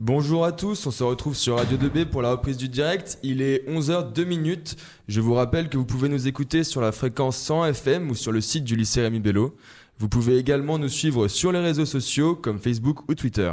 Bonjour 0.00 0.44
à 0.44 0.52
tous, 0.52 0.86
on 0.86 0.92
se 0.92 1.02
retrouve 1.02 1.34
sur 1.34 1.56
Radio 1.56 1.76
2B 1.76 2.04
pour 2.04 2.22
la 2.22 2.30
reprise 2.30 2.56
du 2.56 2.68
direct. 2.68 3.18
Il 3.24 3.42
est 3.42 3.68
11h02 3.68 4.24
minutes. 4.26 4.76
Je 5.08 5.20
vous 5.20 5.34
rappelle 5.34 5.68
que 5.68 5.76
vous 5.76 5.84
pouvez 5.84 6.08
nous 6.08 6.28
écouter 6.28 6.62
sur 6.62 6.80
la 6.80 6.92
fréquence 6.92 7.36
100 7.38 7.64
FM 7.64 8.08
ou 8.08 8.14
sur 8.14 8.30
le 8.30 8.40
site 8.40 8.62
du 8.62 8.76
lycée 8.76 9.02
Rémi 9.02 9.18
Bello. 9.18 9.56
Vous 9.98 10.08
pouvez 10.08 10.38
également 10.38 10.78
nous 10.78 10.88
suivre 10.88 11.26
sur 11.26 11.50
les 11.50 11.58
réseaux 11.58 11.84
sociaux 11.84 12.36
comme 12.36 12.60
Facebook 12.60 13.08
ou 13.08 13.16
Twitter. 13.16 13.52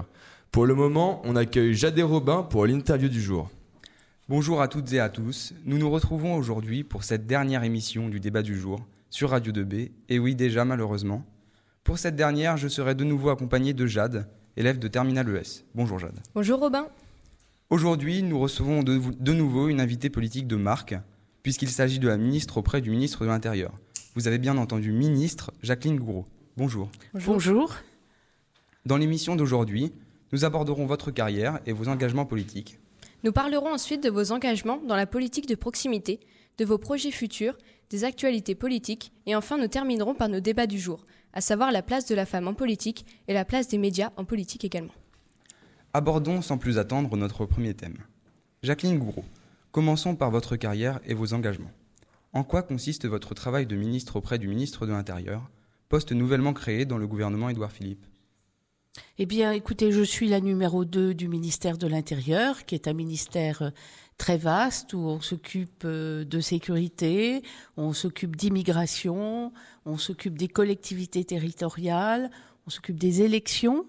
Pour 0.52 0.68
le 0.68 0.76
moment, 0.76 1.20
on 1.26 1.36
accueille 1.36 1.74
Jade 1.74 2.00
Robin 2.00 2.44
pour 2.44 2.68
l'interview 2.68 3.10
du 3.10 3.24
jour. 3.24 3.50
Bonjour 4.30 4.62
à 4.62 4.68
toutes 4.68 4.94
et 4.94 5.00
à 5.00 5.10
tous. 5.10 5.56
Nous 5.66 5.80
nous 5.80 5.90
retrouvons 5.90 6.36
aujourd'hui 6.36 6.84
pour 6.84 7.06
cette 7.06 7.26
dernière 7.26 7.64
émission 7.64 8.08
du 8.08 8.20
débat 8.20 8.44
du 8.44 8.56
jour 8.56 8.86
sur 9.10 9.32
Radio 9.32 9.52
2B. 9.52 9.90
Et 10.10 10.20
oui, 10.20 10.36
déjà 10.36 10.64
malheureusement. 10.64 11.26
Pour 11.84 11.98
cette 11.98 12.16
dernière, 12.16 12.56
je 12.56 12.68
serai 12.68 12.94
de 12.94 13.04
nouveau 13.04 13.30
accompagné 13.30 13.74
de 13.74 13.88
Jade, 13.88 14.28
élève 14.58 14.80
de 14.80 14.88
Terminal 14.88 15.28
ES. 15.30 15.64
Bonjour 15.74 16.00
Jade. 16.00 16.20
Bonjour 16.34 16.60
Robin. 16.60 16.88
Aujourd'hui, 17.70 18.24
nous 18.24 18.40
recevons 18.40 18.84
de, 18.84 19.00
de 19.20 19.34
nouveau 19.34 19.70
une 19.70 19.82
invitée 19.82 20.10
politique 20.10 20.48
de 20.48 20.56
marque, 20.56 20.96
puisqu'il 21.44 21.70
s'agit 21.70 22.00
de 22.00 22.08
la 22.08 22.18
ministre 22.18 22.58
auprès 22.58 22.82
du 22.82 22.92
ministre 22.92 23.24
de 23.24 23.30
l'Intérieur. 23.30 23.74
Vous 24.16 24.28
avez 24.28 24.38
bien 24.38 24.58
entendu 24.58 24.92
ministre 24.92 25.52
Jacqueline 25.62 25.98
Gouraud. 25.98 26.26
Bonjour. 26.58 26.90
Bonjour. 27.26 27.76
Dans 28.86 28.98
l'émission 28.98 29.36
d'aujourd'hui, 29.36 29.92
nous 30.32 30.46
aborderons 30.46 30.86
votre 30.86 31.12
carrière 31.12 31.60
et 31.66 31.74
vos 31.74 31.88
engagements 31.88 32.26
politiques. 32.26 32.80
Nous 33.24 33.32
parlerons 33.32 33.74
ensuite 33.74 34.04
de 34.04 34.10
vos 34.10 34.32
engagements 34.32 34.80
dans 34.88 34.96
la 34.96 35.08
politique 35.08 35.48
de 35.48 35.56
proximité, 35.56 36.20
de 36.58 36.66
vos 36.66 36.78
projets 36.78 37.12
futurs, 37.12 37.58
des 37.90 38.04
actualités 38.04 38.56
politiques 38.56 39.12
et 39.26 39.36
enfin 39.36 39.58
nous 39.58 39.68
terminerons 39.68 40.14
par 40.14 40.30
nos 40.30 40.40
débats 40.40 40.68
du 40.68 40.80
jour, 40.80 41.06
à 41.36 41.42
savoir 41.42 41.72
la 41.72 41.84
place 41.84 42.08
de 42.08 42.16
la 42.16 42.26
femme 42.26 42.48
en 42.48 42.54
politique 42.54 43.06
et 43.28 43.34
la 43.34 43.46
place 43.46 43.68
des 43.68 43.78
médias 43.78 44.12
en 44.18 44.26
politique 44.26 44.66
également. 44.66 44.94
Abordons 45.94 46.42
sans 46.42 46.58
plus 46.58 46.78
attendre 46.78 47.16
notre 47.16 47.46
premier 47.46 47.74
thème. 47.74 47.98
Jacqueline 48.64 48.98
Gouraud, 48.98 49.26
commençons 49.72 50.16
par 50.16 50.32
votre 50.32 50.56
carrière 50.56 51.00
et 51.06 51.14
vos 51.14 51.34
engagements. 51.34 51.72
En 52.34 52.44
quoi 52.44 52.64
consiste 52.64 53.06
votre 53.06 53.34
travail 53.34 53.66
de 53.66 53.76
ministre 53.76 54.16
auprès 54.16 54.40
du 54.40 54.48
ministre 54.48 54.86
de 54.86 54.92
l'Intérieur 54.92 55.50
poste 55.88 56.12
nouvellement 56.12 56.54
créé 56.54 56.86
dans 56.86 56.98
le 56.98 57.08
gouvernement 57.08 57.48
Édouard 57.48 57.72
Philippe? 57.72 58.06
Eh 59.18 59.26
bien, 59.26 59.52
écoutez, 59.52 59.92
je 59.92 60.02
suis 60.02 60.28
la 60.28 60.42
numéro 60.42 60.84
2 60.84 61.14
du 61.14 61.28
ministère 61.28 61.78
de 61.78 61.88
l'Intérieur, 61.88 62.66
qui 62.66 62.76
est 62.76 62.88
un 62.88 62.94
ministère 62.94 63.62
euh, 63.62 63.70
très 64.18 64.38
vaste 64.38 64.94
où 64.94 65.00
on 65.00 65.22
s'occupe 65.22 65.84
euh, 65.86 66.24
de 66.24 66.40
sécurité, 66.40 67.42
on 67.78 67.94
s'occupe 67.94 68.36
d'immigration, 68.36 69.52
on 69.86 69.98
s'occupe 69.98 70.38
des 70.38 70.48
collectivités 70.48 71.26
territoriales, 71.26 72.30
on 72.66 72.70
s'occupe 72.70 72.98
des 72.98 73.22
élections 73.22 73.86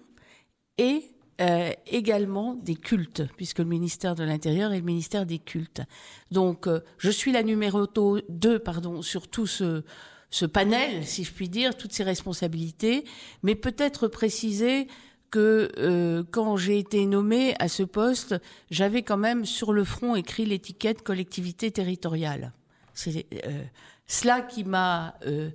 et 0.78 1.04
euh, 1.40 1.70
également 1.86 2.54
des 2.54 2.74
cultes, 2.74 3.22
puisque 3.36 3.58
le 3.58 3.66
ministère 3.66 4.14
de 4.14 4.24
l'Intérieur 4.24 4.72
est 4.72 4.78
le 4.78 4.84
ministère 4.84 5.26
des 5.26 5.38
cultes. 5.38 5.82
Donc, 6.30 6.66
euh, 6.66 6.80
je 6.98 7.10
suis 7.10 7.30
la 7.30 7.42
numéro 7.42 7.86
2 7.86 8.58
pardon, 8.58 9.02
sur 9.02 9.28
tout 9.28 9.46
ce, 9.46 9.84
ce 10.30 10.46
panel, 10.46 11.06
si 11.06 11.24
je 11.24 11.32
puis 11.32 11.48
dire, 11.48 11.76
toutes 11.76 11.92
ces 11.92 12.04
responsabilités, 12.04 13.04
mais 13.42 13.54
peut-être 13.54 14.08
préciser 14.08 14.88
que 15.36 15.70
euh, 15.76 16.24
quand 16.30 16.56
j'ai 16.56 16.78
été 16.78 17.04
nommée 17.04 17.54
à 17.58 17.68
ce 17.68 17.82
poste, 17.82 18.36
j'avais 18.70 19.02
quand 19.02 19.18
même 19.18 19.44
sur 19.44 19.74
le 19.74 19.84
front 19.84 20.16
écrit 20.16 20.46
l'étiquette 20.46 21.02
collectivité 21.02 21.70
territoriale. 21.70 22.54
C'est 22.94 23.26
euh, 23.44 23.62
cela 24.06 24.40
qui 24.40 24.64
m'a, 24.64 25.18
euh, 25.26 25.50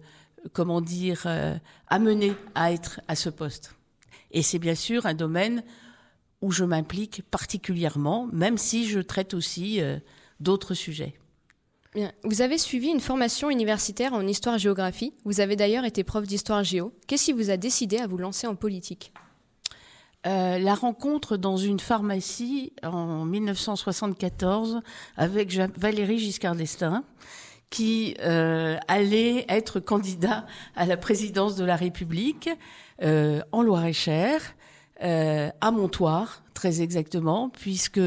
comment 0.53 0.81
dire, 0.81 1.23
euh, 1.25 1.55
amené 1.87 2.33
à 2.53 2.71
être 2.71 3.01
à 3.07 3.15
ce 3.15 3.29
poste. 3.29 3.73
Et 4.29 4.43
c'est 4.43 4.59
bien 4.59 4.75
sûr 4.75 5.07
un 5.07 5.15
domaine 5.15 5.63
où 6.43 6.51
je 6.51 6.63
m'implique 6.63 7.23
particulièrement, 7.31 8.29
même 8.31 8.59
si 8.59 8.87
je 8.87 8.99
traite 8.99 9.33
aussi 9.33 9.81
d'autres 10.39 10.75
sujets. 10.75 11.15
Vous 12.23 12.43
avez 12.43 12.59
suivi 12.59 12.89
une 12.89 12.99
formation 12.99 13.49
universitaire 13.49 14.13
en 14.13 14.27
histoire-géographie. 14.27 15.13
Vous 15.25 15.39
avez 15.39 15.55
d'ailleurs 15.55 15.85
été 15.85 16.03
prof 16.03 16.27
d'histoire-géo. 16.27 16.93
Qu'est-ce 17.07 17.25
qui 17.25 17.33
vous 17.33 17.49
a 17.49 17.57
décidé 17.57 17.97
à 17.97 18.05
vous 18.05 18.17
lancer 18.17 18.45
en 18.45 18.55
politique? 18.55 19.11
Euh, 20.27 20.59
la 20.59 20.75
rencontre 20.75 21.35
dans 21.35 21.57
une 21.57 21.79
pharmacie 21.79 22.73
en 22.83 23.25
1974 23.25 24.81
avec 25.17 25.51
Valérie 25.77 26.19
Giscard 26.19 26.55
d'Estaing, 26.55 27.03
qui 27.71 28.15
euh, 28.19 28.77
allait 28.87 29.45
être 29.49 29.79
candidat 29.79 30.45
à 30.75 30.85
la 30.85 30.97
présidence 30.97 31.55
de 31.55 31.65
la 31.65 31.77
République 31.77 32.49
euh, 33.01 33.41
en 33.51 33.63
Loire-et-Cher, 33.63 34.41
euh, 35.03 35.49
à 35.61 35.71
Montoire, 35.71 36.43
très 36.53 36.81
exactement, 36.81 37.49
puisque 37.49 37.99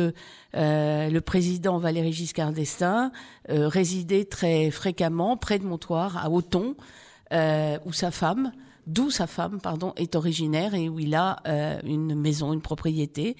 le 0.52 1.18
président 1.20 1.78
Valéry 1.78 2.12
Giscard 2.12 2.52
d'Estaing 2.52 3.10
résidait 3.48 4.26
très 4.26 4.70
fréquemment 4.70 5.36
près 5.36 5.58
de 5.58 5.64
Montoire, 5.64 6.24
à 6.24 6.30
Auton, 6.30 6.76
où 7.32 7.92
sa 7.92 8.12
femme, 8.12 8.52
d'où 8.86 9.10
sa 9.10 9.26
femme, 9.26 9.60
pardon, 9.60 9.92
est 9.96 10.14
originaire 10.14 10.74
et 10.74 10.88
où 10.88 10.98
il 10.98 11.14
a 11.14 11.36
euh, 11.46 11.78
une 11.84 12.14
maison, 12.14 12.52
une 12.52 12.62
propriété. 12.62 13.36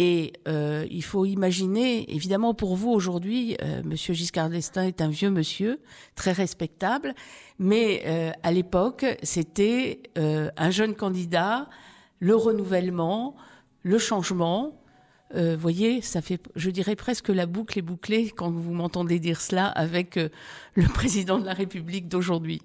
Et 0.00 0.34
euh, 0.46 0.86
il 0.92 1.02
faut 1.02 1.24
imaginer, 1.24 2.14
évidemment 2.14 2.54
pour 2.54 2.76
vous 2.76 2.90
aujourd'hui, 2.90 3.56
euh, 3.62 3.82
Monsieur 3.84 4.14
Giscard 4.14 4.48
d'Estaing 4.48 4.86
est 4.86 5.00
un 5.00 5.08
vieux 5.08 5.30
monsieur, 5.30 5.80
très 6.14 6.30
respectable, 6.30 7.14
mais 7.58 8.02
euh, 8.06 8.30
à 8.44 8.52
l'époque, 8.52 9.04
c'était 9.24 10.02
un 10.16 10.70
jeune 10.70 10.94
candidat, 10.94 11.68
le 12.20 12.36
renouvellement, 12.36 13.34
le 13.82 13.98
changement. 13.98 14.80
Euh, 15.34 15.56
voyez, 15.58 16.00
ça 16.00 16.22
fait, 16.22 16.40
je 16.54 16.70
dirais 16.70 16.94
presque 16.94 17.28
la 17.28 17.46
boucle 17.46 17.76
est 17.78 17.82
bouclée 17.82 18.30
quand 18.30 18.52
vous 18.52 18.72
m'entendez 18.72 19.18
dire 19.18 19.40
cela 19.40 19.66
avec 19.66 20.16
le 20.74 20.88
président 20.94 21.40
de 21.40 21.44
la 21.44 21.54
République 21.54 22.06
d'aujourd'hui. 22.08 22.62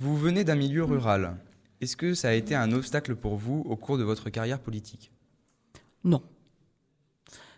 Vous 0.00 0.16
venez 0.16 0.44
d'un 0.44 0.54
milieu 0.54 0.84
rural. 0.84 1.36
Est-ce 1.80 1.96
que 1.96 2.14
ça 2.14 2.28
a 2.28 2.32
été 2.32 2.54
un 2.54 2.70
obstacle 2.70 3.16
pour 3.16 3.34
vous 3.34 3.64
au 3.68 3.74
cours 3.74 3.98
de 3.98 4.04
votre 4.04 4.30
carrière 4.30 4.60
politique? 4.60 5.10
Non. 6.04 6.22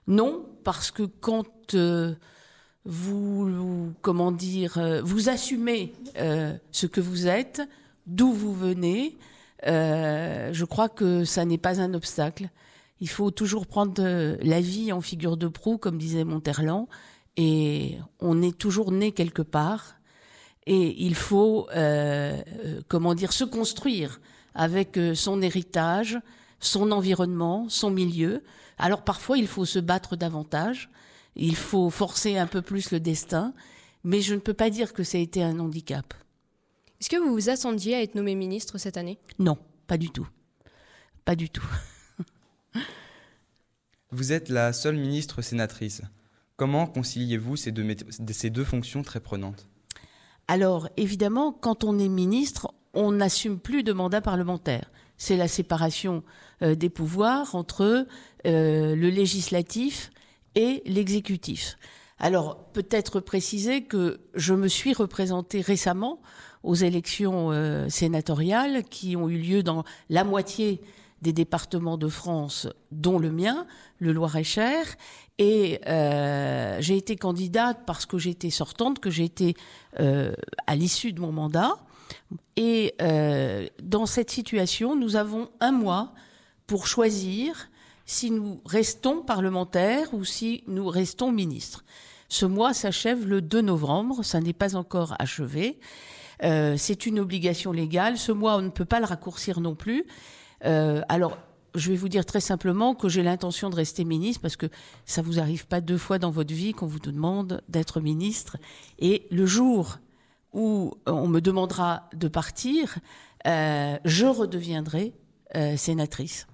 Non, 0.06 0.46
parce 0.64 0.90
que 0.90 1.02
quand 1.02 1.74
euh, 1.74 2.14
vous, 2.86 3.92
comment 4.00 4.32
dire, 4.32 4.78
euh, 4.78 5.02
vous 5.02 5.28
assumez 5.28 5.92
euh, 6.16 6.56
ce 6.72 6.86
que 6.86 7.02
vous 7.02 7.26
êtes, 7.26 7.60
d'où 8.06 8.32
vous 8.32 8.54
venez, 8.54 9.18
je 9.62 10.64
crois 10.64 10.88
que 10.88 11.24
ça 11.24 11.44
n'est 11.44 11.58
pas 11.58 11.80
un 11.82 11.92
obstacle. 11.92 12.48
Il 13.00 13.08
faut 13.10 13.30
toujours 13.30 13.66
prendre 13.66 14.02
la 14.42 14.60
vie 14.62 14.92
en 14.92 15.02
figure 15.02 15.36
de 15.36 15.48
proue, 15.48 15.76
comme 15.76 15.98
disait 15.98 16.24
Monterland, 16.24 16.88
et 17.36 17.98
on 18.18 18.40
est 18.40 18.56
toujours 18.56 18.90
né 18.92 19.12
quelque 19.12 19.42
part, 19.42 19.99
et 20.72 21.04
il 21.04 21.16
faut, 21.16 21.68
euh, 21.70 22.40
euh, 22.64 22.80
comment 22.86 23.14
dire, 23.16 23.32
se 23.32 23.42
construire 23.42 24.20
avec 24.54 24.96
euh, 24.96 25.16
son 25.16 25.42
héritage, 25.42 26.20
son 26.60 26.92
environnement, 26.92 27.68
son 27.68 27.90
milieu. 27.90 28.44
Alors 28.78 29.02
parfois, 29.02 29.36
il 29.36 29.48
faut 29.48 29.64
se 29.64 29.80
battre 29.80 30.14
davantage, 30.14 30.88
il 31.34 31.56
faut 31.56 31.90
forcer 31.90 32.38
un 32.38 32.46
peu 32.46 32.62
plus 32.62 32.92
le 32.92 33.00
destin, 33.00 33.52
mais 34.04 34.20
je 34.20 34.32
ne 34.32 34.38
peux 34.38 34.54
pas 34.54 34.70
dire 34.70 34.92
que 34.92 35.02
ça 35.02 35.18
a 35.18 35.20
été 35.20 35.42
un 35.42 35.58
handicap. 35.58 36.14
Est-ce 37.00 37.10
que 37.10 37.16
vous 37.16 37.32
vous 37.32 37.48
attendiez 37.48 37.96
à 37.96 38.02
être 38.02 38.14
nommé 38.14 38.36
ministre 38.36 38.78
cette 38.78 38.96
année? 38.96 39.18
Non, 39.40 39.58
pas 39.88 39.98
du 39.98 40.10
tout. 40.10 40.28
Pas 41.24 41.34
du 41.34 41.50
tout. 41.50 41.66
Vous 44.12 44.32
êtes 44.32 44.48
la 44.48 44.72
seule 44.72 44.96
ministre 44.96 45.42
sénatrice. 45.42 46.02
Comment 46.56 46.86
conciliez-vous 46.86 47.56
ces 47.56 47.72
deux, 47.72 47.84
mét- 47.84 48.32
ces 48.32 48.50
deux 48.50 48.64
fonctions 48.64 49.02
très 49.02 49.20
prenantes? 49.20 49.69
Alors, 50.50 50.88
évidemment, 50.96 51.52
quand 51.52 51.84
on 51.84 51.96
est 52.00 52.08
ministre, 52.08 52.74
on 52.92 53.12
n'assume 53.12 53.60
plus 53.60 53.84
de 53.84 53.92
mandat 53.92 54.20
parlementaire. 54.20 54.90
C'est 55.16 55.36
la 55.36 55.46
séparation 55.46 56.24
euh, 56.62 56.74
des 56.74 56.90
pouvoirs 56.90 57.54
entre 57.54 58.04
euh, 58.46 58.96
le 58.96 59.10
législatif 59.10 60.10
et 60.56 60.82
l'exécutif. 60.86 61.78
Alors, 62.18 62.64
peut-être 62.72 63.20
préciser 63.20 63.84
que 63.84 64.22
je 64.34 64.52
me 64.52 64.66
suis 64.66 64.92
représentée 64.92 65.60
récemment 65.60 66.20
aux 66.64 66.74
élections 66.74 67.52
euh, 67.52 67.88
sénatoriales 67.88 68.82
qui 68.82 69.14
ont 69.14 69.28
eu 69.28 69.38
lieu 69.38 69.62
dans 69.62 69.84
la 70.08 70.24
moitié 70.24 70.80
des 71.22 71.32
départements 71.32 71.98
de 71.98 72.08
France, 72.08 72.68
dont 72.90 73.18
le 73.18 73.30
mien, 73.30 73.66
le 73.98 74.12
Loir-et-Cher. 74.12 74.84
Et 75.38 75.80
euh, 75.86 76.78
j'ai 76.80 76.96
été 76.96 77.16
candidate 77.16 77.80
parce 77.86 78.06
que 78.06 78.18
j'étais 78.18 78.50
sortante, 78.50 78.98
que 79.00 79.10
j'ai 79.10 79.24
été 79.24 79.54
euh, 79.98 80.32
à 80.66 80.76
l'issue 80.76 81.12
de 81.12 81.20
mon 81.20 81.32
mandat. 81.32 81.76
Et 82.56 82.94
euh, 83.00 83.66
dans 83.82 84.06
cette 84.06 84.30
situation, 84.30 84.96
nous 84.96 85.16
avons 85.16 85.48
un 85.60 85.72
mois 85.72 86.12
pour 86.66 86.86
choisir 86.86 87.68
si 88.06 88.30
nous 88.30 88.60
restons 88.64 89.22
parlementaires 89.22 90.12
ou 90.14 90.24
si 90.24 90.64
nous 90.66 90.88
restons 90.88 91.32
ministres. 91.32 91.84
Ce 92.28 92.46
mois 92.46 92.74
s'achève 92.74 93.26
le 93.26 93.40
2 93.42 93.60
novembre, 93.60 94.24
ça 94.24 94.40
n'est 94.40 94.52
pas 94.52 94.76
encore 94.76 95.14
achevé. 95.18 95.78
Euh, 96.42 96.76
c'est 96.76 97.06
une 97.06 97.20
obligation 97.20 97.72
légale. 97.72 98.16
Ce 98.16 98.32
mois, 98.32 98.56
on 98.56 98.62
ne 98.62 98.70
peut 98.70 98.84
pas 98.84 99.00
le 99.00 99.06
raccourcir 99.06 99.60
non 99.60 99.74
plus. 99.74 100.04
Euh, 100.64 101.02
alors, 101.08 101.38
je 101.74 101.90
vais 101.90 101.96
vous 101.96 102.08
dire 102.08 102.24
très 102.24 102.40
simplement 102.40 102.94
que 102.94 103.08
j'ai 103.08 103.22
l'intention 103.22 103.70
de 103.70 103.76
rester 103.76 104.04
ministre 104.04 104.42
parce 104.42 104.56
que 104.56 104.66
ça 105.06 105.22
vous 105.22 105.38
arrive 105.38 105.66
pas 105.66 105.80
deux 105.80 105.98
fois 105.98 106.18
dans 106.18 106.30
votre 106.30 106.52
vie 106.52 106.72
qu'on 106.72 106.86
vous 106.86 106.98
demande 106.98 107.62
d'être 107.68 108.00
ministre. 108.00 108.56
Et 108.98 109.26
le 109.30 109.46
jour 109.46 109.98
où 110.52 110.94
on 111.06 111.28
me 111.28 111.40
demandera 111.40 112.08
de 112.14 112.28
partir, 112.28 112.98
euh, 113.46 113.96
je 114.04 114.26
redeviendrai 114.26 115.12
euh, 115.56 115.76
sénatrice. 115.76 116.46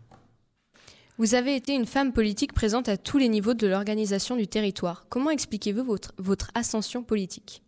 Vous 1.19 1.35
avez 1.35 1.56
été 1.56 1.75
une 1.75 1.87
femme 1.87 2.12
politique 2.12 2.53
présente 2.53 2.91
à 2.91 2.99
tous 2.99 3.17
les 3.17 3.29
niveaux 3.29 3.55
de 3.55 3.67
l'organisation 3.67 4.37
du 4.37 4.47
territoire. 4.47 5.06
Comment 5.08 5.31
expliquez-vous 5.31 5.82
votre, 5.82 6.12
votre 6.19 6.50
ascension 6.55 7.03
politique? 7.03 7.62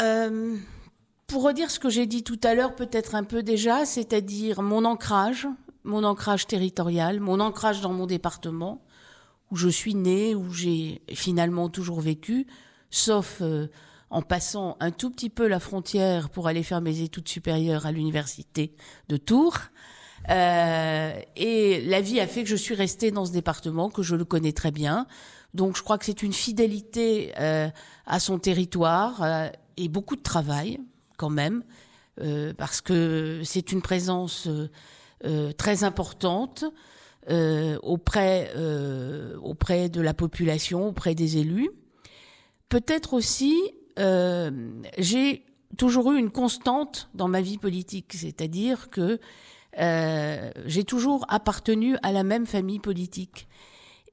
Euh, 0.00 0.56
Pour 1.26 1.42
redire 1.42 1.70
ce 1.70 1.78
que 1.78 1.88
j'ai 1.88 2.06
dit 2.06 2.22
tout 2.22 2.40
à 2.42 2.54
l'heure, 2.54 2.74
peut-être 2.74 3.14
un 3.14 3.24
peu 3.24 3.42
déjà, 3.42 3.86
c'est-à-dire 3.86 4.62
mon 4.62 4.84
ancrage, 4.84 5.48
mon 5.82 6.04
ancrage 6.04 6.46
territorial, 6.46 7.20
mon 7.20 7.40
ancrage 7.40 7.80
dans 7.80 7.92
mon 7.92 8.06
département, 8.06 8.82
où 9.50 9.56
je 9.56 9.68
suis 9.68 9.94
née, 9.94 10.34
où 10.34 10.52
j'ai 10.52 11.02
finalement 11.12 11.68
toujours 11.68 12.00
vécu, 12.00 12.46
sauf 12.90 13.38
euh, 13.40 13.68
en 14.10 14.22
passant 14.22 14.76
un 14.80 14.90
tout 14.90 15.10
petit 15.10 15.30
peu 15.30 15.48
la 15.48 15.58
frontière 15.58 16.30
pour 16.30 16.46
aller 16.46 16.62
faire 16.62 16.80
mes 16.80 17.00
études 17.00 17.28
supérieures 17.28 17.86
à 17.86 17.92
l'université 17.92 18.74
de 19.08 19.16
Tours. 19.16 19.58
Euh, 20.30 21.12
et 21.36 21.82
la 21.82 22.00
vie 22.00 22.20
a 22.20 22.26
fait 22.26 22.44
que 22.44 22.48
je 22.48 22.56
suis 22.56 22.74
restée 22.74 23.10
dans 23.10 23.26
ce 23.26 23.32
département, 23.32 23.90
que 23.90 24.02
je 24.02 24.16
le 24.16 24.24
connais 24.24 24.52
très 24.52 24.70
bien. 24.70 25.06
Donc 25.52 25.76
je 25.76 25.82
crois 25.82 25.98
que 25.98 26.04
c'est 26.04 26.22
une 26.22 26.32
fidélité 26.32 27.32
euh, 27.38 27.68
à 28.06 28.20
son 28.20 28.38
territoire 28.38 29.22
euh, 29.22 29.48
et 29.76 29.88
beaucoup 29.88 30.16
de 30.16 30.22
travail 30.22 30.80
quand 31.16 31.30
même, 31.30 31.64
euh, 32.20 32.52
parce 32.54 32.80
que 32.80 33.42
c'est 33.44 33.72
une 33.72 33.82
présence 33.82 34.48
euh, 35.24 35.52
très 35.52 35.84
importante 35.84 36.64
auprès, 37.82 38.52
de 38.54 40.00
la 40.00 40.14
population, 40.14 40.88
auprès 40.88 41.14
des 41.14 41.38
élus. 41.38 41.70
Peut-être 42.68 43.14
aussi, 43.14 43.54
j'ai 44.98 45.46
toujours 45.78 46.12
eu 46.12 46.18
une 46.18 46.30
constante 46.30 47.08
dans 47.14 47.28
ma 47.28 47.40
vie 47.40 47.56
politique, 47.56 48.12
c'est-à-dire 48.12 48.90
que 48.90 49.18
euh, 49.78 50.50
j'ai 50.66 50.84
toujours 50.84 51.24
appartenu 51.28 51.96
à 52.02 52.12
la 52.12 52.22
même 52.22 52.46
famille 52.46 52.78
politique. 52.78 53.48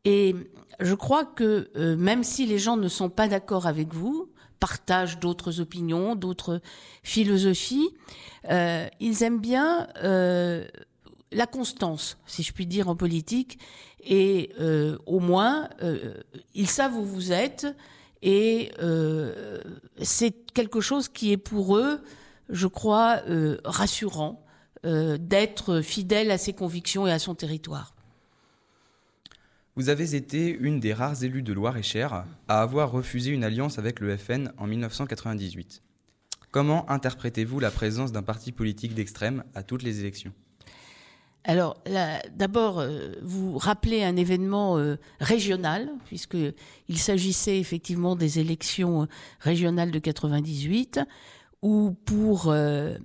Et 0.05 0.35
je 0.79 0.95
crois 0.95 1.25
que 1.25 1.69
euh, 1.75 1.95
même 1.95 2.23
si 2.23 2.45
les 2.45 2.57
gens 2.57 2.77
ne 2.77 2.87
sont 2.87 3.09
pas 3.09 3.27
d'accord 3.27 3.67
avec 3.67 3.93
vous, 3.93 4.31
partagent 4.61 5.19
d'autres 5.19 5.59
opinions, 5.59 6.15
d'autres 6.15 6.61
philosophies, 7.03 7.89
euh, 8.49 8.87
ils 9.01 9.23
aiment 9.23 9.41
bien 9.41 9.89
la 11.33 11.47
constance, 11.47 12.17
si 12.25 12.43
je 12.43 12.53
puis 12.53 12.65
dire, 12.65 12.87
en 12.87 12.95
politique. 12.95 13.59
Et 14.03 14.51
au 15.05 15.19
moins, 15.19 15.69
ils 16.53 16.67
savent 16.67 16.95
où 16.95 17.03
vous 17.03 17.31
êtes. 17.33 17.67
Et 18.21 18.71
c'est 20.01 20.31
quelque 20.53 20.79
chose 20.79 21.09
qui 21.09 21.31
est 21.31 21.37
pour 21.37 21.77
eux, 21.77 22.01
je 22.49 22.67
crois, 22.67 23.21
rassurant. 23.65 24.41
Euh, 24.83 25.19
d'être 25.19 25.81
fidèle 25.81 26.31
à 26.31 26.39
ses 26.39 26.53
convictions 26.53 27.05
et 27.05 27.11
à 27.11 27.19
son 27.19 27.35
territoire. 27.35 27.93
Vous 29.77 29.87
avez 29.87 30.15
été 30.15 30.49
une 30.49 30.81
des 30.81 30.91
rares 30.91 31.23
élus 31.23 31.43
de 31.43 31.53
Loire-et-Cher 31.53 32.25
à 32.49 32.61
avoir 32.61 32.91
refusé 32.91 33.31
une 33.31 33.45
alliance 33.45 33.79
avec 33.79 34.01
le 34.01 34.17
FN 34.17 34.51
en 34.57 34.67
1998. 34.67 35.81
Comment 36.51 36.89
interprétez-vous 36.89 37.61
la 37.61 37.71
présence 37.71 38.11
d'un 38.11 38.21
parti 38.21 38.51
politique 38.51 38.93
d'extrême 38.93 39.45
à 39.55 39.63
toutes 39.63 39.83
les 39.83 40.01
élections? 40.01 40.33
Alors, 41.45 41.81
d'abord, 42.35 42.79
euh, 42.79 43.13
vous 43.23 43.57
rappelez 43.57 44.03
un 44.03 44.17
événement 44.17 44.77
euh, 44.77 44.97
régional, 45.21 45.89
puisqu'il 46.05 46.97
s'agissait 46.97 47.57
effectivement 47.57 48.17
des 48.17 48.39
élections 48.39 49.07
régionales 49.39 49.91
de 49.91 49.99
98 49.99 50.99
où 51.61 51.91
pour 52.05 52.47
euh, 52.47 52.95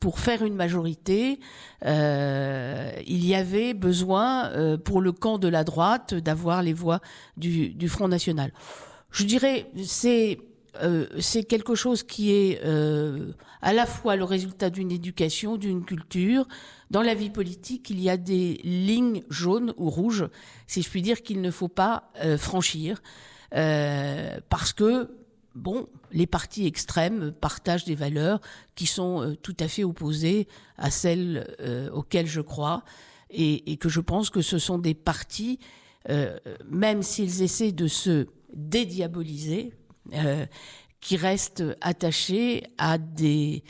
pour 0.00 0.18
faire 0.18 0.44
une 0.44 0.54
majorité, 0.54 1.40
euh, 1.84 2.92
il 3.06 3.24
y 3.24 3.34
avait 3.34 3.72
besoin 3.72 4.50
euh, 4.50 4.76
pour 4.76 5.00
le 5.00 5.12
camp 5.12 5.38
de 5.38 5.48
la 5.48 5.64
droite 5.64 6.14
d'avoir 6.14 6.62
les 6.62 6.74
voix 6.74 7.00
du, 7.36 7.70
du 7.70 7.88
Front 7.88 8.08
National. 8.08 8.52
Je 9.10 9.24
dirais 9.24 9.66
c'est 9.82 10.38
c'est 11.18 11.44
quelque 11.44 11.74
chose 11.74 12.02
qui 12.02 12.32
est 12.32 12.64
à 13.60 13.74
la 13.74 13.84
fois 13.84 14.16
le 14.16 14.24
résultat 14.24 14.70
d'une 14.70 14.90
éducation, 14.90 15.58
d'une 15.58 15.84
culture. 15.84 16.48
Dans 16.90 17.02
la 17.02 17.14
vie 17.14 17.28
politique, 17.28 17.90
il 17.90 18.00
y 18.00 18.08
a 18.08 18.16
des 18.16 18.58
lignes 18.64 19.22
jaunes 19.28 19.74
ou 19.76 19.90
rouges, 19.90 20.30
si 20.66 20.80
je 20.80 20.88
puis 20.88 21.02
dire, 21.02 21.20
qu'il 21.20 21.42
ne 21.42 21.50
faut 21.50 21.68
pas 21.68 22.10
franchir, 22.38 23.02
parce 23.50 24.72
que 24.72 25.10
bon, 25.54 25.88
les 26.10 26.26
partis 26.26 26.66
extrêmes 26.66 27.32
partagent 27.32 27.84
des 27.84 27.94
valeurs 27.94 28.40
qui 28.74 28.86
sont 28.86 29.22
euh, 29.22 29.34
tout 29.34 29.56
à 29.60 29.68
fait 29.68 29.84
opposées 29.84 30.48
à 30.76 30.90
celles 30.90 31.54
euh, 31.60 31.90
auxquelles 31.90 32.26
je 32.26 32.40
crois, 32.40 32.84
et, 33.34 33.78
que 33.78 33.88
je 33.88 34.00
pense 34.00 34.28
que 34.28 34.42
ce 34.42 34.58
sont 34.58 34.78
des 34.78 34.92
partis, 34.92 35.58
euh, 36.10 36.38
même 36.68 37.02
s'ils 37.02 37.42
essaient 37.42 37.72
de 37.72 37.86
se 37.86 38.26
dédiaboliser, 38.52 39.72
qui 41.00 41.16
restent 41.16 41.64
attachés 41.80 42.64
à 42.76 42.98
des 42.98 43.62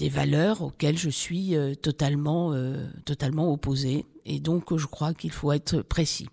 valeurs 0.00 0.62
auxquelles 0.62 0.96
je 0.96 1.10
suis 1.10 1.54
totalement 1.82 2.54
totalement 3.04 3.52
opposé, 3.52 4.06
et 4.24 4.40
donc 4.40 4.74
je 4.74 4.86
crois 4.86 5.12
qu'il 5.12 5.32
faut 5.32 5.52
être 5.52 5.82
précis. 5.82 6.28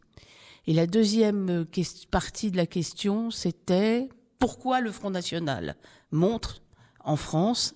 Et 0.65 0.73
la 0.73 0.87
deuxième 0.87 1.49
euh, 1.49 1.83
partie 2.09 2.51
de 2.51 2.57
la 2.57 2.65
question, 2.65 3.31
c'était 3.31 4.09
pourquoi 4.39 4.81
le 4.81 4.91
Front 4.91 5.09
National 5.09 5.75
montre 6.11 6.61
en 7.03 7.15
France. 7.15 7.75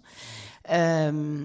Euh, 0.70 1.44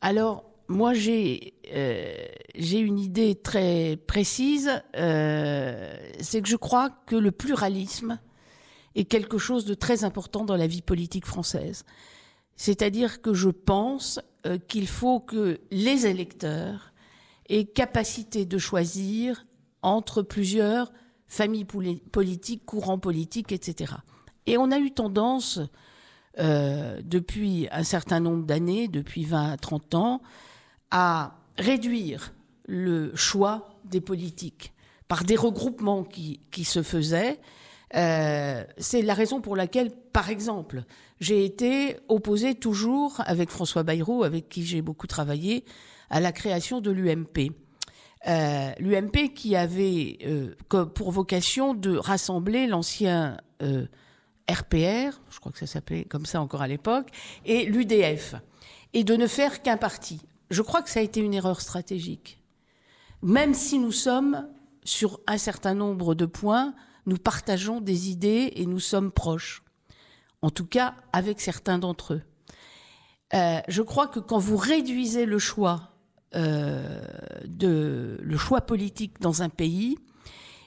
alors, 0.00 0.50
moi, 0.70 0.94
j'ai 0.94 1.54
euh, 1.72 2.14
une 2.54 2.98
idée 2.98 3.34
très 3.34 3.98
précise. 4.06 4.70
Euh, 4.96 5.96
c'est 6.20 6.42
que 6.42 6.48
je 6.48 6.56
crois 6.56 6.90
que 7.06 7.16
le 7.16 7.32
pluralisme 7.32 8.20
est 8.94 9.04
quelque 9.04 9.36
chose 9.38 9.64
de 9.64 9.74
très 9.74 10.04
important 10.04 10.44
dans 10.44 10.56
la 10.56 10.66
vie 10.66 10.82
politique 10.82 11.26
française. 11.26 11.84
C'est-à-dire 12.56 13.20
que 13.20 13.34
je 13.34 13.48
pense 13.48 14.20
euh, 14.46 14.58
qu'il 14.58 14.86
faut 14.86 15.18
que 15.18 15.60
les 15.72 16.06
électeurs 16.06 16.92
aient 17.48 17.64
capacité 17.64 18.46
de 18.46 18.58
choisir 18.58 19.44
entre 19.82 20.22
plusieurs 20.22 20.92
familles 21.26 21.64
politiques, 21.64 22.66
courants 22.66 22.98
politiques, 22.98 23.52
etc. 23.52 23.94
Et 24.46 24.58
on 24.58 24.70
a 24.70 24.78
eu 24.78 24.90
tendance, 24.90 25.60
euh, 26.38 27.00
depuis 27.04 27.68
un 27.70 27.84
certain 27.84 28.20
nombre 28.20 28.44
d'années, 28.44 28.88
depuis 28.88 29.24
20 29.24 29.52
à 29.52 29.56
30 29.56 29.94
ans, 29.94 30.22
à 30.90 31.36
réduire 31.56 32.32
le 32.66 33.14
choix 33.14 33.68
des 33.84 34.00
politiques 34.00 34.72
par 35.08 35.24
des 35.24 35.36
regroupements 35.36 36.04
qui, 36.04 36.64
se 36.64 36.82
faisaient. 36.82 37.40
Euh, 37.96 38.64
c'est 38.78 39.02
la 39.02 39.14
raison 39.14 39.40
pour 39.40 39.56
laquelle, 39.56 39.90
par 39.90 40.30
exemple, 40.30 40.84
j'ai 41.20 41.44
été 41.44 41.96
opposé 42.08 42.54
toujours 42.54 43.20
avec 43.26 43.50
François 43.50 43.82
Bayrou, 43.82 44.22
avec 44.22 44.48
qui 44.48 44.64
j'ai 44.64 44.82
beaucoup 44.82 45.08
travaillé, 45.08 45.64
à 46.10 46.20
la 46.20 46.30
création 46.30 46.80
de 46.80 46.92
l'UMP. 46.92 47.52
Euh, 48.28 48.72
l'UMP 48.78 49.32
qui 49.34 49.56
avait 49.56 50.18
euh, 50.26 50.54
pour 50.68 51.10
vocation 51.10 51.72
de 51.72 51.96
rassembler 51.96 52.66
l'ancien 52.66 53.38
euh, 53.62 53.86
RPR, 54.50 55.18
je 55.30 55.40
crois 55.40 55.52
que 55.52 55.58
ça 55.58 55.66
s'appelait 55.66 56.04
comme 56.04 56.26
ça 56.26 56.40
encore 56.40 56.60
à 56.60 56.68
l'époque, 56.68 57.08
et 57.46 57.64
l'UDF, 57.64 58.34
et 58.92 59.04
de 59.04 59.16
ne 59.16 59.26
faire 59.26 59.62
qu'un 59.62 59.76
parti. 59.76 60.20
Je 60.50 60.62
crois 60.62 60.82
que 60.82 60.90
ça 60.90 61.00
a 61.00 61.02
été 61.02 61.20
une 61.20 61.32
erreur 61.32 61.60
stratégique. 61.60 62.42
Même 63.22 63.54
si 63.54 63.78
nous 63.78 63.92
sommes 63.92 64.48
sur 64.84 65.20
un 65.26 65.38
certain 65.38 65.74
nombre 65.74 66.14
de 66.14 66.26
points, 66.26 66.74
nous 67.06 67.16
partageons 67.16 67.80
des 67.80 68.10
idées 68.10 68.52
et 68.56 68.66
nous 68.66 68.80
sommes 68.80 69.12
proches. 69.12 69.62
En 70.42 70.50
tout 70.50 70.66
cas, 70.66 70.94
avec 71.12 71.40
certains 71.40 71.78
d'entre 71.78 72.14
eux. 72.14 72.22
Euh, 73.34 73.60
je 73.68 73.82
crois 73.82 74.08
que 74.08 74.18
quand 74.18 74.38
vous 74.38 74.56
réduisez 74.56 75.26
le 75.26 75.38
choix 75.38 75.90
euh, 76.36 77.02
de 77.44 78.16
le 78.22 78.36
choix 78.36 78.60
politique 78.60 79.20
dans 79.20 79.42
un 79.42 79.48
pays, 79.48 79.98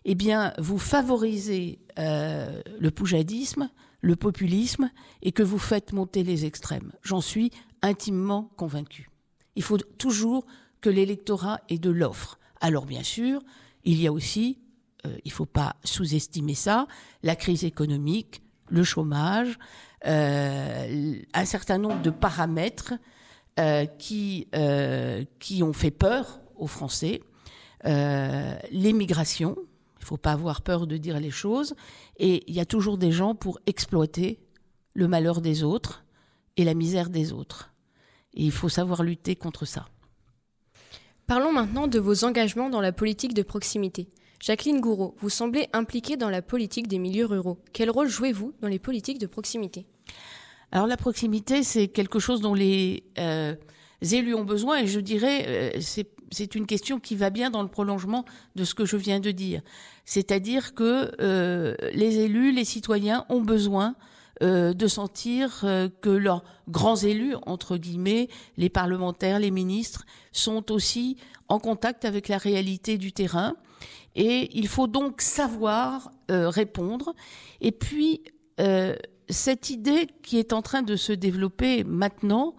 eh 0.04 0.14
bien, 0.14 0.54
vous 0.58 0.78
favorisez 0.78 1.80
euh, 1.98 2.62
le 2.80 2.92
poujadisme, 2.92 3.70
le 4.02 4.18
populisme, 4.18 4.92
et 5.22 5.32
que 5.32 5.44
vous 5.44 5.60
faites 5.60 5.94
monter 5.94 6.24
les 6.24 6.46
extrêmes. 6.46 6.92
J'en 7.02 7.22
suis 7.22 7.52
intimement 7.82 8.52
convaincu. 8.58 9.10
Il 9.56 9.64
faut 9.64 9.78
toujours 9.78 10.46
que 10.82 10.90
l'électorat 10.90 11.62
ait 11.70 11.78
de 11.78 11.92
l'offre. 11.92 12.40
Alors, 12.60 12.86
bien 12.86 13.04
sûr, 13.04 13.42
il 13.86 14.02
y 14.02 14.08
a 14.08 14.12
aussi, 14.12 14.60
euh, 15.06 15.16
il 15.24 15.30
ne 15.30 15.34
faut 15.34 15.46
pas 15.46 15.78
sous-estimer 15.86 16.56
ça, 16.56 16.88
la 17.22 17.38
crise 17.38 17.64
économique, 17.64 18.42
le 18.68 18.84
chômage, 18.84 19.58
un 20.06 21.46
certain 21.46 21.78
nombre 21.78 22.02
de 22.02 22.10
paramètres 22.10 22.96
qui, 23.98 24.48
qui 25.40 25.64
ont 25.64 25.74
fait 25.74 25.92
peur 25.92 26.40
aux 26.56 26.68
Français. 26.68 27.22
L'émigration, 27.84 29.56
il 29.58 30.02
ne 30.02 30.06
faut 30.06 30.18
pas 30.18 30.32
avoir 30.32 30.62
peur 30.62 30.88
de 30.88 30.98
dire 30.98 31.20
les 31.20 31.32
choses. 31.32 31.76
Et 32.18 32.44
il 32.48 32.56
y 32.56 32.60
a 32.60 32.66
toujours 32.66 32.98
des 32.98 33.12
gens 33.12 33.36
pour 33.36 33.60
exploiter 33.66 34.40
le 34.94 35.08
malheur 35.08 35.42
des 35.42 35.64
autres 35.64 36.04
et 36.58 36.64
la 36.64 36.74
misère 36.74 37.10
des 37.10 37.34
autres. 37.34 37.74
Et 38.34 38.44
il 38.44 38.52
faut 38.52 38.70
savoir 38.70 39.04
lutter 39.04 39.36
contre 39.36 39.66
ça. 39.66 39.88
Parlons 41.26 41.54
maintenant 41.54 41.88
de 41.88 42.00
vos 42.00 42.26
engagements 42.26 42.70
dans 42.70 42.82
la 42.82 42.92
politique 42.92 43.34
de 43.34 43.44
proximité. 43.44 44.10
Jacqueline 44.42 44.82
Gouraud, 44.82 45.16
vous 45.20 45.30
semblez 45.30 45.70
impliquée 45.72 46.18
dans 46.18 46.30
la 46.30 46.42
politique 46.42 46.88
des 46.88 47.00
milieux 47.00 47.26
ruraux. 47.26 47.60
Quel 47.72 47.90
rôle 47.90 48.10
jouez-vous 48.10 48.54
dans 48.62 48.68
les 48.68 48.80
politiques 48.80 49.20
de 49.20 49.28
proximité? 49.28 49.86
Alors 50.74 50.88
la 50.88 50.98
proximité, 50.98 51.62
c'est 51.62 51.88
quelque 51.88 52.18
chose 52.18 52.42
dont 52.42 52.56
les 52.56 53.04
euh, 53.20 53.54
élus 54.02 54.34
ont 54.34 54.44
besoin 54.44 54.80
et 54.80 54.88
je 54.88 55.00
dirais, 55.00 55.46
euh, 55.48 55.80
c'est 56.32 56.56
une 56.56 56.66
question 56.66 57.00
qui 57.00 57.16
va 57.16 57.30
bien 57.30 57.52
dans 57.52 57.62
le 57.62 57.68
prolongement 57.68 58.26
de 58.56 58.64
ce 58.64 58.74
que 58.74 58.84
je 58.84 58.98
viens 58.98 59.20
de 59.20 59.30
dire. 59.30 59.62
C'est-à-dire 60.04 60.74
que 60.74 61.12
euh, 61.22 61.76
les 61.94 62.18
élus, 62.18 62.52
les 62.52 62.66
citoyens 62.66 63.24
ont 63.30 63.42
besoin 63.42 63.96
euh, 64.42 64.74
de 64.74 64.88
sentir 64.88 65.62
euh, 65.64 65.90
que 66.02 66.10
leurs 66.10 66.44
grands 66.68 66.96
élus, 66.96 67.36
entre 67.46 67.78
guillemets, 67.78 68.30
les 68.58 68.70
parlementaires, 68.70 69.38
les 69.38 69.52
ministres, 69.52 70.06
sont 70.32 70.72
aussi 70.72 71.18
en 71.50 71.60
contact 71.60 72.04
avec 72.04 72.30
la 72.30 72.40
réalité 72.40 72.98
du 72.98 73.12
terrain. 73.12 73.56
Et 74.16 74.50
il 74.58 74.68
faut 74.68 74.88
donc 74.88 75.22
savoir 75.22 76.10
euh, 76.32 76.50
répondre. 76.50 77.14
Et 77.62 77.72
puis, 77.72 78.24
cette 79.30 79.70
idée 79.70 80.08
qui 80.22 80.38
est 80.38 80.54
en 80.54 80.62
train 80.62 80.82
de 80.82 80.96
se 80.96 81.14
développer 81.14 81.84
maintenant, 81.84 82.56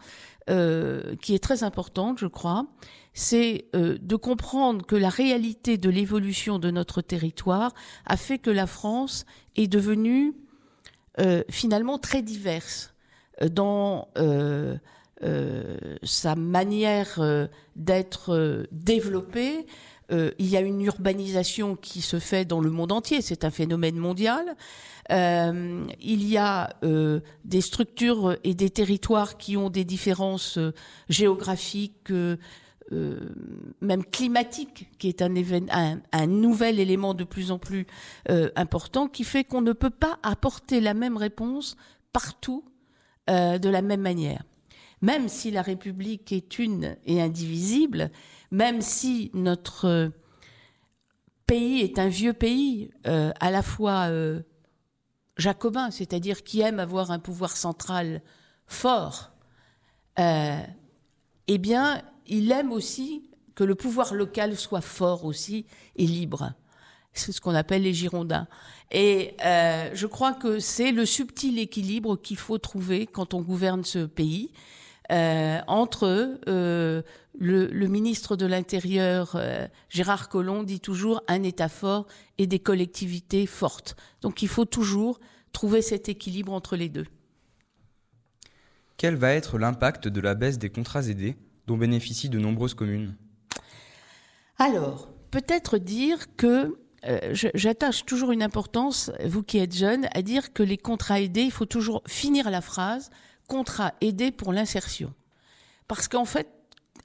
qui 0.46 1.34
est 1.34 1.42
très 1.42 1.62
importante, 1.62 2.18
je 2.18 2.26
crois, 2.26 2.66
c'est 3.14 3.66
de 3.72 4.16
comprendre 4.16 4.84
que 4.84 4.94
la 4.96 5.08
réalité 5.08 5.78
de 5.78 5.88
l'évolution 5.88 6.58
de 6.58 6.70
notre 6.70 7.00
territoire 7.00 7.72
a 8.04 8.16
fait 8.18 8.38
que 8.38 8.50
la 8.50 8.66
France 8.66 9.24
est 9.56 9.68
devenue 9.68 10.34
euh, 11.20 11.44
finalement 11.48 11.96
très 11.98 12.22
diverse 12.22 12.92
euh, 13.40 13.48
dans 13.48 14.08
euh, 14.18 14.76
sa 16.02 16.34
manière 16.34 17.48
d'être 17.76 18.66
développée. 18.72 19.64
Il 20.10 20.46
y 20.46 20.56
a 20.56 20.60
une 20.60 20.82
urbanisation 20.82 21.76
qui 21.76 22.00
se 22.00 22.18
fait 22.18 22.44
dans 22.44 22.60
le 22.60 22.70
monde 22.70 22.92
entier, 22.92 23.22
c'est 23.22 23.44
un 23.44 23.50
phénomène 23.50 23.96
mondial. 23.96 24.54
il 25.10 26.28
y 26.28 26.36
a 26.36 26.70
des 27.44 27.60
structures 27.60 28.36
et 28.44 28.54
des 28.54 28.70
territoires 28.70 29.36
qui 29.36 29.56
ont 29.56 29.70
des 29.70 29.84
différences 29.84 30.58
géographiques, 31.08 32.12
euh, 32.92 33.18
même 33.80 34.04
climatique, 34.04 34.90
qui 34.98 35.08
est 35.08 35.22
un, 35.22 36.26
nouvel 36.26 36.78
élément 36.78 37.14
de 37.14 37.24
plus 37.24 37.50
en 37.50 37.58
plus 37.58 37.86
euh, 38.28 38.50
important, 38.56 39.08
qui 39.08 39.24
fait 39.24 39.42
qu'on 39.42 39.62
ne 39.62 39.72
peut 39.72 39.90
pas 39.90 40.18
apporter 40.22 40.80
la 40.80 40.92
même 40.92 41.16
réponse 41.16 41.76
partout 42.12 42.62
euh, 43.30 43.58
de 43.58 43.70
la 43.70 43.80
même 43.80 44.02
manière. 44.02 44.42
Même 45.04 45.28
si 45.28 45.50
la 45.50 45.60
République 45.60 46.32
est 46.32 46.58
une 46.58 46.96
et 47.04 47.20
indivisible, 47.20 48.10
même 48.50 48.80
si 48.80 49.30
notre 49.34 50.10
pays 51.46 51.82
est 51.82 51.98
un 51.98 52.08
vieux 52.08 52.32
pays, 52.32 52.90
à 53.04 53.50
la 53.50 53.60
fois 53.60 54.08
jacobin, 55.36 55.90
c'est-à-dire 55.90 56.42
qui 56.42 56.62
aime 56.62 56.80
avoir 56.80 57.10
un 57.10 57.18
pouvoir 57.18 57.54
central 57.54 58.22
fort, 58.66 59.32
eh 60.16 61.58
bien, 61.58 62.00
il 62.26 62.50
aime 62.50 62.72
aussi 62.72 63.28
que 63.54 63.62
le 63.62 63.74
pouvoir 63.74 64.14
local 64.14 64.56
soit 64.56 64.80
fort 64.80 65.26
aussi 65.26 65.66
et 65.96 66.06
libre. 66.06 66.54
C'est 67.12 67.30
ce 67.30 67.42
qu'on 67.42 67.54
appelle 67.54 67.82
les 67.82 67.92
Girondins. 67.92 68.48
Et 68.90 69.36
euh, 69.44 69.90
je 69.92 70.06
crois 70.06 70.32
que 70.32 70.60
c'est 70.60 70.92
le 70.92 71.04
subtil 71.04 71.58
équilibre 71.58 72.16
qu'il 72.16 72.38
faut 72.38 72.56
trouver 72.56 73.06
quand 73.06 73.34
on 73.34 73.42
gouverne 73.42 73.84
ce 73.84 74.06
pays 74.06 74.50
euh, 75.12 75.60
entre 75.66 76.38
euh, 76.48 77.02
le, 77.38 77.86
ministre 77.86 78.36
de 78.36 78.46
l'Intérieur, 78.46 79.40
Gérard 79.88 80.28
Collomb, 80.28 80.62
dit 80.62 80.80
toujours 80.80 81.22
un 81.28 81.42
État 81.42 81.68
fort 81.68 82.06
et 82.38 82.46
des 82.46 82.58
collectivités 82.58 83.46
fortes. 83.46 83.96
Donc 84.22 84.42
il 84.42 84.48
faut 84.48 84.64
toujours 84.64 85.20
trouver 85.52 85.82
cet 85.82 86.08
équilibre 86.08 86.52
entre 86.52 86.76
les 86.76 86.88
deux. 86.88 87.06
Quel 88.96 89.16
va 89.16 89.32
être 89.32 89.58
l'impact 89.58 90.08
de 90.08 90.20
la 90.20 90.34
baisse 90.34 90.58
des 90.58 90.70
contrats 90.70 91.06
aidés 91.06 91.36
dont 91.66 91.76
bénéficient 91.76 92.28
de 92.28 92.38
nombreuses 92.38 92.74
communes? 92.74 93.16
Alors, 94.58 95.08
peut-être 95.30 95.78
dire 95.78 96.36
que 96.36 96.78
euh, 97.06 97.34
j'attache 97.54 98.04
toujours 98.04 98.32
une 98.32 98.42
importance, 98.42 99.10
vous 99.24 99.42
qui 99.42 99.58
êtes 99.58 99.74
jeune, 99.74 100.06
à 100.14 100.22
dire 100.22 100.52
que 100.52 100.62
les 100.62 100.78
contrats 100.78 101.20
aidés, 101.20 101.42
il 101.42 101.50
faut 101.50 101.66
toujours 101.66 102.02
finir 102.06 102.50
la 102.50 102.60
phrase 102.60 103.10
contrat 103.46 103.94
aidé 104.00 104.30
pour 104.30 104.52
l'insertion. 104.52 105.12
Parce 105.88 106.08
qu'en 106.08 106.24
fait, 106.24 106.48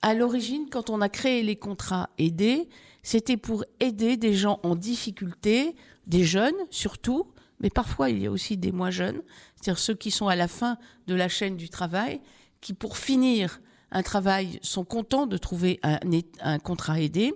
à 0.02 0.14
l'origine, 0.14 0.68
quand 0.70 0.90
on 0.90 1.02
a 1.02 1.10
créé 1.10 1.44
les 1.44 1.56
contrats 1.56 2.10
aidés, 2.18 2.70
c'était 3.04 3.38
pour 3.38 3.66
aider 3.80 4.18
des 4.18 4.34
gens 4.34 4.60
en 4.64 4.76
difficulté, 4.76 5.76
des 6.08 6.24
jeunes 6.24 6.56
surtout, 6.70 7.28
mais 7.60 7.70
parfois 7.70 8.10
il 8.10 8.20
y 8.20 8.28
a 8.28 8.32
aussi 8.32 8.58
des 8.58 8.72
moins 8.72 8.92
jeunes, 8.92 9.22
c'est-à-dire 9.56 9.80
ceux 9.80 9.96
qui 9.96 10.12
sont 10.12 10.28
à 10.28 10.36
la 10.36 10.48
fin 10.48 10.78
de 11.08 11.16
la 11.16 11.28
chaîne 11.28 11.58
du 11.58 11.70
travail, 11.70 12.22
qui 12.62 12.74
pour 12.74 12.98
finir 12.98 13.62
un 13.92 14.04
travail 14.04 14.60
sont 14.62 14.86
contents 14.86 15.26
de 15.28 15.38
trouver 15.38 15.80
un, 15.84 16.00
un 16.42 16.60
contrat 16.60 17.02
aidé. 17.02 17.34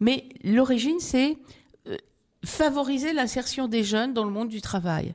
Mais 0.00 0.28
l'origine, 0.42 0.98
c'est 0.98 1.36
euh, 1.86 1.96
favoriser 2.44 3.12
l'insertion 3.12 3.68
des 3.68 3.84
jeunes 3.84 4.14
dans 4.14 4.24
le 4.24 4.30
monde 4.30 4.48
du 4.48 4.60
travail. 4.60 5.14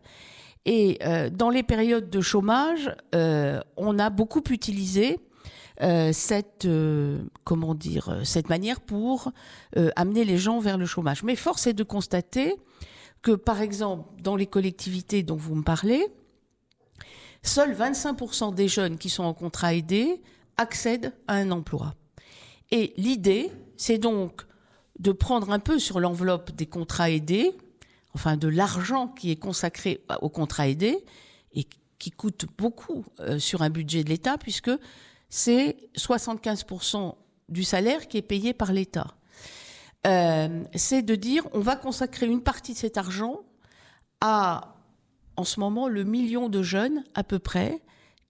Et 0.68 1.00
euh, 1.04 1.32
dans 1.32 1.50
les 1.50 1.64
périodes 1.64 2.12
de 2.12 2.22
chômage, 2.22 2.96
euh, 3.16 3.60
on 3.76 3.98
a 3.98 4.12
beaucoup 4.12 4.44
utilisé 4.50 5.20
cette 6.12 6.68
comment 7.44 7.76
dire 7.76 8.22
cette 8.24 8.50
manière 8.50 8.82
pour 8.82 9.32
amener 9.96 10.26
les 10.26 10.40
gens 10.40 10.60
vers 10.60 10.76
le 10.76 10.88
chômage. 10.88 11.22
Mais 11.22 11.36
force 11.36 11.68
est 11.68 11.74
de 11.74 11.84
constater 11.84 12.56
que 13.22 13.34
par 13.34 13.62
exemple 13.62 14.10
dans 14.24 14.36
les 14.36 14.48
collectivités 14.48 15.22
dont 15.22 15.36
vous 15.36 15.54
me 15.54 15.62
parlez, 15.62 16.04
seuls 17.44 17.76
25% 17.76 18.56
des 18.56 18.68
jeunes 18.68 18.98
qui 18.98 19.10
sont 19.10 19.24
en 19.24 19.36
contrat 19.36 19.76
aidé 19.76 20.24
accèdent 20.58 21.14
à 21.28 21.36
un 21.36 21.52
emploi. 21.52 21.94
Et 22.72 22.94
l'idée, 22.98 23.52
c'est 23.78 23.98
donc 23.98 24.46
de 25.00 25.12
prendre 25.12 25.52
un 25.52 25.60
peu 25.60 25.80
sur 25.80 26.00
l'enveloppe 26.00 26.52
des 26.52 26.66
contrats 26.66 27.10
aidés, 27.10 27.56
enfin 28.18 28.36
de 28.36 28.48
l'argent 28.48 29.08
qui 29.08 29.30
est 29.30 29.36
consacré 29.36 30.04
aux 30.22 30.30
contrats 30.30 30.68
aidés 30.68 31.06
et 31.54 31.68
qui 32.00 32.10
coûte 32.10 32.48
beaucoup 32.58 33.06
euh, 33.20 33.38
sur 33.38 33.62
un 33.62 33.70
budget 33.70 34.04
de 34.04 34.10
l'État 34.10 34.40
puisque 34.40 34.72
c'est 35.30 35.78
75% 35.96 37.14
du 37.48 37.64
salaire 37.64 38.08
qui 38.08 38.18
est 38.18 38.24
payé 38.24 38.56
par 38.56 38.74
l'État. 38.74 39.14
Euh, 40.08 40.64
c'est 40.74 41.04
de 41.04 41.14
dire 41.14 41.44
on 41.54 41.60
va 41.60 41.76
consacrer 41.76 42.26
une 42.26 42.42
partie 42.42 42.74
de 42.74 42.80
cet 42.80 42.98
argent 42.98 43.42
à, 44.20 44.74
en 45.36 45.44
ce 45.44 45.60
moment, 45.60 45.88
le 45.88 46.04
million 46.04 46.50
de 46.50 46.64
jeunes 46.64 47.04
à 47.14 47.24
peu 47.24 47.38
près 47.38 47.84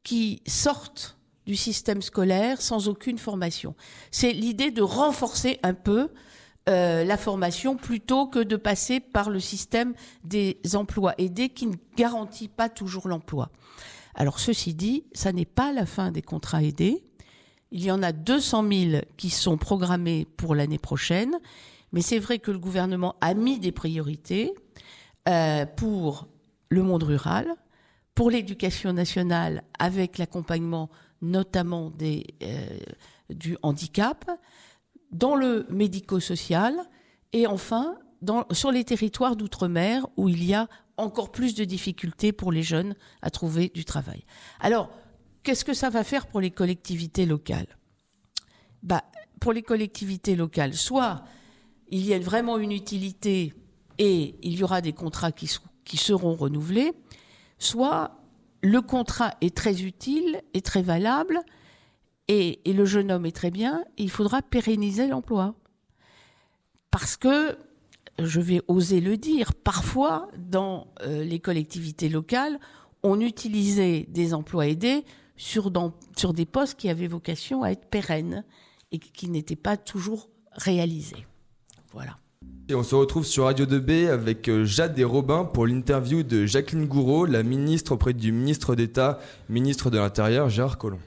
qui 0.03 0.41
sortent 0.45 1.17
du 1.45 1.55
système 1.55 2.01
scolaire 2.01 2.61
sans 2.61 2.89
aucune 2.89 3.17
formation. 3.17 3.73
C'est 4.11 4.33
l'idée 4.33 4.69
de 4.69 4.81
renforcer 4.81 5.59
un 5.63 5.73
peu 5.73 6.09
euh, 6.67 7.03
la 7.03 7.17
formation 7.17 7.75
plutôt 7.75 8.27
que 8.27 8.39
de 8.39 8.55
passer 8.55 8.99
par 8.99 9.29
le 9.29 9.39
système 9.39 9.93
des 10.23 10.59
emplois 10.73 11.13
aidés 11.17 11.49
qui 11.49 11.67
ne 11.67 11.75
garantit 11.95 12.49
pas 12.49 12.69
toujours 12.69 13.07
l'emploi. 13.07 13.49
Alors 14.15 14.39
ceci 14.39 14.73
dit, 14.73 15.05
ça 15.13 15.31
n'est 15.31 15.45
pas 15.45 15.71
la 15.71 15.85
fin 15.85 16.11
des 16.11 16.21
contrats 16.21 16.63
aidés. 16.63 17.03
Il 17.71 17.83
y 17.83 17.91
en 17.91 18.01
a 18.01 18.11
200 18.11 18.65
000 18.71 19.01
qui 19.17 19.29
sont 19.29 19.57
programmés 19.57 20.25
pour 20.37 20.55
l'année 20.55 20.79
prochaine, 20.79 21.37
mais 21.91 22.01
c'est 22.01 22.19
vrai 22.19 22.39
que 22.39 22.51
le 22.51 22.59
gouvernement 22.59 23.15
a 23.21 23.33
mis 23.33 23.59
des 23.59 23.71
priorités 23.71 24.53
euh, 25.29 25.65
pour 25.65 26.27
le 26.69 26.83
monde 26.83 27.03
rural, 27.03 27.47
pour 28.15 28.31
l'éducation 28.31 28.93
nationale 28.93 29.63
avec 29.79 30.17
l'accompagnement 30.17 30.89
notamment 31.21 31.91
euh, 32.01 32.25
du 33.29 33.57
handicap, 33.61 34.29
dans 35.11 35.35
le 35.35 35.65
médico-social 35.69 36.75
et 37.33 37.47
enfin 37.47 37.97
sur 38.51 38.71
les 38.71 38.83
territoires 38.83 39.35
d'outre-mer 39.35 40.07
où 40.17 40.29
il 40.29 40.43
y 40.43 40.53
a 40.53 40.67
encore 40.97 41.31
plus 41.31 41.53
de 41.53 41.63
difficultés 41.63 42.31
pour 42.31 42.51
les 42.51 42.63
jeunes 42.63 42.95
à 43.21 43.29
trouver 43.29 43.69
du 43.73 43.85
travail. 43.85 44.25
Alors, 44.59 44.89
qu'est-ce 45.43 45.63
que 45.63 45.73
ça 45.73 45.89
va 45.89 46.03
faire 46.03 46.25
pour 46.25 46.41
les 46.41 46.51
collectivités 46.51 47.25
locales? 47.25 47.77
Bah, 48.81 49.03
Pour 49.39 49.53
les 49.53 49.61
collectivités 49.61 50.35
locales, 50.35 50.73
soit 50.73 51.23
il 51.89 52.05
y 52.05 52.13
a 52.13 52.19
vraiment 52.19 52.57
une 52.57 52.71
utilité 52.71 53.53
et 53.99 54.35
il 54.41 54.55
y 54.55 54.63
aura 54.63 54.81
des 54.81 54.93
contrats 54.93 55.31
qui 55.31 55.97
seront 55.97 56.35
renouvelés, 56.35 56.93
soit 57.59 58.19
le 58.61 58.81
contrat 58.81 59.35
est 59.41 59.55
très 59.55 59.83
utile 59.83 60.41
et 60.53 60.61
très 60.61 60.81
valable, 60.81 61.41
Et, 62.27 62.59
le 62.65 62.85
jeune 62.85 63.11
homme 63.11 63.25
est 63.25 63.35
très 63.35 63.51
bien, 63.51 63.85
il 63.97 64.09
faudra 64.09 64.41
pérenniser 64.41 65.07
l'emploi. 65.07 65.55
Parce 66.91 67.15
que, 67.15 67.57
je 68.19 68.41
vais 68.41 68.61
oser 68.67 68.99
le 68.99 69.15
dire, 69.15 69.53
parfois, 69.53 70.27
dans 70.37 70.87
euh, 71.01 71.23
les 71.23 71.39
collectivités 71.39 72.09
locales, 72.09 72.59
on 73.03 73.21
utilisait 73.21 74.07
des 74.09 74.33
emplois 74.33 74.67
aidés 74.67 75.05
sur, 75.37 75.71
des 75.71 76.45
postes 76.45 76.77
qui 76.77 76.89
avaient 76.89 77.07
vocation 77.07 77.63
à 77.63 77.69
être 77.69 77.85
pérennes 77.85 78.43
et 78.91 78.99
qui 78.99 79.29
n'étaient 79.29 79.55
pas 79.55 79.77
toujours 79.77 80.29
réalisés. 80.53 81.25
Voilà. 81.93 82.17
On 82.73 82.83
se 82.83 82.95
retrouve 82.95 83.25
sur 83.25 83.45
Radio 83.45 83.65
2B 83.65 84.09
avec 84.09 84.49
euh, 84.49 84.65
Jade 84.65 84.99
et 84.99 85.05
Robin 85.05 85.45
pour 85.45 85.67
l'interview 85.67 86.23
de 86.23 86.45
Jacqueline 86.45 86.85
Gouraud, 86.85 87.25
la 87.25 87.43
ministre 87.43 87.93
auprès 87.93 88.13
du 88.13 88.33
ministre 88.33 88.75
d'État, 88.75 89.19
ministre 89.47 89.89
de 89.89 89.97
l'Intérieur, 89.97 90.49
Gérard 90.49 90.77
Collomb. 90.77 90.99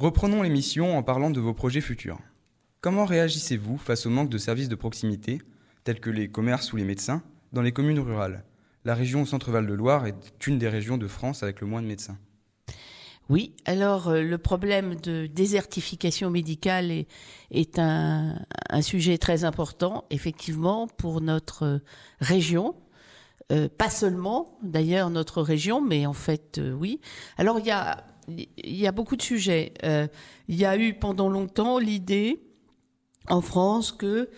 Reprenons 0.00 0.42
l'émission 0.42 0.96
en 0.96 1.02
parlant 1.02 1.28
de 1.28 1.40
vos 1.40 1.54
projets 1.54 1.80
futurs. 1.80 2.20
Comment 2.80 3.04
réagissez-vous 3.04 3.78
face 3.78 4.06
au 4.06 4.10
manque 4.10 4.30
de 4.30 4.38
services 4.38 4.68
de 4.68 4.76
proximité, 4.76 5.42
tels 5.82 5.98
que 5.98 6.08
les 6.08 6.28
commerces 6.28 6.72
ou 6.72 6.76
les 6.76 6.84
médecins, 6.84 7.24
dans 7.52 7.62
les 7.62 7.72
communes 7.72 7.98
rurales? 7.98 8.44
La 8.84 8.94
région 8.94 9.24
Centre-Val 9.24 9.66
de 9.66 9.74
Loire 9.74 10.06
est 10.06 10.46
une 10.46 10.56
des 10.56 10.68
régions 10.68 10.98
de 10.98 11.08
France 11.08 11.42
avec 11.42 11.60
le 11.60 11.66
moins 11.66 11.82
de 11.82 11.88
médecins. 11.88 12.16
Oui, 13.28 13.56
alors 13.64 14.06
euh, 14.06 14.22
le 14.22 14.38
problème 14.38 14.94
de 14.94 15.26
désertification 15.26 16.30
médicale 16.30 16.92
est, 17.50 17.78
un, 17.80 18.36
sujet 18.82 19.18
très 19.18 19.42
important, 19.42 20.04
effectivement, 20.10 20.86
pour 20.86 21.20
notre 21.20 21.64
euh, 21.64 21.78
région. 22.20 22.76
Euh, 23.50 23.68
pas 23.68 23.90
seulement, 23.90 24.58
d'ailleurs, 24.62 25.10
notre 25.10 25.42
région, 25.42 25.80
mais 25.80 26.06
en 26.06 26.12
fait, 26.12 26.60
oui. 26.72 27.00
Alors, 27.36 27.58
il 27.58 27.66
y 27.66 27.72
a, 27.72 28.04
y 28.64 28.86
a 28.86 28.92
beaucoup 28.92 29.16
de 29.16 29.22
sujets. 29.22 29.72
Il 30.48 30.56
y 30.56 30.64
a 30.64 30.76
eu 30.76 30.94
pendant 30.94 31.28
longtemps 31.28 31.78
l'idée 31.78 32.40
en 33.28 33.40
France 33.40 33.92
que 33.92 34.28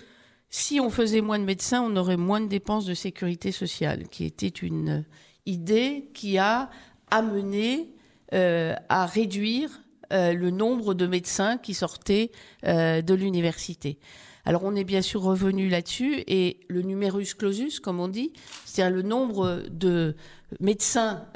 si 0.51 0.81
on 0.81 0.91
faisait 0.91 1.21
moins 1.21 1.39
de 1.39 1.45
médecins, 1.45 1.81
on 1.81 1.97
aurait 1.97 2.17
moins 2.17 2.41
de 2.41 2.49
dépenses 2.49 2.85
de 2.85 2.95
sécurité 2.95 3.53
sociale, 3.53 4.09
qui 4.09 4.25
était 4.25 4.49
une 4.49 5.05
idée 5.47 6.11
qui 6.13 6.39
a 6.39 6.71
amené 7.11 7.95
euh, 8.35 8.75
à 8.89 9.07
réduire 9.07 9.83
euh, 10.13 10.33
le 10.33 10.51
nombre 10.51 10.95
de 10.95 11.07
médecins 11.07 11.57
qui 11.57 11.75
sortaient 11.75 12.33
euh, 12.67 13.01
de 13.01 13.15
l'université. 13.15 13.99
Alors 14.45 14.65
on 14.65 14.75
est 14.75 14.85
bien 14.85 15.03
sûr 15.03 15.23
revenu 15.23 15.69
là-dessus 15.69 16.25
et 16.27 16.61
le 16.69 16.83
numerus 16.83 17.35
clausus, 17.35 17.79
comme 17.79 18.01
on 18.01 18.09
dit, 18.09 18.33
c'est-à-dire 18.65 18.97
le 18.97 19.03
nombre 19.03 19.63
de 19.71 20.17
médecins 20.59 21.27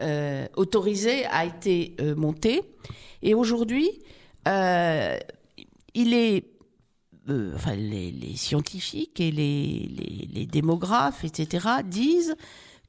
autorisés 0.56 1.25
a 1.26 1.44
été 1.44 1.97
monté. 2.16 2.62
Et 3.23 3.35
aujourd'hui, 3.35 3.90
il 4.47 6.14
est 6.14 6.44
enfin, 7.54 7.75
les, 7.75 8.37
scientifiques 8.37 9.21
et 9.21 9.30
les, 9.30 9.88
les, 9.88 10.28
les, 10.33 10.47
démographes, 10.47 11.25
etc., 11.25 11.66
disent 11.85 12.37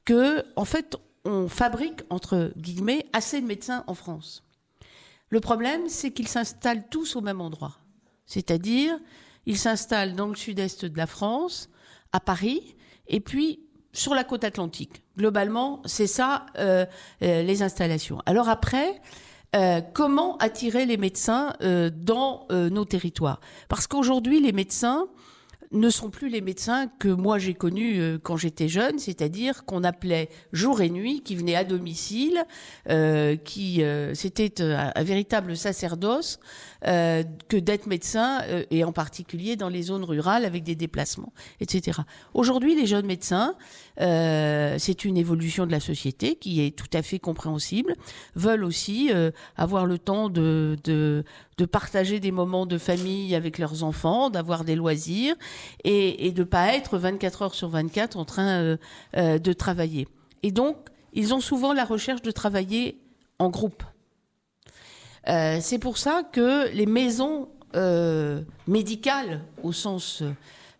que, 0.04 0.44
en 0.56 0.64
fait, 0.64 0.96
on 1.24 1.48
fabrique, 1.48 2.00
entre 2.10 2.52
guillemets, 2.56 3.06
assez 3.12 3.40
de 3.40 3.46
médecins 3.46 3.84
en 3.86 3.94
France. 3.94 4.44
Le 5.28 5.40
problème, 5.40 5.88
c'est 5.88 6.12
qu'ils 6.12 6.28
s'installent 6.28 6.88
tous 6.88 7.16
au 7.16 7.20
même 7.20 7.40
endroit. 7.40 7.78
C'est-à-dire, 8.26 8.98
ils 9.46 9.58
s'installent 9.58 10.14
dans 10.14 10.28
le 10.28 10.36
sud-est 10.36 10.84
de 10.84 10.96
la 10.96 11.06
France, 11.06 11.68
à 12.12 12.20
Paris, 12.20 12.76
et 13.08 13.20
puis 13.20 13.60
sur 13.92 14.14
la 14.14 14.24
côte 14.24 14.44
atlantique. 14.44 15.02
Globalement, 15.16 15.80
c'est 15.86 16.06
ça 16.06 16.46
euh, 16.58 16.84
euh, 17.22 17.42
les 17.42 17.62
installations. 17.62 18.20
Alors 18.26 18.48
après, 18.48 19.00
euh, 19.54 19.80
comment 19.94 20.36
attirer 20.38 20.84
les 20.84 20.96
médecins 20.98 21.54
dans 21.60 22.46
nos 22.50 22.84
territoires? 22.84 23.40
Parce 23.68 23.86
qu'aujourd'hui, 23.86 24.40
les 24.40 24.52
médecins, 24.52 25.08
ne 25.72 25.90
sont 25.90 26.10
plus 26.10 26.28
les 26.28 26.40
médecins 26.40 26.88
que 26.98 27.08
moi 27.08 27.38
j'ai 27.38 27.54
connus 27.54 28.00
euh, 28.00 28.18
quand 28.22 28.36
j'étais 28.36 28.68
jeune, 28.68 28.98
c'est-à-dire 28.98 29.64
qu'on 29.64 29.84
appelait 29.84 30.28
jour 30.52 30.80
et 30.80 30.90
nuit, 30.90 31.22
qui 31.22 31.36
venaient 31.36 31.56
à 31.56 31.64
domicile, 31.64 32.44
euh, 32.88 33.36
qui 33.36 33.82
euh, 33.82 34.14
c'était 34.14 34.62
un, 34.62 34.92
véritable 35.02 35.56
sacerdoce 35.56 36.38
que 36.82 37.56
d'être 37.56 37.86
médecin 37.86 38.42
et 38.70 38.84
en 38.84 38.92
particulier 38.92 39.56
dans 39.56 39.68
les 39.68 39.82
zones 39.82 40.04
rurales 40.04 40.44
avec 40.44 40.62
des 40.62 40.76
déplacements, 40.76 41.32
etc. 41.60 42.02
Aujourd'hui, 42.32 42.76
les 42.76 42.86
jeunes 42.86 43.06
médecins, 43.06 43.56
c'est 43.98 45.04
une 45.04 45.16
évolution 45.16 45.66
de 45.66 45.72
la 45.72 45.80
société 45.80 46.36
qui 46.36 46.64
est 46.64 46.76
tout 46.76 46.90
à 46.92 47.02
fait 47.02 47.18
compréhensible, 47.18 47.94
veulent 48.34 48.64
aussi 48.64 49.10
avoir 49.56 49.86
le 49.86 49.98
temps 49.98 50.28
de, 50.28 50.76
de 50.84 51.24
de 51.58 51.64
partager 51.64 52.20
des 52.20 52.32
moments 52.32 52.66
de 52.66 52.76
famille 52.76 53.34
avec 53.34 53.58
leurs 53.58 53.82
enfants, 53.82 54.28
d'avoir 54.30 54.64
des 54.64 54.74
loisirs 54.74 55.34
et, 55.84 56.26
et 56.26 56.32
de 56.32 56.44
pas 56.44 56.74
être 56.74 56.98
24 56.98 57.42
heures 57.42 57.54
sur 57.54 57.68
24 57.68 58.16
en 58.16 58.24
train 58.24 58.60
euh, 58.60 58.76
euh, 59.16 59.38
de 59.38 59.52
travailler. 59.52 60.06
Et 60.42 60.52
donc, 60.52 60.76
ils 61.14 61.32
ont 61.32 61.40
souvent 61.40 61.72
la 61.72 61.84
recherche 61.84 62.22
de 62.22 62.30
travailler 62.30 63.00
en 63.38 63.48
groupe. 63.48 63.82
Euh, 65.28 65.58
c'est 65.60 65.78
pour 65.78 65.98
ça 65.98 66.22
que 66.30 66.70
les 66.72 66.86
maisons 66.86 67.48
médicales, 68.66 69.44
au 69.62 69.70
sens 69.70 70.22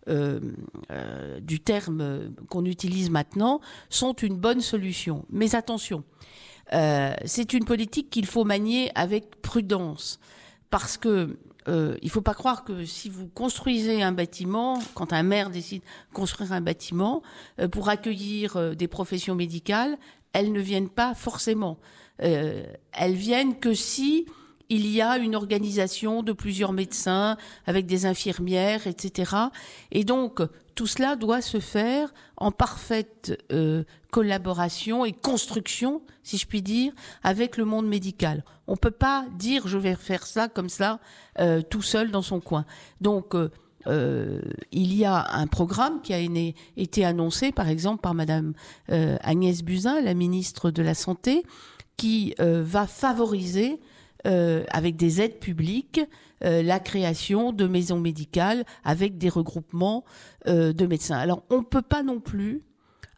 du 0.07 1.59
terme 1.59 2.31
qu'on 2.49 2.65
utilise 2.65 3.09
maintenant, 3.09 3.59
sont 3.89 4.13
une 4.13 4.37
bonne 4.37 4.61
solution. 4.61 5.25
Mais 5.29 5.55
attention, 5.55 6.03
c'est 6.71 7.53
une 7.53 7.65
politique 7.65 8.09
qu'il 8.09 8.25
faut 8.25 8.43
manier 8.43 8.91
avec 8.95 9.41
prudence 9.41 10.19
parce 10.69 10.97
que 10.97 11.37
euh, 11.67 11.97
il 12.01 12.09
faut 12.09 12.21
pas 12.21 12.33
croire 12.33 12.63
que 12.63 12.85
si 12.85 13.09
vous 13.09 13.27
construisez 13.27 14.01
un 14.01 14.11
bâtiment, 14.11 14.79
quand 14.93 15.11
un 15.11 15.23
maire 15.23 15.49
décide 15.49 15.81
de 15.81 16.15
construire 16.15 16.53
un 16.53 16.61
bâtiment 16.61 17.21
euh, 17.59 17.67
pour 17.67 17.89
accueillir 17.89 18.55
euh, 18.55 18.73
des 18.73 18.87
professions 18.87 19.35
médicales, 19.35 19.97
elles 20.33 20.51
ne 20.51 20.61
viennent 20.61 20.89
pas 20.89 21.13
forcément. 21.13 21.77
Euh, 22.23 22.63
elles 22.93 23.15
viennent 23.15 23.59
que 23.59 23.73
si 23.73 24.25
il 24.69 24.87
y 24.87 25.01
a 25.01 25.17
une 25.17 25.35
organisation 25.35 26.23
de 26.23 26.33
plusieurs 26.33 26.73
médecins 26.73 27.37
avec 27.65 27.85
des 27.85 28.05
infirmières, 28.05 28.87
etc. 28.87 29.31
Et 29.91 30.03
donc 30.03 30.41
tout 30.75 30.87
cela 30.87 31.15
doit 31.15 31.41
se 31.41 31.59
faire 31.59 32.13
en 32.37 32.51
parfaite 32.51 33.43
euh, 33.51 33.83
collaboration 34.11 35.05
et 35.05 35.11
construction, 35.11 36.01
si 36.23 36.37
je 36.37 36.45
puis 36.45 36.61
dire, 36.61 36.93
avec 37.23 37.57
le 37.57 37.65
monde 37.65 37.87
médical. 37.87 38.43
On 38.67 38.77
peut 38.77 38.91
pas 38.91 39.25
dire 39.37 39.67
je 39.67 39.77
vais 39.77 39.95
faire 39.95 40.25
ça 40.25 40.47
comme 40.47 40.69
ça 40.69 40.99
euh, 41.39 41.61
tout 41.61 41.81
seul 41.81 42.11
dans 42.11 42.21
son 42.21 42.39
coin. 42.39 42.65
Donc 43.01 43.35
euh, 43.35 43.49
euh 43.87 44.41
il 44.71 44.93
y 44.93 45.05
a 45.05 45.33
un 45.33 45.47
programme 45.47 46.01
qui 46.01 46.13
a 46.13 46.19
été 46.75 47.05
annoncé, 47.05 47.51
par 47.51 47.69
exemple, 47.69 48.01
par 48.01 48.13
Madame 48.13 48.53
euh, 48.91 49.17
Agnès 49.21 49.63
Buzyn, 49.63 50.01
la 50.01 50.13
ministre 50.13 50.71
de 50.71 50.83
la 50.83 50.93
Santé, 50.93 51.43
qui 51.97 52.35
euh, 52.39 52.61
va 52.63 52.85
favoriser 52.85 53.79
avec 54.27 54.95
des 54.97 55.21
aides 55.21 55.39
publiques 55.39 56.01
la 56.41 56.79
création 56.79 57.53
de 57.53 57.65
maisons 57.65 57.99
médicales 57.99 58.65
avec 58.83 59.17
des 59.17 59.29
regroupements 59.29 60.03
de 60.45 60.85
médecins. 60.85 61.17
Alors 61.17 61.43
on 61.49 61.59
ne 61.59 61.63
peut 61.63 61.81
pas 61.81 62.03
non 62.03 62.19
plus 62.19 62.61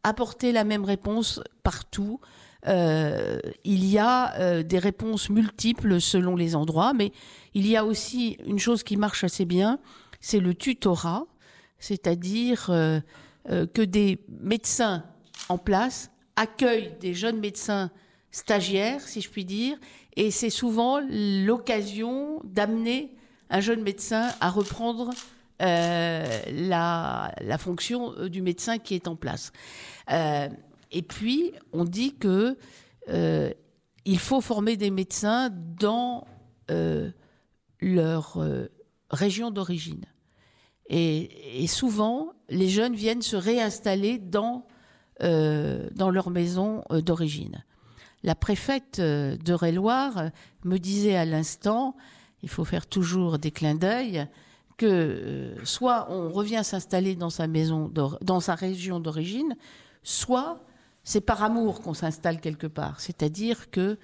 apporter 0.04 0.52
la 0.52 0.64
même 0.64 0.86
réponse 0.86 1.42
partout. 1.64 2.20
Euh, 2.68 3.40
il 3.64 3.86
y 3.86 3.98
a 3.98 4.38
euh, 4.40 4.64
des 4.64 4.80
réponses 4.80 5.30
multiples 5.30 6.02
selon 6.02 6.36
les 6.36 6.56
endroits, 6.56 6.94
mais 6.94 7.12
il 7.54 7.66
y 7.68 7.78
a 7.78 7.86
aussi 7.86 8.38
une 8.46 8.60
chose 8.60 8.84
qui 8.84 8.98
marche 8.98 9.24
assez 9.24 9.46
bien, 9.46 9.80
c'est 10.20 10.40
le 10.40 10.54
tutorat, 10.54 11.26
c'est-à-dire 11.80 12.68
euh, 12.70 13.00
que 13.46 13.82
des 13.82 14.20
médecins 14.28 15.06
en 15.48 15.58
place 15.58 16.12
accueillent 16.36 16.94
des 17.00 17.14
jeunes 17.14 17.40
médecins 17.40 17.90
stagiaires, 18.32 19.02
si 19.02 19.22
je 19.22 19.30
puis 19.30 19.46
dire, 19.46 19.78
et 20.16 20.32
c'est 20.32 20.50
souvent 20.50 21.00
l'occasion 21.10 22.42
d'amener 22.44 23.12
un 23.50 23.62
jeune 23.62 23.82
médecin 23.82 24.30
à 24.42 24.50
reprendre 24.50 25.12
euh, 25.62 26.42
la, 26.52 27.58
fonction 27.58 28.14
euh, 28.14 28.30
du 28.30 28.42
médecin 28.42 28.78
qui 28.78 28.96
est 28.96 29.10
en 29.10 29.18
place. 29.18 29.52
Euh, 30.10 30.48
et 30.92 31.02
puis, 31.02 31.52
on 31.74 31.84
dit 31.84 32.16
que 32.16 32.58
il 34.06 34.20
faut 34.20 34.40
former 34.40 34.78
des 34.78 34.92
médecins 34.92 35.50
dans 35.50 36.28
leur 37.82 38.38
région 39.10 39.50
d'origine. 39.52 40.06
Et, 40.90 41.66
souvent, 41.68 42.34
les 42.50 42.70
jeunes 42.70 42.94
viennent 42.94 43.24
se 43.24 43.36
réinstaller 43.36 44.20
dans 44.20 44.64
leur 45.20 46.30
maison 46.30 46.84
d'origine. 46.92 47.64
La 48.24 48.36
préfète 48.36 49.00
de 49.00 49.54
Réloir 49.54 50.30
me 50.64 50.78
disait 50.78 51.16
à 51.16 51.26
l'instant, 51.26 51.96
il 52.44 52.50
faut 52.50 52.66
faire 52.66 52.88
toujours 52.88 53.40
des 53.40 53.52
clins 53.52 53.76
d'œil, 53.76 54.28
que 54.80 54.86
euh, 54.86 55.66
soit 55.66 56.08
on 56.10 56.32
revient 56.32 56.62
s'installer 56.64 57.16
dans 57.16 57.30
sa 57.30 57.48
maison, 57.48 57.92
dans 57.94 58.40
sa 58.40 58.56
région 58.56 59.00
d'origine, 59.00 59.56
soit 60.04 60.64
c'est 61.04 61.22
par 61.22 61.44
amour 61.44 61.82
qu'on 61.82 61.94
s'installe 61.94 62.40
quelque 62.40 62.66
part. 62.66 63.00
C'est-à-dire 63.02 63.70
que 63.70 64.00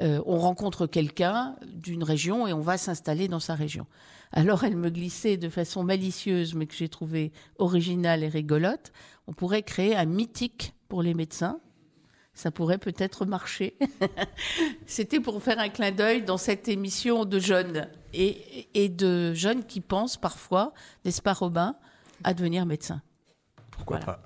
euh, 0.00 0.20
on 0.26 0.38
rencontre 0.38 0.86
quelqu'un 0.86 1.56
d'une 1.66 2.02
région 2.02 2.46
et 2.46 2.52
on 2.52 2.60
va 2.60 2.76
s'installer 2.76 3.28
dans 3.28 3.40
sa 3.40 3.54
région. 3.54 3.86
Alors 4.32 4.64
elle 4.64 4.76
me 4.76 4.90
glissait 4.90 5.36
de 5.36 5.48
façon 5.48 5.84
malicieuse, 5.84 6.54
mais 6.54 6.66
que 6.66 6.74
j'ai 6.74 6.88
trouvé 6.88 7.32
originale 7.58 8.24
et 8.24 8.28
rigolote, 8.28 8.92
on 9.28 9.32
pourrait 9.32 9.62
créer 9.62 9.96
un 9.96 10.04
mythique 10.04 10.74
pour 10.88 11.02
les 11.02 11.14
médecins. 11.14 11.60
Ça 12.36 12.50
pourrait 12.50 12.76
peut-être 12.76 13.24
marcher. 13.24 13.78
C'était 14.86 15.20
pour 15.20 15.42
faire 15.42 15.58
un 15.58 15.70
clin 15.70 15.90
d'œil 15.90 16.22
dans 16.22 16.36
cette 16.36 16.68
émission 16.68 17.24
de 17.24 17.38
jeunes 17.38 17.88
et, 18.12 18.68
et 18.74 18.90
de 18.90 19.32
jeunes 19.32 19.64
qui 19.64 19.80
pensent 19.80 20.18
parfois, 20.18 20.74
n'est-ce 21.06 21.22
pas 21.22 21.32
Robin, 21.32 21.76
à 22.24 22.34
devenir 22.34 22.66
médecin. 22.66 23.00
Pourquoi 23.70 24.00
pas 24.00 24.22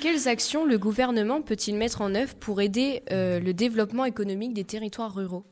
Quelles 0.00 0.26
actions 0.26 0.64
le 0.64 0.78
gouvernement 0.78 1.40
peut-il 1.40 1.76
mettre 1.76 2.00
en 2.00 2.12
œuvre 2.16 2.34
pour 2.34 2.60
aider 2.60 3.04
euh, 3.12 3.38
le 3.38 3.54
développement 3.54 4.04
économique 4.04 4.52
des 4.52 4.64
territoires 4.64 5.14
ruraux? 5.14 5.46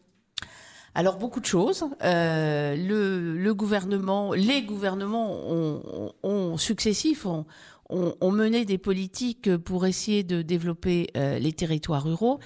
Alors 0.97 1.19
beaucoup 1.19 1.41
de 1.41 1.47
choses. 1.47 1.85
Euh, 2.03 2.75
le, 2.75 3.37
le, 3.37 3.55
gouvernement, 3.55 4.33
les 4.33 4.63
gouvernements 4.63 5.31
ont, 5.31 6.13
ont, 6.25 6.57
successifs 6.57 7.27
ont, 7.27 7.47
ont, 7.89 8.31
mené 8.31 8.65
des 8.65 8.79
politiques 8.79 9.57
pour 9.59 9.87
essayer 9.87 10.23
de 10.23 10.43
développer 10.43 11.09
euh, 11.17 11.39
les 11.39 11.53
territoires 11.53 12.05
ruraux. 12.05 12.41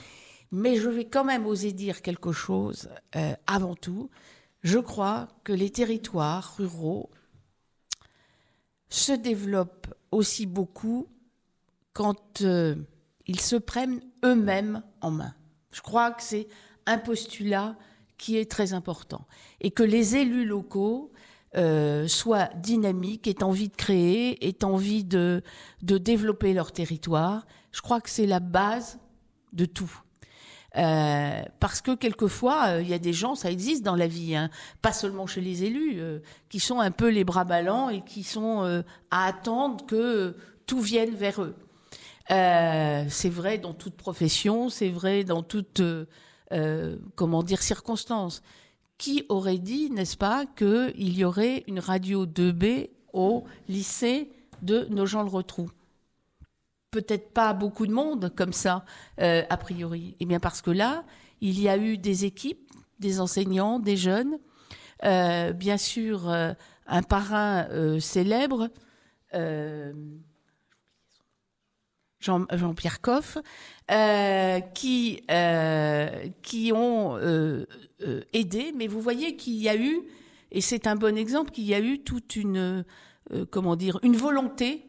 Mais 0.52 0.76
je 0.76 0.88
vais 0.88 1.04
quand 1.04 1.24
même 1.24 1.46
oser 1.46 1.72
dire 1.72 2.02
quelque 2.02 2.32
chose 2.32 2.90
euh, 3.16 3.34
avant 3.46 3.74
tout. 3.74 4.10
Je 4.62 4.78
crois 4.78 5.28
que 5.44 5.52
les 5.52 5.70
territoires 5.70 6.56
ruraux 6.56 7.10
se 8.88 9.12
développent 9.12 9.94
aussi 10.10 10.46
beaucoup 10.46 11.06
quand 11.92 12.42
euh, 12.42 12.74
ils 13.26 13.40
se 13.40 13.56
prennent 13.56 14.00
eux-mêmes 14.24 14.82
en 15.00 15.10
main. 15.10 15.34
Je 15.72 15.80
crois 15.80 16.10
que 16.10 16.22
c'est 16.22 16.48
un 16.86 16.98
postulat 16.98 17.76
qui 18.18 18.36
est 18.36 18.50
très 18.50 18.74
important 18.74 19.26
et 19.60 19.70
que 19.70 19.82
les 19.82 20.16
élus 20.16 20.44
locaux 20.44 21.12
euh, 21.56 22.06
soient 22.06 22.48
dynamiques, 22.54 23.26
aient 23.26 23.42
envie 23.42 23.68
de 23.68 23.74
créer, 23.74 24.46
aient 24.46 24.62
envie 24.62 25.02
de, 25.02 25.42
développer 25.82 26.52
leur 26.54 26.70
territoire. 26.70 27.44
Je 27.72 27.80
crois 27.80 28.00
que 28.00 28.08
c'est 28.08 28.26
la 28.26 28.38
base 28.38 29.00
de 29.52 29.64
tout. 29.64 29.92
Euh, 30.76 31.42
parce 31.58 31.80
que 31.80 31.96
quelquefois, 31.96 32.68
euh, 32.68 32.82
il 32.82 32.88
y 32.88 32.94
a 32.94 33.00
des 33.00 33.12
gens, 33.12 33.34
ça 33.34 33.50
existe 33.50 33.82
dans 33.82 33.96
la 33.96 34.06
vie, 34.06 34.36
hein, 34.36 34.48
pas 34.80 34.92
seulement 34.92 35.26
chez 35.26 35.40
les 35.40 35.64
élus, 35.64 36.00
qui 36.48 36.60
sont 36.60 36.78
un 36.78 36.92
peu 36.92 37.08
les 37.08 37.24
bras 37.24 37.42
ballants 37.42 37.88
et 37.88 38.02
qui 38.02 38.22
sont 38.22 38.84
à 39.10 39.26
attendre 39.26 39.84
que 39.86 40.36
tout 40.66 40.80
vienne 40.80 41.16
vers 41.16 41.42
eux. 41.42 41.56
c'est 42.28 43.28
vrai 43.28 43.58
dans 43.58 43.74
toute 43.74 43.96
profession, 43.96 44.68
c'est 44.68 44.90
vrai 44.90 45.24
dans 45.24 45.42
toute, 45.42 45.82
comment 47.16 47.42
dire, 47.42 47.60
circonstance. 47.60 48.40
Qui 49.00 49.24
aurait 49.30 49.56
dit, 49.56 49.88
n'est-ce 49.88 50.18
pas, 50.18 50.44
qu'il 50.44 51.16
y 51.18 51.24
aurait 51.24 51.64
une 51.66 51.78
radio 51.78 52.26
2B 52.26 52.90
au 53.14 53.44
lycée 53.66 54.30
de 54.60 54.86
Nogent-le-Rotrou? 54.90 55.70
Peut-être 56.90 57.32
pas 57.32 57.54
beaucoup 57.54 57.86
de 57.86 57.94
monde 57.94 58.30
comme 58.36 58.52
ça, 58.52 58.84
euh, 59.18 59.42
a 59.48 59.56
priori. 59.56 60.16
Eh 60.20 60.26
bien 60.26 60.38
parce 60.38 60.60
que 60.60 60.70
là, 60.70 61.04
il 61.40 61.58
y 61.58 61.66
a 61.70 61.78
eu 61.78 61.96
des 61.96 62.26
équipes, 62.26 62.70
des 62.98 63.22
enseignants, 63.22 63.78
des 63.78 63.96
jeunes, 63.96 64.38
euh, 65.04 65.54
bien 65.54 65.78
sûr 65.78 66.28
euh, 66.28 66.52
un 66.86 67.02
parrain 67.02 67.68
célèbre, 68.00 68.68
euh, 72.20 72.46
Jean, 72.46 72.46
Jean-Pierre 72.52 73.00
Coff, 73.00 73.38
qui, 74.74 75.22
qui 76.42 76.72
ont 76.72 77.18
aidé. 78.32 78.72
Mais 78.76 78.86
vous 78.86 79.00
voyez 79.00 79.36
qu'il 79.36 79.56
y 79.56 79.68
a 79.68 79.76
eu, 79.76 80.00
et 80.52 80.60
c'est 80.60 80.86
un 80.86 80.96
bon 80.96 81.16
exemple, 81.16 81.50
qu'il 81.50 81.64
y 81.64 81.74
a 81.74 81.80
eu 81.80 82.00
toute 82.00 82.36
une, 82.36 82.84
comment 83.50 83.76
dire, 83.76 83.98
une 84.02 84.16
volonté 84.16 84.86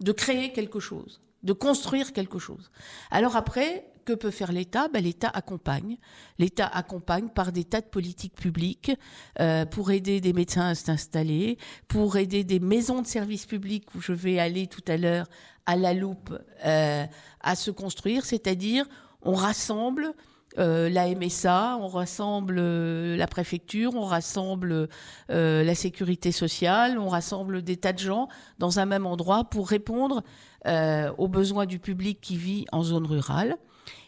de 0.00 0.12
créer 0.12 0.52
quelque 0.52 0.80
chose 0.80 1.20
de 1.42 1.52
construire 1.52 2.12
quelque 2.12 2.38
chose. 2.38 2.70
Alors 3.10 3.36
après, 3.36 3.86
que 4.04 4.12
peut 4.12 4.30
faire 4.30 4.52
l'État? 4.52 4.88
Ben, 4.88 5.02
L'État 5.02 5.28
accompagne. 5.28 5.96
L'État 6.38 6.66
accompagne 6.66 7.28
par 7.28 7.52
des 7.52 7.64
tas 7.64 7.80
de 7.80 7.86
politiques 7.86 8.34
publiques 8.34 8.92
euh, 9.40 9.64
pour 9.66 9.90
aider 9.90 10.20
des 10.20 10.32
médecins 10.32 10.68
à 10.68 10.74
s'installer, 10.74 11.58
pour 11.88 12.16
aider 12.16 12.44
des 12.44 12.60
maisons 12.60 13.02
de 13.02 13.06
services 13.06 13.46
publics 13.46 13.94
où 13.94 14.00
je 14.00 14.12
vais 14.12 14.38
aller 14.38 14.66
tout 14.66 14.84
à 14.88 14.96
l'heure 14.96 15.26
à 15.70 15.76
la 15.76 15.94
loupe 15.94 16.36
euh, 16.66 17.06
à 17.40 17.54
se 17.54 17.70
construire, 17.70 18.24
c'est-à-dire 18.24 18.86
on 19.22 19.34
rassemble 19.34 20.14
euh, 20.58 20.88
la 20.88 21.06
MSA, 21.14 21.78
on 21.80 21.86
rassemble 21.86 22.56
euh, 22.58 23.16
la 23.16 23.28
préfecture, 23.28 23.94
on 23.94 24.04
rassemble 24.04 24.88
la 25.28 25.74
sécurité 25.76 26.32
sociale, 26.32 26.98
on 26.98 27.08
rassemble 27.08 27.62
des 27.62 27.76
tas 27.76 27.92
de 27.92 28.00
gens 28.00 28.28
dans 28.58 28.80
un 28.80 28.86
même 28.86 29.06
endroit 29.06 29.44
pour 29.44 29.68
répondre 29.68 30.24
aux 30.66 31.28
besoins 31.28 31.66
du 31.66 31.78
public 31.78 32.20
qui 32.20 32.36
vit 32.36 32.66
en 32.72 32.82
zone 32.82 33.06
rurale. 33.06 33.56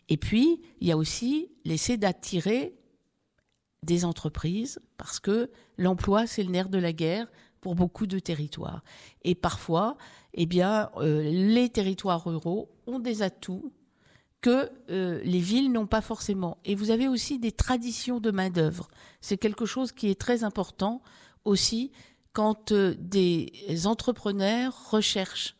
Et 0.09 0.16
puis, 0.16 0.61
il 0.81 0.88
y 0.88 0.92
a 0.92 0.96
aussi 0.96 1.48
l'essai 1.64 1.96
d'attirer 1.96 2.75
des 3.85 4.05
entreprises 4.05 4.81
parce 4.98 5.20
que 5.20 5.51
l'emploi, 5.79 6.27
c'est 6.27 6.42
le 6.42 6.51
nerf 6.51 6.68
de 6.68 6.79
la 6.79 6.92
guerre 6.92 7.29
pour 7.62 7.75
beaucoup 7.75 8.07
de 8.07 8.18
territoires. 8.18 8.83
Et 9.22 9.35
parfois, 9.35 9.96
eh 10.35 10.44
bien, 10.44 10.90
les 11.01 11.70
territoires 11.70 12.22
ruraux 12.25 12.68
ont 12.87 12.98
des 12.98 13.22
atouts 13.22 13.72
que 14.42 14.68
euh, 14.90 15.22
les 15.25 15.38
villes 15.38 15.72
n'ont 15.72 15.87
pas 15.87 16.01
forcément. 16.03 16.59
Et 16.64 16.75
vous 16.75 16.90
avez 16.90 17.09
aussi 17.09 17.38
des 17.38 17.53
traditions 17.53 18.20
de 18.20 18.31
main-d'œuvre. 18.31 18.88
C'est 19.20 19.38
quelque 19.38 19.64
chose 19.64 19.92
qui 19.92 20.11
est 20.11 20.20
très 20.20 20.44
important 20.44 21.01
aussi 21.44 21.92
quand 22.33 22.72
euh, 22.72 22.94
des 22.98 23.53
entrepreneurs 23.87 24.90
recherchent 24.90 25.57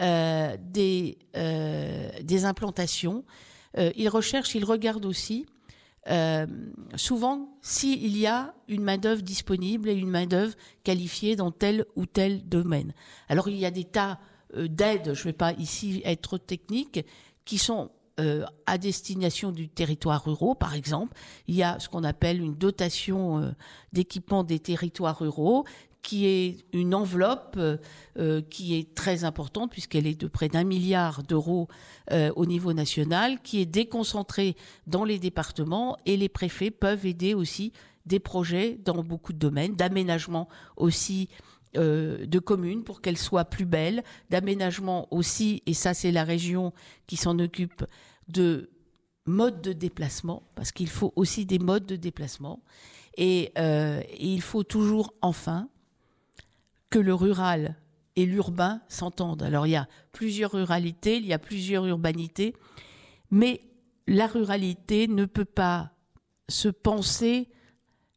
euh, 0.00 0.56
des, 0.60 1.18
euh, 1.36 2.10
des 2.20 2.44
implantations. 2.44 3.24
Euh, 3.78 3.92
ils 3.94 4.08
recherchent, 4.08 4.56
ils 4.56 4.64
regardent 4.64 5.06
aussi 5.06 5.46
souvent 6.96 7.56
s'il 7.62 8.16
y 8.16 8.26
a 8.26 8.54
une 8.68 8.82
main-d'œuvre 8.82 9.22
disponible 9.22 9.88
et 9.88 9.94
une 9.94 10.10
main-d'œuvre 10.10 10.54
qualifiée 10.82 11.36
dans 11.36 11.50
tel 11.50 11.86
ou 11.96 12.06
tel 12.06 12.48
domaine. 12.48 12.92
Alors 13.28 13.48
il 13.48 13.56
y 13.56 13.64
a 13.64 13.70
des 13.70 13.84
tas 13.84 14.18
d'aides, 14.54 15.14
je 15.14 15.20
ne 15.20 15.24
vais 15.24 15.32
pas 15.32 15.52
ici 15.54 16.02
être 16.04 16.38
technique, 16.38 17.04
qui 17.44 17.58
sont 17.58 17.90
euh, 18.20 18.44
à 18.66 18.78
destination 18.78 19.50
du 19.50 19.68
territoire 19.68 20.24
ruraux, 20.24 20.54
par 20.54 20.74
exemple. 20.74 21.16
Il 21.48 21.56
y 21.56 21.64
a 21.64 21.80
ce 21.80 21.88
qu'on 21.88 22.04
appelle 22.04 22.40
une 22.40 22.54
dotation 22.54 23.40
euh, 23.40 23.50
d'équipement 23.92 24.44
des 24.44 24.60
territoires 24.60 25.18
ruraux 25.18 25.64
qui 26.04 26.26
est 26.26 26.58
une 26.72 26.94
enveloppe 26.94 27.58
euh, 27.58 28.42
qui 28.42 28.76
est 28.76 28.94
très 28.94 29.24
importante 29.24 29.72
puisqu'elle 29.72 30.06
est 30.06 30.20
de 30.20 30.28
près 30.28 30.48
d'un 30.48 30.62
milliard 30.62 31.22
d'euros 31.22 31.66
euh, 32.12 32.30
au 32.36 32.46
niveau 32.46 32.74
national, 32.74 33.40
qui 33.42 33.60
est 33.60 33.66
déconcentrée 33.66 34.54
dans 34.86 35.04
les 35.04 35.18
départements 35.18 35.96
et 36.04 36.16
les 36.16 36.28
préfets 36.28 36.70
peuvent 36.70 37.06
aider 37.06 37.32
aussi 37.32 37.72
des 38.04 38.20
projets 38.20 38.78
dans 38.84 39.02
beaucoup 39.02 39.32
de 39.32 39.38
domaines, 39.38 39.74
d'aménagement 39.76 40.46
aussi 40.76 41.30
euh, 41.76 42.26
de 42.26 42.38
communes 42.38 42.84
pour 42.84 43.00
qu'elles 43.00 43.18
soient 43.18 43.46
plus 43.46 43.64
belles, 43.64 44.04
d'aménagement 44.28 45.08
aussi, 45.10 45.62
et 45.64 45.72
ça 45.72 45.94
c'est 45.94 46.12
la 46.12 46.22
région 46.22 46.74
qui 47.06 47.16
s'en 47.16 47.38
occupe, 47.38 47.84
de 48.28 48.70
modes 49.24 49.62
de 49.62 49.72
déplacement, 49.72 50.42
parce 50.54 50.70
qu'il 50.70 50.90
faut 50.90 51.14
aussi 51.16 51.46
des 51.46 51.58
modes 51.58 51.86
de 51.86 51.96
déplacement. 51.96 52.62
Et, 53.16 53.52
euh, 53.58 54.02
et 54.08 54.26
il 54.26 54.42
faut 54.42 54.64
toujours, 54.64 55.14
enfin, 55.22 55.68
que 56.94 57.00
le 57.00 57.12
rural 57.12 57.74
et 58.14 58.24
l'urbain 58.24 58.80
s'entendent. 58.86 59.42
Alors 59.42 59.66
il 59.66 59.70
y 59.70 59.76
a 59.76 59.88
plusieurs 60.12 60.52
ruralités, 60.52 61.16
il 61.16 61.26
y 61.26 61.32
a 61.32 61.40
plusieurs 61.40 61.84
urbanités, 61.88 62.54
mais 63.32 63.62
la 64.06 64.28
ruralité 64.28 65.08
ne 65.08 65.24
peut 65.24 65.44
pas 65.44 65.90
se 66.48 66.68
penser, 66.68 67.48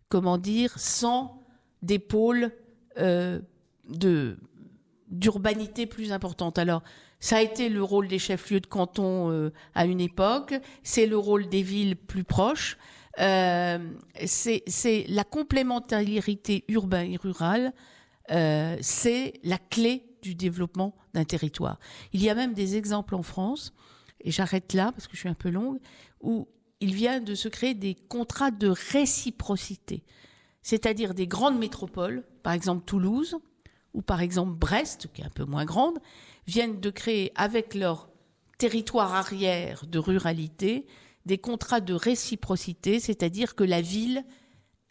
comment 0.09 0.37
dire, 0.37 0.77
sans 0.77 1.43
des 1.81 1.97
pôles 1.97 2.51
euh, 2.99 3.39
d'urbanité 5.09 5.87
plus 5.87 6.11
importante. 6.11 6.59
Alors, 6.59 6.83
ça 7.19 7.37
a 7.37 7.41
été 7.41 7.69
le 7.69 7.81
rôle 7.81 8.07
des 8.07 8.19
chefs-lieux 8.19 8.59
de 8.59 8.67
canton 8.67 9.31
euh, 9.31 9.49
à 9.73 9.87
une 9.87 10.01
époque, 10.01 10.53
c'est 10.83 11.07
le 11.07 11.17
rôle 11.17 11.49
des 11.49 11.63
villes 11.63 11.95
plus 11.95 12.23
proches, 12.23 12.77
euh, 13.17 13.79
c'est 14.23 15.05
la 15.07 15.23
complémentarité 15.23 16.63
urbain 16.67 17.01
et 17.01 17.17
rural, 17.17 17.73
euh, 18.31 18.77
c'est 18.81 19.33
la 19.43 19.57
clé 19.57 20.03
du 20.21 20.35
développement 20.35 20.95
d'un 21.13 21.25
territoire. 21.25 21.79
Il 22.13 22.21
y 22.21 22.29
a 22.29 22.35
même 22.35 22.53
des 22.53 22.75
exemples 22.75 23.15
en 23.15 23.23
France, 23.23 23.73
et 24.21 24.31
j'arrête 24.31 24.73
là 24.73 24.91
parce 24.91 25.07
que 25.07 25.15
je 25.15 25.19
suis 25.19 25.29
un 25.29 25.33
peu 25.33 25.49
longue, 25.49 25.79
où 26.21 26.47
il 26.79 26.93
vient 26.93 27.19
de 27.19 27.35
se 27.35 27.47
créer 27.47 27.73
des 27.73 27.95
contrats 27.95 28.51
de 28.51 28.67
réciprocité 28.67 30.03
c'est-à-dire 30.67 31.13
des 31.13 31.27
grandes 31.27 31.57
métropoles, 31.57 32.25
par 32.43 32.51
exemple 32.51 32.83
Toulouse, 32.83 33.37
ou 33.93 34.01
par 34.01 34.19
exemple 34.19 34.51
Brest, 34.51 35.07
qui 35.13 35.21
est 35.21 35.25
un 35.25 35.29
peu 35.29 35.45
moins 35.45 35.63
grande, 35.63 35.97
viennent 36.45 36.81
de 36.81 36.89
créer 36.89 37.31
avec 37.35 37.73
leur 37.73 38.09
territoire 38.57 39.15
arrière 39.15 39.85
de 39.85 39.97
ruralité 39.97 40.85
des 41.25 41.37
contrats 41.37 41.79
de 41.79 41.93
réciprocité, 41.93 42.99
c'est-à-dire 42.99 43.55
que 43.55 43.63
la 43.63 43.79
ville 43.79 44.25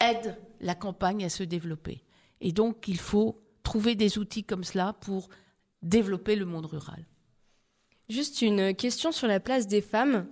aide 0.01 0.39
la 0.63 0.75
campagne 0.75 1.27
à 1.27 1.29
se 1.29 1.43
développer. 1.43 2.06
Et 2.41 2.53
donc, 2.53 2.89
il 2.89 2.99
faut 2.99 3.41
trouver 3.63 3.95
des 3.95 4.19
outils 4.19 4.45
comme 4.45 4.65
cela 4.65 4.93
pour 4.93 5.29
développer 5.83 6.37
le 6.37 6.45
monde 6.45 6.67
rural. 6.67 7.05
Juste 8.09 8.43
une 8.43 8.75
question 8.75 9.11
sur 9.11 9.27
la 9.27 9.41
place 9.41 9.67
des 9.67 9.81
femmes. 9.81 10.27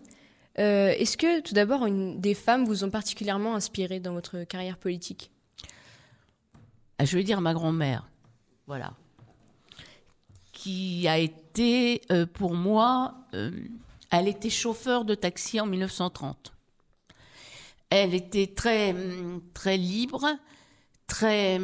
Euh, 0.58 0.90
est-ce 0.90 1.16
que 1.16 1.40
tout 1.40 1.54
d'abord 1.54 1.88
des 1.88 2.34
femmes 2.34 2.64
vous 2.64 2.84
ont 2.84 2.90
particulièrement 2.90 3.56
inspiré 3.56 3.98
dans 3.98 4.12
votre 4.12 4.44
carrière 4.44 4.78
politique? 4.78 5.32
Ah, 6.98 7.04
Je 7.04 7.16
vais 7.16 7.24
dire 7.24 7.40
ma 7.40 7.54
grand-mère, 7.54 8.08
voilà, 8.68 8.94
qui 10.52 11.08
a 11.08 11.18
été 11.18 12.02
euh, 12.12 12.26
pour 12.26 12.54
moi, 12.54 13.16
euh, 13.34 13.50
elle 14.10 14.28
était 14.28 14.50
chauffeur 14.50 15.04
de 15.04 15.16
taxi 15.16 15.60
en 15.60 15.66
1930. 15.66 16.52
Elle 17.90 18.14
était 18.14 18.46
très 18.46 18.94
très 19.52 19.76
libre, 19.76 20.38
très 21.14 21.60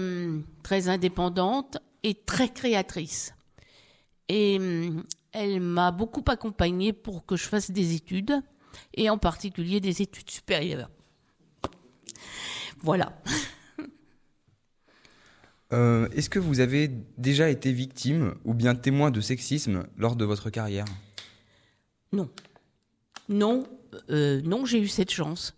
très 0.62 0.88
indépendante 0.88 1.78
et 2.04 2.14
très 2.14 2.48
créatrice. 2.48 3.34
Et 4.28 4.60
elle 5.32 5.60
m'a 5.60 5.90
beaucoup 5.90 6.22
accompagnée 6.28 6.92
pour 6.92 7.26
que 7.26 7.34
je 7.34 7.48
fasse 7.48 7.72
des 7.72 7.96
études, 7.96 8.40
et 8.94 9.10
en 9.10 9.18
particulier 9.18 9.80
des 9.80 10.02
études 10.02 10.30
supérieures. 10.30 10.90
Voilà. 12.82 13.20
Euh, 15.72 16.08
est-ce 16.08 16.28
que 16.28 16.40
vous 16.40 16.58
avez 16.58 16.90
déjà 17.16 17.48
été 17.48 17.72
victime 17.72 18.34
ou 18.44 18.54
bien 18.54 18.74
témoin 18.74 19.12
de 19.12 19.20
sexisme 19.20 19.86
lors 19.96 20.16
de 20.16 20.24
votre 20.24 20.50
carrière? 20.50 20.84
Non. 22.10 22.28
Non, 23.28 23.68
euh, 24.10 24.40
non, 24.42 24.64
j'ai 24.64 24.80
eu 24.80 24.88
cette 24.88 25.12
chance. 25.12 25.54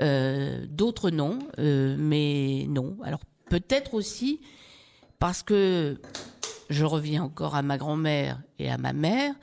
Euh, 0.00 0.66
d'autres 0.68 1.10
non, 1.10 1.38
mais 1.58 2.66
non. 2.68 2.96
Alors 3.04 3.20
peut-être 3.48 3.94
aussi 3.94 4.40
parce 5.18 5.42
que 5.42 6.00
je 6.70 6.84
reviens 6.84 7.22
encore 7.24 7.54
à 7.54 7.62
ma 7.62 7.78
grand-mère 7.78 8.42
et 8.58 8.70
à 8.70 8.78
ma 8.78 8.92
mère, 8.92 9.34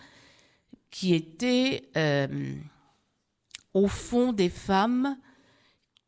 qui 0.90 1.14
étaient 1.14 1.90
euh, 1.98 2.56
au 3.74 3.88
fond 3.88 4.34
des 4.34 4.50
femmes 4.50 5.18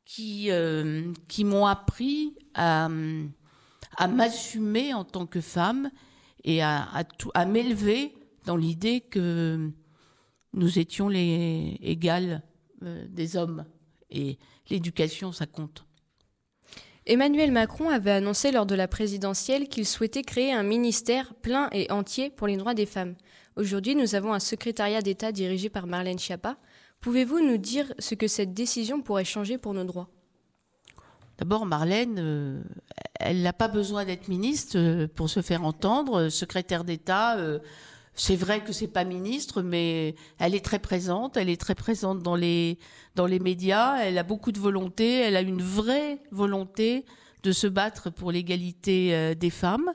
qui, 0.05 0.51
euh, 0.51 1.11
m'ont 1.39 1.65
appris 1.65 2.35
à, 2.53 2.89
m'assumer 4.09 4.93
en 4.93 5.05
tant 5.05 5.25
que 5.25 5.41
femme 5.41 5.89
et 6.43 6.61
à, 6.61 6.87
à, 7.33 7.45
m'élever 7.45 8.13
dans 8.45 8.57
l'idée 8.57 9.01
que 9.01 9.71
nous 10.53 10.79
étions 10.79 11.07
les 11.07 11.77
égales 11.81 12.43
euh, 12.83 13.07
des 13.09 13.37
hommes. 13.37 13.65
Et 14.13 14.37
l'éducation, 14.69 15.31
ça 15.33 15.45
compte. 15.45 15.85
Emmanuel 17.05 17.51
Macron 17.51 17.89
avait 17.89 18.11
annoncé 18.11 18.51
lors 18.51 18.65
de 18.65 18.75
la 18.75 18.87
présidentielle 18.87 19.67
qu'il 19.67 19.85
souhaitait 19.85 20.21
créer 20.21 20.53
un 20.53 20.63
ministère 20.63 21.33
plein 21.33 21.67
et 21.73 21.91
entier 21.91 22.29
pour 22.29 22.47
les 22.47 22.55
droits 22.55 22.73
des 22.73 22.85
femmes. 22.85 23.15
Aujourd'hui, 23.57 23.95
nous 23.95 24.15
avons 24.15 24.33
un 24.33 24.39
secrétariat 24.39 25.01
d'État 25.01 25.33
dirigé 25.33 25.69
par 25.69 25.85
Marlène 25.85 26.17
Schiappa. 26.17 26.57
Pouvez-vous 27.01 27.41
nous 27.41 27.57
dire 27.57 27.93
ce 27.99 28.15
que 28.15 28.27
cette 28.27 28.53
décision 28.53 29.01
pourrait 29.01 29.25
changer 29.25 29.57
pour 29.57 29.73
nos 29.73 29.83
droits? 29.83 30.09
D'abord, 31.37 31.65
Marlène, 31.65 32.15
euh, 32.19 32.61
elle 33.19 33.41
n'a 33.41 33.53
pas 33.53 33.67
besoin 33.67 34.05
d'être 34.05 34.29
ministre 34.29 34.77
euh, 34.77 35.07
pour 35.13 35.29
se 35.29 35.41
faire 35.41 35.65
entendre. 35.65 36.29
Secrétaire 36.29 36.85
d'État, 36.85 37.37
euh, 37.37 37.59
c'est 38.15 38.35
vrai 38.35 38.63
que 38.63 38.73
c'est 38.73 38.87
pas 38.87 39.03
ministre, 39.03 39.61
mais 39.61 40.15
elle 40.39 40.55
est 40.55 40.63
très 40.63 40.79
présente. 40.79 41.37
Elle 41.37 41.49
est 41.49 41.59
très 41.59 41.75
présente 41.75 42.21
dans 42.21 42.35
les 42.35 42.77
dans 43.15 43.25
les 43.25 43.39
médias. 43.39 43.97
Elle 43.97 44.17
a 44.17 44.23
beaucoup 44.23 44.51
de 44.51 44.59
volonté. 44.59 45.19
Elle 45.19 45.35
a 45.35 45.41
une 45.41 45.61
vraie 45.61 46.19
volonté 46.31 47.05
de 47.43 47.51
se 47.51 47.67
battre 47.67 48.09
pour 48.09 48.31
l'égalité 48.31 49.13
euh, 49.13 49.35
des 49.35 49.49
femmes 49.49 49.91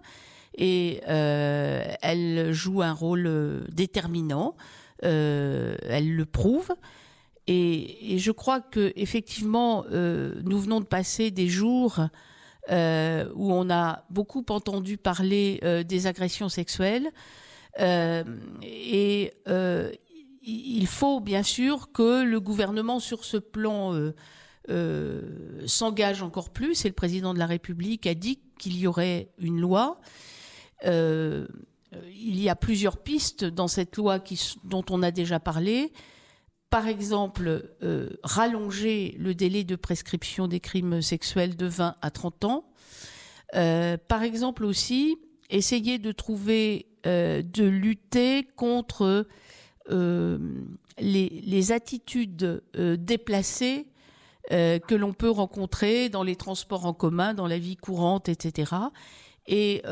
et 0.59 1.01
euh, 1.09 1.83
elle 2.03 2.53
joue 2.53 2.83
un 2.83 2.93
rôle 2.93 3.27
euh, 3.27 3.65
déterminant. 3.73 4.57
Euh, 5.05 5.77
elle 5.89 6.15
le 6.15 6.27
prouve. 6.27 6.71
Et, 7.47 8.15
et, 8.15 8.19
je 8.19 8.31
crois 8.33 8.61
que 8.61 8.93
effectivement, 8.97 9.85
euh, 9.91 10.35
nous 10.45 10.59
venons 10.59 10.81
de 10.81 10.85
passer 10.85 11.31
des 11.31 11.49
jours 11.49 12.01
euh, 12.71 13.27
où 13.35 13.53
on 13.53 13.71
a 13.71 14.05
beaucoup 14.11 14.45
entendu 14.51 14.99
parler 14.99 15.61
des 15.87 16.07
agressions 16.07 16.49
sexuelles. 16.49 17.11
Euh, 17.81 18.25
et 18.63 19.33
euh, 19.47 19.93
il 20.43 20.87
faut 20.87 21.21
bien 21.21 21.43
sûr 21.43 21.93
que 21.93 22.23
le 22.23 22.41
gouvernement 22.41 23.01
sur 23.01 23.25
ce 23.25 23.37
plan 23.37 23.95
euh, 24.71 25.63
s'engage 25.67 26.23
encore 26.23 26.51
plus. 26.51 26.85
Et 26.85 26.89
le 26.89 26.95
président 26.95 27.35
de 27.35 27.39
la 27.39 27.47
République 27.47 28.07
a 28.07 28.15
dit 28.15 28.41
qu'il 28.59 28.77
y 28.77 28.87
aurait 28.87 29.31
une 29.39 29.61
loi. 29.61 30.01
il 30.85 31.47
y 32.41 32.49
a 32.49 32.57
plusieurs 32.57 32.99
pistes 32.99 33.45
dans 33.45 33.69
cette 33.69 33.97
loi 33.97 34.23
dont 34.65 34.85
on 34.91 35.03
a 35.03 35.11
déjà 35.11 35.39
parlé. 35.39 35.93
Par 36.71 36.87
exemple, 36.87 37.77
rallonger 38.23 39.17
le 39.19 39.35
délai 39.35 39.65
de 39.65 39.77
prescription 39.77 40.49
des 40.49 40.61
crimes 40.61 41.03
sexuels 41.03 41.57
de 41.57 41.67
20 41.67 41.97
à 42.01 42.11
30 42.11 42.45
ans. 42.45 42.71
Par 43.53 44.23
exemple 44.23 44.65
aussi, 44.65 45.19
essayer 45.51 45.99
de 45.99 46.13
trouver 46.13 46.88
euh, 47.07 47.43
de 47.43 47.65
lutter 47.65 48.49
contre 48.57 49.27
euh, 49.91 50.39
les, 50.99 51.73
attitudes 51.73 52.63
euh, 52.77 52.97
déplacées 52.97 53.87
que 54.51 54.95
l'on 54.95 55.13
peut 55.13 55.29
rencontrer 55.29 56.09
dans 56.09 56.23
les 56.23 56.35
transports 56.35 56.87
en 56.87 56.95
commun, 56.95 57.35
dans 57.35 57.47
la 57.47 57.59
vie 57.59 57.77
courante, 57.77 58.31
etc. 58.31 58.73
Et 59.47 59.83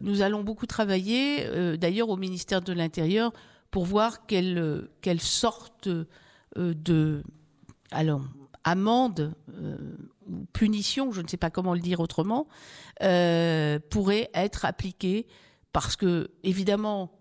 nous 0.00 0.22
allons 0.22 0.42
beaucoup 0.42 0.64
travailler, 0.64 1.76
d'ailleurs, 1.76 2.08
au 2.08 2.16
ministère 2.16 2.62
de 2.62 2.72
l'Intérieur, 2.72 3.34
pour 3.70 3.84
voir 3.84 4.24
quelle, 4.24 4.88
quelle 5.02 5.20
sorte 5.20 5.90
de 6.56 7.22
alors, 7.90 8.22
amende 8.64 9.34
ou 10.26 10.46
punition, 10.54 11.12
je 11.12 11.20
ne 11.20 11.28
sais 11.28 11.36
pas 11.36 11.50
comment 11.50 11.74
le 11.74 11.80
dire 11.80 12.00
autrement, 12.00 12.46
pourrait 12.98 14.30
être 14.32 14.64
appliquée 14.64 15.26
parce 15.76 15.94
que, 15.94 16.30
évidemment, 16.42 17.12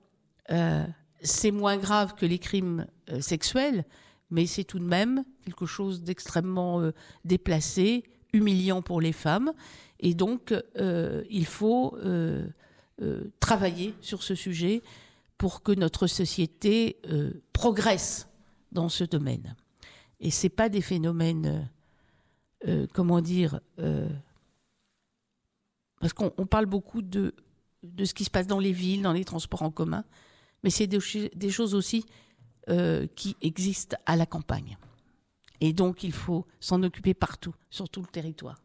euh, 0.49 0.85
c'est 1.19 1.51
moins 1.51 1.75
grave 1.75 2.15
que 2.15 2.25
les 2.25 2.39
crimes 2.39 2.87
euh, 3.09 3.19
sexuels, 3.19 3.83
mais 4.29 4.45
c'est 4.45 4.63
tout 4.63 4.79
de 4.79 4.85
même 4.85 5.25
quelque 5.43 5.65
chose 5.65 6.03
d'extrêmement 6.03 6.79
euh, 6.79 6.93
déplacé, 7.25 8.05
humiliant 8.31 8.81
pour 8.81 9.01
les 9.01 9.11
femmes. 9.11 9.51
Et 9.99 10.13
donc, 10.13 10.53
il 11.29 11.45
faut 11.45 11.97
travailler 13.41 13.93
sur 13.99 14.23
ce 14.23 14.35
sujet 14.35 14.83
pour 15.37 15.61
que 15.61 15.73
notre 15.73 16.07
société 16.07 17.01
progresse 17.51 18.29
dans 18.71 18.87
ce 18.87 19.03
domaine. 19.03 19.55
Et 20.21 20.31
c'est 20.31 20.49
pas 20.49 20.69
des 20.69 20.81
phénomènes, 20.81 21.69
comment 22.93 23.21
dire, 23.21 23.59
parce 25.99 26.13
qu'on 26.13 26.45
parle 26.45 26.67
beaucoup 26.67 27.01
de 27.01 27.33
de 27.85 28.05
ce 28.05 28.13
qui 28.13 28.23
se 28.23 28.29
passe 28.29 28.47
dans 28.47 28.59
les 28.59 28.71
villes, 28.71 29.01
dans 29.01 29.13
les 29.13 29.25
transports 29.25 29.61
en 29.61 29.71
commun, 29.71 30.03
mais 30.63 30.69
c'est 30.69 30.87
des, 30.87 30.99
des, 31.35 31.49
choses 31.49 31.75
aussi 31.75 32.05
euh, 32.69 33.07
qui 33.15 33.35
existent 33.41 33.97
à 34.05 34.15
la 34.15 34.25
campagne. 34.25 34.77
Et 35.61 35.73
donc 35.73 36.03
il 36.03 36.11
faut 36.11 36.45
s'en 36.59 36.83
occuper 36.83 37.13
partout, 37.13 37.55
sur 37.69 37.89
tout 37.89 38.01
le 38.01 38.07
territoire. 38.07 38.61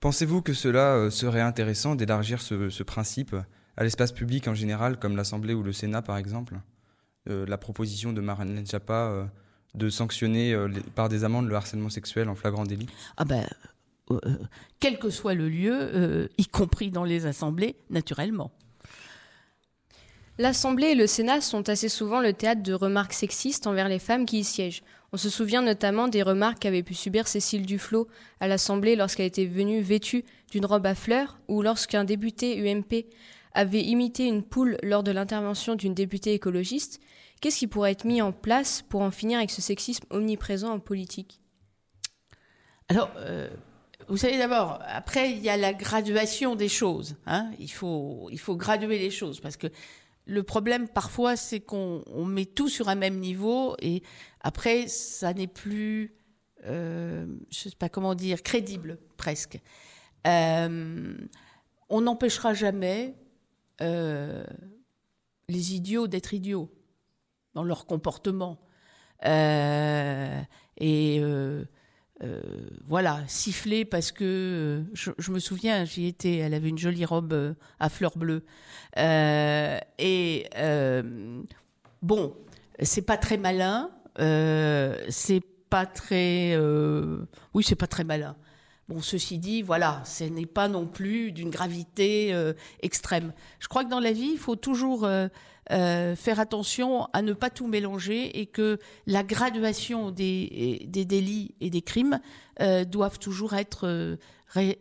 Pensez-vous 0.00 0.42
que 0.42 0.52
cela 0.52 0.96
euh, 0.96 1.10
serait 1.10 1.40
intéressant 1.40 1.94
d'élargir 1.94 2.40
ce, 2.40 2.70
ce, 2.70 2.82
principe 2.82 3.36
à 3.76 3.84
l'espace 3.84 4.10
public 4.10 4.48
en 4.48 4.54
général, 4.54 4.98
comme 4.98 5.16
l'Assemblée 5.16 5.54
ou 5.54 5.62
le 5.62 5.72
Sénat 5.72 6.02
par 6.02 6.16
exemple? 6.16 6.60
Euh, 7.28 7.46
La 7.46 7.56
proposition 7.56 8.12
de 8.12 8.20
Marlène 8.20 8.66
Schiappa 8.66 9.06
euh, 9.06 9.24
de 9.74 9.88
sanctionner 9.90 10.56
par 10.94 11.08
des 11.08 11.22
amendes 11.22 11.46
le 11.48 11.54
harcèlement 11.54 11.88
sexuel 11.88 12.28
en 12.28 12.34
flagrant 12.34 12.64
délit? 12.64 12.88
Ah 13.16 13.24
ben, 13.24 13.46
quel 14.80 14.98
que 14.98 15.10
soit 15.10 15.34
le 15.34 15.48
lieu, 15.48 15.72
euh, 15.72 16.28
y 16.38 16.46
compris 16.46 16.90
dans 16.90 17.04
les 17.04 17.26
assemblées, 17.26 17.76
naturellement. 17.90 18.50
L'Assemblée 20.38 20.88
et 20.88 20.94
le 20.94 21.06
Sénat 21.06 21.40
sont 21.40 21.68
assez 21.68 21.88
souvent 21.88 22.20
le 22.20 22.32
théâtre 22.32 22.62
de 22.62 22.72
remarques 22.72 23.12
sexistes 23.12 23.66
envers 23.66 23.88
les 23.88 23.98
femmes 23.98 24.24
qui 24.24 24.40
y 24.40 24.44
siègent. 24.44 24.82
On 25.12 25.18
se 25.18 25.28
souvient 25.28 25.60
notamment 25.60 26.08
des 26.08 26.22
remarques 26.22 26.60
qu'avait 26.60 26.82
pu 26.82 26.94
subir 26.94 27.28
Cécile 27.28 27.66
Duflot 27.66 28.08
à 28.40 28.48
l'Assemblée 28.48 28.96
lorsqu'elle 28.96 29.26
était 29.26 29.44
venue 29.44 29.82
vêtue 29.82 30.24
d'une 30.50 30.64
robe 30.64 30.86
à 30.86 30.94
fleurs 30.94 31.38
ou 31.48 31.60
lorsqu'un 31.60 32.04
député 32.04 32.58
UMP 32.58 33.04
avait 33.52 33.82
imité 33.82 34.26
une 34.26 34.42
poule 34.42 34.78
lors 34.82 35.02
de 35.02 35.10
l'intervention 35.10 35.74
d'une 35.74 35.92
députée 35.92 36.32
écologiste. 36.32 36.98
Qu'est-ce 37.42 37.58
qui 37.58 37.66
pourrait 37.66 37.92
être 37.92 38.06
mis 38.06 38.22
en 38.22 38.32
place 38.32 38.82
pour 38.88 39.02
en 39.02 39.10
finir 39.10 39.38
avec 39.38 39.50
ce 39.50 39.60
sexisme 39.60 40.06
omniprésent 40.10 40.72
en 40.72 40.78
politique? 40.78 41.40
Alors, 42.88 43.10
euh, 43.16 43.50
vous 44.08 44.16
savez 44.16 44.38
d'abord, 44.38 44.80
après 44.86 45.32
il 45.32 45.38
y 45.42 45.48
a 45.48 45.56
la 45.56 45.72
graduation 45.72 46.54
des 46.56 46.68
choses. 46.68 47.16
Hein 47.26 47.50
il 47.58 47.70
faut 47.70 48.28
il 48.30 48.38
faut 48.38 48.56
graduer 48.56 48.98
les 48.98 49.10
choses 49.10 49.40
parce 49.40 49.56
que 49.56 49.68
le 50.26 50.42
problème 50.42 50.88
parfois, 50.88 51.36
c'est 51.36 51.60
qu'on 51.60 52.02
met 52.26 52.46
tout 52.46 52.68
sur 52.68 52.88
un 52.88 52.94
même 52.94 53.18
niveau 53.18 53.74
et 53.80 54.02
après, 54.40 54.88
ça 54.88 55.34
n'est 55.34 55.46
plus, 55.46 56.14
euh, 56.64 57.26
je 57.50 57.70
sais 57.70 57.76
pas 57.76 57.88
comment 57.88 58.14
dire, 58.14 58.42
crédible 58.42 58.98
presque. 59.16 59.60
Euh, 60.26 61.16
on 61.88 62.00
n'empêchera 62.02 62.54
jamais 62.54 63.16
euh, 63.80 64.44
les 65.48 65.74
idiots 65.74 66.06
d'être 66.06 66.34
idiots 66.34 66.70
dans 67.54 67.64
leur 67.64 67.86
comportement. 67.86 68.60
et 69.24 69.28
euh, 71.20 71.64
voilà, 72.86 73.20
siffler 73.26 73.84
parce 73.84 74.12
que 74.12 74.24
euh, 74.24 74.82
je, 74.94 75.30
me 75.30 75.38
souviens, 75.38 75.84
j'y 75.84 76.06
étais, 76.06 76.36
elle 76.36 76.54
avait 76.54 76.68
une 76.68 76.78
jolie 76.78 77.04
robe 77.04 77.32
euh, 77.32 77.54
à 77.80 77.88
fleurs 77.88 78.16
bleues. 78.16 78.44
et 78.96 80.48
bon, 82.02 82.36
c'est 82.80 83.02
pas 83.02 83.16
très 83.16 83.38
malin, 83.38 83.90
c'est 84.18 85.42
pas 85.70 85.86
très. 85.86 86.56
oui, 87.54 87.64
c'est 87.64 87.76
pas 87.76 87.86
très 87.86 88.04
malin. 88.04 88.36
Bon, 88.88 89.00
ceci 89.00 89.38
dit, 89.38 89.62
voilà, 89.62 90.02
ce 90.04 90.24
n'est 90.24 90.46
pas 90.46 90.68
non 90.68 90.86
plus 90.86 91.32
d'une 91.32 91.50
gravité 91.50 92.34
extrême. 92.80 93.32
Je 93.58 93.68
crois 93.68 93.84
que 93.84 93.90
dans 93.90 94.00
la 94.00 94.12
vie, 94.12 94.32
il 94.32 94.38
faut 94.38 94.56
toujours 94.56 95.08
euh, 95.72 96.14
faire 96.16 96.38
attention 96.38 97.06
à 97.14 97.22
ne 97.22 97.32
pas 97.32 97.48
tout 97.48 97.66
mélanger 97.66 98.40
et 98.40 98.46
que 98.46 98.78
la 99.06 99.22
graduation 99.22 100.10
des, 100.10 100.86
délits 100.86 101.54
et 101.60 101.70
des 101.70 101.80
crimes 101.80 102.20
euh, 102.60 102.84
doivent 102.84 103.18
toujours 103.18 103.54
être 103.54 103.88
euh, 103.88 104.16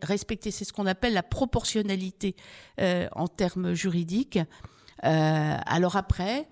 respectées. 0.01 0.51
C'est 0.51 0.65
ce 0.65 0.73
qu'on 0.73 0.87
appelle 0.87 1.13
la 1.13 1.23
proportionnalité 1.23 2.35
en 2.77 3.27
termes 3.29 3.73
juridiques. 3.73 4.39
alors 5.01 5.95
après, 5.95 6.49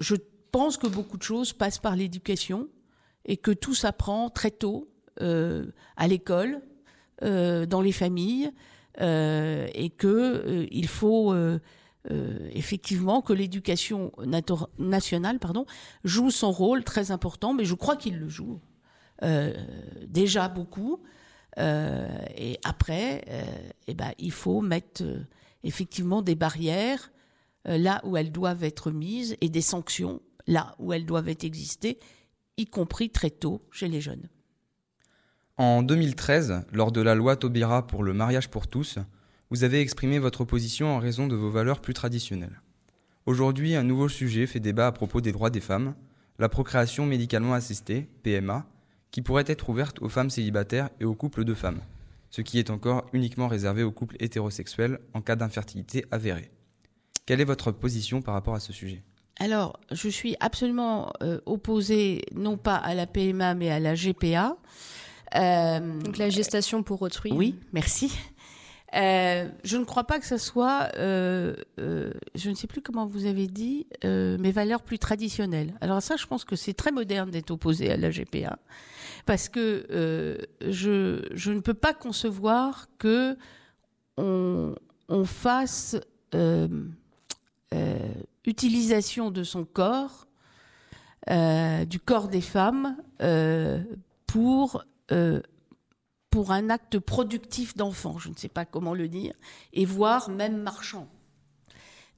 je 0.00 0.16
pense 0.52 0.76
que 0.76 0.86
beaucoup 0.86 1.16
de 1.16 1.22
choses 1.22 1.54
passent 1.54 1.78
par 1.78 1.96
l'éducation 1.96 2.68
et 3.24 3.38
que 3.38 3.52
tout 3.52 3.74
s'apprend 3.74 4.28
très 4.28 4.50
tôt 4.50 4.90
à 5.18 6.08
l'école, 6.08 6.60
dans 7.22 7.80
les 7.80 7.92
familles, 7.92 8.50
et 9.00 9.92
que 9.96 10.66
il 10.70 10.88
faut 10.88 11.34
effectivement 12.52 13.20
que 13.20 13.32
l'éducation 13.32 14.12
nationale 14.78 15.38
pardon, 15.38 15.66
joue 16.04 16.30
son 16.30 16.52
rôle 16.52 16.84
très 16.84 17.10
important, 17.10 17.54
mais 17.54 17.64
je 17.64 17.74
crois 17.74 17.96
qu'il 17.96 18.18
le 18.18 18.28
joue 18.28 18.60
euh, 19.22 19.52
déjà 20.06 20.48
beaucoup. 20.48 21.02
Euh, 21.58 22.06
et 22.36 22.58
après, 22.64 23.24
eh 23.86 23.94
ben, 23.94 24.12
il 24.18 24.32
faut 24.32 24.60
mettre 24.60 25.02
effectivement 25.64 26.22
des 26.22 26.34
barrières 26.34 27.10
là 27.64 28.00
où 28.04 28.16
elles 28.16 28.30
doivent 28.30 28.62
être 28.62 28.90
mises 28.90 29.36
et 29.40 29.48
des 29.48 29.62
sanctions 29.62 30.20
là 30.46 30.74
où 30.78 30.92
elles 30.92 31.06
doivent 31.06 31.28
exister, 31.28 31.98
y 32.56 32.66
compris 32.66 33.10
très 33.10 33.30
tôt 33.30 33.62
chez 33.70 33.88
les 33.88 34.00
jeunes. 34.00 34.28
En 35.58 35.82
2013, 35.82 36.66
lors 36.72 36.92
de 36.92 37.00
la 37.00 37.14
loi 37.14 37.36
Taubira 37.36 37.86
pour 37.86 38.04
le 38.04 38.12
mariage 38.12 38.48
pour 38.48 38.68
tous, 38.68 38.98
vous 39.50 39.64
avez 39.64 39.80
exprimé 39.80 40.18
votre 40.18 40.42
opposition 40.42 40.88
en 40.94 40.98
raison 40.98 41.26
de 41.26 41.36
vos 41.36 41.50
valeurs 41.50 41.80
plus 41.80 41.94
traditionnelles. 41.94 42.60
Aujourd'hui, 43.26 43.74
un 43.74 43.82
nouveau 43.82 44.08
sujet 44.08 44.46
fait 44.46 44.60
débat 44.60 44.88
à 44.88 44.92
propos 44.92 45.20
des 45.20 45.32
droits 45.32 45.50
des 45.50 45.60
femmes, 45.60 45.94
la 46.38 46.48
procréation 46.48 47.06
médicalement 47.06 47.54
assistée, 47.54 48.08
PMA, 48.22 48.66
qui 49.10 49.22
pourrait 49.22 49.44
être 49.46 49.68
ouverte 49.68 50.02
aux 50.02 50.08
femmes 50.08 50.30
célibataires 50.30 50.90
et 51.00 51.04
aux 51.04 51.14
couples 51.14 51.44
de 51.44 51.54
femmes, 51.54 51.80
ce 52.30 52.42
qui 52.42 52.58
est 52.58 52.70
encore 52.70 53.06
uniquement 53.12 53.48
réservé 53.48 53.82
aux 53.82 53.92
couples 53.92 54.16
hétérosexuels 54.20 55.00
en 55.14 55.22
cas 55.22 55.36
d'infertilité 55.36 56.04
avérée. 56.10 56.50
Quelle 57.24 57.40
est 57.40 57.44
votre 57.44 57.72
position 57.72 58.22
par 58.22 58.34
rapport 58.34 58.54
à 58.54 58.60
ce 58.60 58.72
sujet? 58.72 59.02
Alors, 59.38 59.78
je 59.90 60.08
suis 60.08 60.36
absolument 60.40 61.12
euh, 61.22 61.40
opposée 61.46 62.22
non 62.34 62.56
pas 62.56 62.76
à 62.76 62.94
la 62.94 63.06
PMA 63.06 63.54
mais 63.54 63.70
à 63.70 63.80
la 63.80 63.94
GPA. 63.94 64.56
Euh, 65.34 66.00
Donc 66.00 66.18
la 66.18 66.30
gestation 66.30 66.82
pour 66.82 67.02
autrui. 67.02 67.32
Oui, 67.32 67.58
merci. 67.72 68.16
Euh, 68.96 69.48
je 69.62 69.76
ne 69.76 69.84
crois 69.84 70.04
pas 70.04 70.18
que 70.18 70.26
ce 70.26 70.38
soit, 70.38 70.88
euh, 70.96 71.54
euh, 71.78 72.12
je 72.34 72.48
ne 72.48 72.54
sais 72.54 72.66
plus 72.66 72.80
comment 72.80 73.04
vous 73.04 73.26
avez 73.26 73.46
dit, 73.46 73.86
mes 74.04 74.52
valeurs 74.52 74.82
plus 74.82 74.98
traditionnelles. 74.98 75.74
Alors 75.80 76.02
ça, 76.02 76.16
je 76.16 76.26
pense 76.26 76.44
que 76.44 76.56
c'est 76.56 76.74
très 76.74 76.92
moderne 76.92 77.30
d'être 77.30 77.50
opposé 77.50 77.90
à 77.92 77.96
la 77.96 78.10
GPA, 78.10 78.58
parce 79.26 79.48
que 79.48 80.38
je, 80.62 81.50
ne 81.50 81.60
peux 81.60 81.74
pas 81.74 81.92
concevoir 81.92 82.88
que 82.98 83.36
on, 84.16 84.74
on 85.08 85.24
fasse 85.24 85.96
utilisation 88.46 89.30
de 89.30 89.42
son 89.42 89.64
corps, 89.64 90.26
du 91.28 92.00
corps 92.00 92.28
des 92.28 92.40
femmes, 92.40 92.96
pour 94.26 94.84
pour 96.36 96.52
un 96.52 96.68
acte 96.68 96.98
productif 96.98 97.78
d'enfant, 97.78 98.18
je 98.18 98.28
ne 98.28 98.34
sais 98.34 98.50
pas 98.50 98.66
comment 98.66 98.92
le 98.92 99.08
dire, 99.08 99.32
et 99.72 99.86
voire 99.86 100.28
même 100.28 100.58
marchand. 100.58 101.08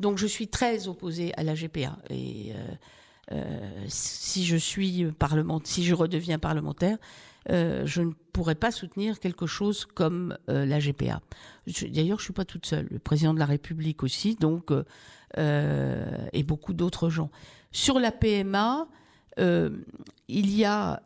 Donc 0.00 0.18
je 0.18 0.26
suis 0.26 0.48
très 0.48 0.88
opposée 0.88 1.32
à 1.36 1.44
la 1.44 1.54
GPA. 1.54 1.96
Et 2.10 2.52
euh, 2.52 2.56
euh, 3.30 3.84
si 3.86 4.44
je 4.44 4.56
suis 4.56 5.04
parlementaire, 5.20 5.68
si 5.68 5.84
je 5.84 5.94
redeviens 5.94 6.40
parlementaire, 6.40 6.98
euh, 7.48 7.86
je 7.86 8.02
ne 8.02 8.10
pourrais 8.32 8.56
pas 8.56 8.72
soutenir 8.72 9.20
quelque 9.20 9.46
chose 9.46 9.86
comme 9.86 10.36
la 10.48 10.80
GPA. 10.80 11.20
D'ailleurs, 11.88 12.18
je 12.18 12.24
suis 12.24 12.32
pas 12.32 12.44
toute 12.44 12.66
seule. 12.66 12.88
Le 12.90 12.98
président 12.98 13.34
de 13.34 13.38
la 13.38 13.46
République 13.46 14.02
aussi, 14.02 14.34
donc 14.34 14.72
et 15.36 16.42
beaucoup 16.42 16.72
d'autres 16.72 17.08
gens. 17.08 17.30
Sur 17.70 18.00
la 18.00 18.10
PMA, 18.10 18.88
il 19.36 20.56
y 20.56 20.64
a 20.64 21.04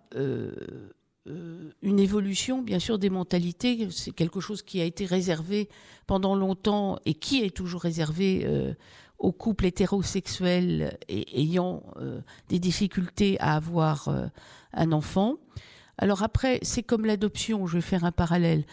une 1.26 2.00
évolution, 2.00 2.62
bien 2.62 2.78
sûr, 2.78 2.98
des 2.98 3.10
mentalités. 3.10 3.88
C'est 3.90 4.12
quelque 4.12 4.40
chose 4.40 4.62
qui 4.62 4.80
a 4.80 4.84
été 4.84 5.06
réservé 5.06 5.68
pendant 6.06 6.34
longtemps 6.34 6.98
et 7.06 7.14
qui 7.14 7.42
est 7.42 7.54
toujours 7.54 7.82
réservé 7.82 8.42
euh, 8.44 8.74
aux 9.18 9.32
couples 9.32 9.66
hétérosexuels 9.66 10.98
ayant 11.08 11.84
euh, 11.96 12.20
des 12.48 12.58
difficultés 12.58 13.38
à 13.40 13.54
avoir 13.54 14.08
un 14.72 14.92
enfant. 14.92 15.36
Alors 15.98 16.24
après, 16.24 16.58
c'est 16.62 16.82
comme 16.82 17.04
l'adoption, 17.06 17.66
je 17.66 17.74
vais 17.74 17.82
faire 17.82 18.04
un 18.04 18.10
parallèle. 18.10 18.64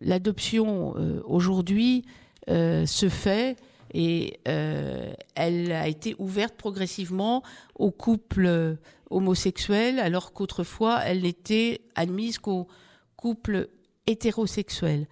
L'adoption 0.00 0.94
aujourd'hui 1.24 2.04
se 2.48 3.08
fait 3.08 3.56
et 3.94 4.40
elle 4.44 5.72
a 5.72 5.88
été 5.88 6.14
ouverte 6.18 6.56
progressivement 6.56 7.42
aux 7.76 7.92
couples 7.92 8.76
homosexuelle, 9.10 9.98
alors 9.98 10.32
qu'autrefois, 10.32 11.00
elle 11.04 11.22
n'était 11.22 11.82
admise 11.94 12.38
qu'aux 12.38 12.68
couples 13.16 13.68
hétérosexuels. 14.06 15.06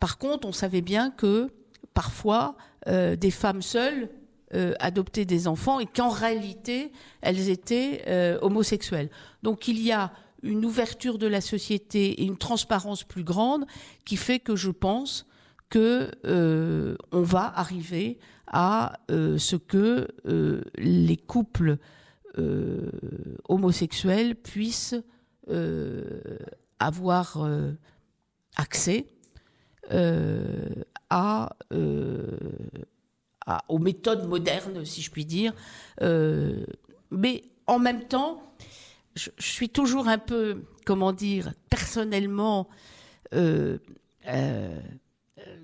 Par 0.00 0.18
contre, 0.18 0.46
on 0.48 0.52
savait 0.52 0.80
bien 0.80 1.10
que 1.10 1.50
parfois, 1.94 2.56
euh, 2.88 3.16
des 3.16 3.30
femmes 3.30 3.62
seules 3.62 4.10
euh, 4.54 4.74
adoptaient 4.78 5.24
des 5.24 5.48
enfants 5.48 5.80
et 5.80 5.86
qu'en 5.86 6.10
réalité, 6.10 6.92
elles 7.22 7.48
étaient 7.48 8.02
euh, 8.08 8.38
homosexuelles. 8.42 9.08
Donc 9.42 9.68
il 9.68 9.80
y 9.80 9.92
a 9.92 10.12
une 10.42 10.64
ouverture 10.64 11.16
de 11.18 11.26
la 11.26 11.40
société 11.40 12.20
et 12.20 12.24
une 12.24 12.36
transparence 12.36 13.04
plus 13.04 13.24
grande 13.24 13.64
qui 14.04 14.16
fait 14.16 14.40
que 14.40 14.56
je 14.56 14.70
pense 14.70 15.26
que 15.70 16.10
on 17.12 17.22
va 17.22 17.50
arriver 17.56 18.18
à 18.46 18.98
ce 19.08 19.56
que 19.56 20.06
les 20.76 21.16
couples 21.16 21.78
euh, 22.38 22.90
homosexuels 23.48 24.34
puissent 24.34 24.96
euh, 25.48 26.38
avoir 26.80 27.44
euh, 27.44 27.72
accès 28.56 29.06
à, 31.10 31.56
aux 33.68 33.78
méthodes 33.78 34.26
modernes, 34.26 34.84
si 34.84 35.02
je 35.02 35.10
puis 35.10 35.24
dire. 35.24 35.52
mais 37.10 37.42
en 37.66 37.78
même 37.78 38.04
temps, 38.04 38.42
je, 39.14 39.30
suis 39.38 39.68
toujours 39.68 40.08
un 40.08 40.18
peu, 40.18 40.64
comment 40.84 41.12
dire, 41.12 41.52
personnellement, 41.70 42.68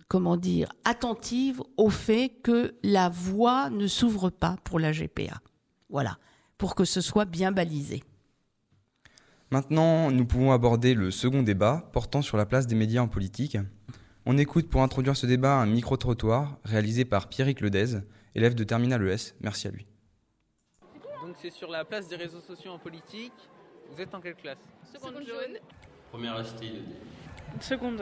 comment 0.06 0.36
dire, 0.36 0.68
attentive 0.84 1.62
au 1.76 1.90
fait 1.90 2.28
que 2.42 2.74
la 2.82 3.08
voie 3.08 3.70
ne 3.70 3.88
s'ouvre 3.88 4.30
pas 4.30 4.56
pour 4.62 4.78
la 4.78 4.92
GPA. 4.92 5.40
Voilà 5.88 6.18
pour 6.61 6.74
que 6.74 6.84
ce 6.84 7.00
soit 7.00 7.24
bien 7.24 7.52
balisé. 7.52 8.04
Maintenant, 9.50 10.11
nous 10.11 10.26
pouvons 10.26 10.52
aborder 10.52 10.92
le 10.92 11.11
second 11.11 11.42
débat 11.42 11.88
portant 11.94 12.20
sur 12.20 12.36
la 12.36 12.44
place 12.44 12.66
des 12.66 12.74
médias 12.74 13.00
en 13.00 13.08
politique. 13.08 13.56
On 14.26 14.36
écoute 14.36 14.68
pour 14.68 14.82
introduire 14.82 15.16
ce 15.16 15.24
débat 15.24 15.54
un 15.54 15.64
micro-trottoir 15.64 16.58
réalisé 16.64 17.06
par 17.06 17.30
Pierrick 17.30 17.62
Ledez, 17.62 18.00
élève 18.34 18.54
de 18.54 18.62
Terminal 18.62 19.02
ES. 19.08 19.32
Merci 19.40 19.68
à 19.68 19.70
lui. 19.70 19.86
Donc 21.22 21.34
c'est 21.40 21.50
sur 21.50 21.70
la 21.70 21.86
place 21.86 22.08
des 22.08 22.16
réseaux 22.16 22.42
sociaux 22.42 22.72
en 22.72 22.78
politique. 22.78 23.32
Vous 23.90 23.98
êtes 24.02 24.14
en 24.14 24.20
quelle 24.20 24.36
classe? 24.36 24.58
Seconde 24.92 25.14
jaune. 25.26 25.56
Première 26.11 26.42
HTI 26.42 26.82
Seconde. 27.58 28.00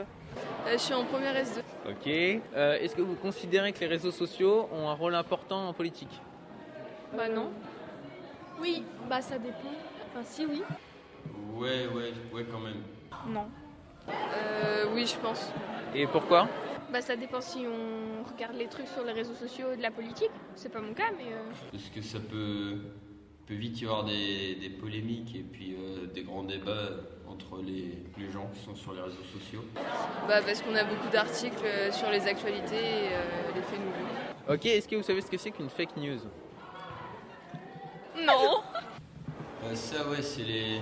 Euh, 0.66 0.72
je 0.72 0.78
suis 0.78 0.94
en 0.94 1.04
première 1.04 1.34
S2. 1.34 1.60
Ok. 1.88 2.42
Euh, 2.56 2.74
Est-ce 2.80 2.96
que 2.96 3.02
vous 3.02 3.14
considérez 3.14 3.72
que 3.72 3.78
les 3.78 3.86
réseaux 3.86 4.10
sociaux 4.10 4.68
ont 4.72 4.88
un 4.88 4.94
rôle 4.94 5.14
important 5.14 5.68
en 5.68 5.72
politique? 5.72 6.20
Bah 7.16 7.28
non. 7.28 7.52
Oui, 8.60 8.82
bah 9.08 9.20
ça 9.20 9.38
dépend. 9.38 9.56
Enfin 10.10 10.24
si 10.24 10.46
oui. 10.46 10.62
Ouais, 11.54 11.86
ouais, 11.94 12.12
ouais 12.32 12.44
quand 12.50 12.60
même. 12.60 12.82
Non. 13.28 13.46
Euh, 14.08 14.86
oui, 14.94 15.06
je 15.06 15.16
pense. 15.16 15.52
Et 15.94 16.06
pourquoi? 16.06 16.48
Bah 16.92 17.00
ça 17.00 17.16
dépend 17.16 17.40
si 17.40 17.66
on 17.66 18.24
regarde 18.32 18.54
les 18.56 18.66
trucs 18.66 18.88
sur 18.88 19.04
les 19.04 19.12
réseaux 19.12 19.34
sociaux 19.34 19.76
de 19.76 19.82
la 19.82 19.90
politique. 19.90 20.30
C'est 20.54 20.72
pas 20.72 20.80
mon 20.80 20.94
cas, 20.94 21.10
mais 21.16 21.32
euh, 21.32 21.50
Parce 21.70 21.88
que 21.90 22.00
ça 22.00 22.18
peut, 22.18 22.78
peut 23.46 23.54
vite 23.54 23.80
y 23.80 23.84
avoir 23.84 24.04
des, 24.04 24.54
des 24.54 24.70
polémiques 24.70 25.34
et 25.36 25.42
puis 25.42 25.76
euh, 25.78 26.06
des 26.06 26.22
grands 26.22 26.44
débats 26.44 26.90
entre 27.28 27.58
les, 27.62 28.02
les 28.16 28.30
gens 28.30 28.48
qui 28.54 28.60
sont 28.60 28.74
sur 28.74 28.94
les 28.94 29.02
réseaux 29.02 29.24
sociaux. 29.32 29.62
Bah 30.26 30.40
parce 30.40 30.62
qu'on 30.62 30.74
a 30.74 30.84
beaucoup 30.84 31.08
d'articles 31.12 31.62
euh, 31.64 31.92
sur 31.92 32.10
les 32.10 32.26
actualités 32.26 32.76
et 32.76 33.08
euh, 33.12 33.52
les 33.54 33.62
faits 33.62 33.78
nouveaux. 33.80 34.54
Ok. 34.54 34.64
Est-ce 34.64 34.88
que 34.88 34.96
vous 34.96 35.02
savez 35.02 35.20
ce 35.20 35.30
que 35.30 35.36
c'est 35.36 35.50
qu'une 35.50 35.68
fake 35.68 35.96
news? 35.98 36.20
Non 38.24 38.62
Euh, 39.64 39.74
ça, 39.74 40.08
ouais, 40.08 40.22
c'est 40.22 40.44
les, 40.44 40.80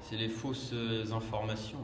c'est 0.00 0.16
les 0.16 0.28
fausses 0.28 0.70
euh, 0.72 1.04
informations. 1.12 1.78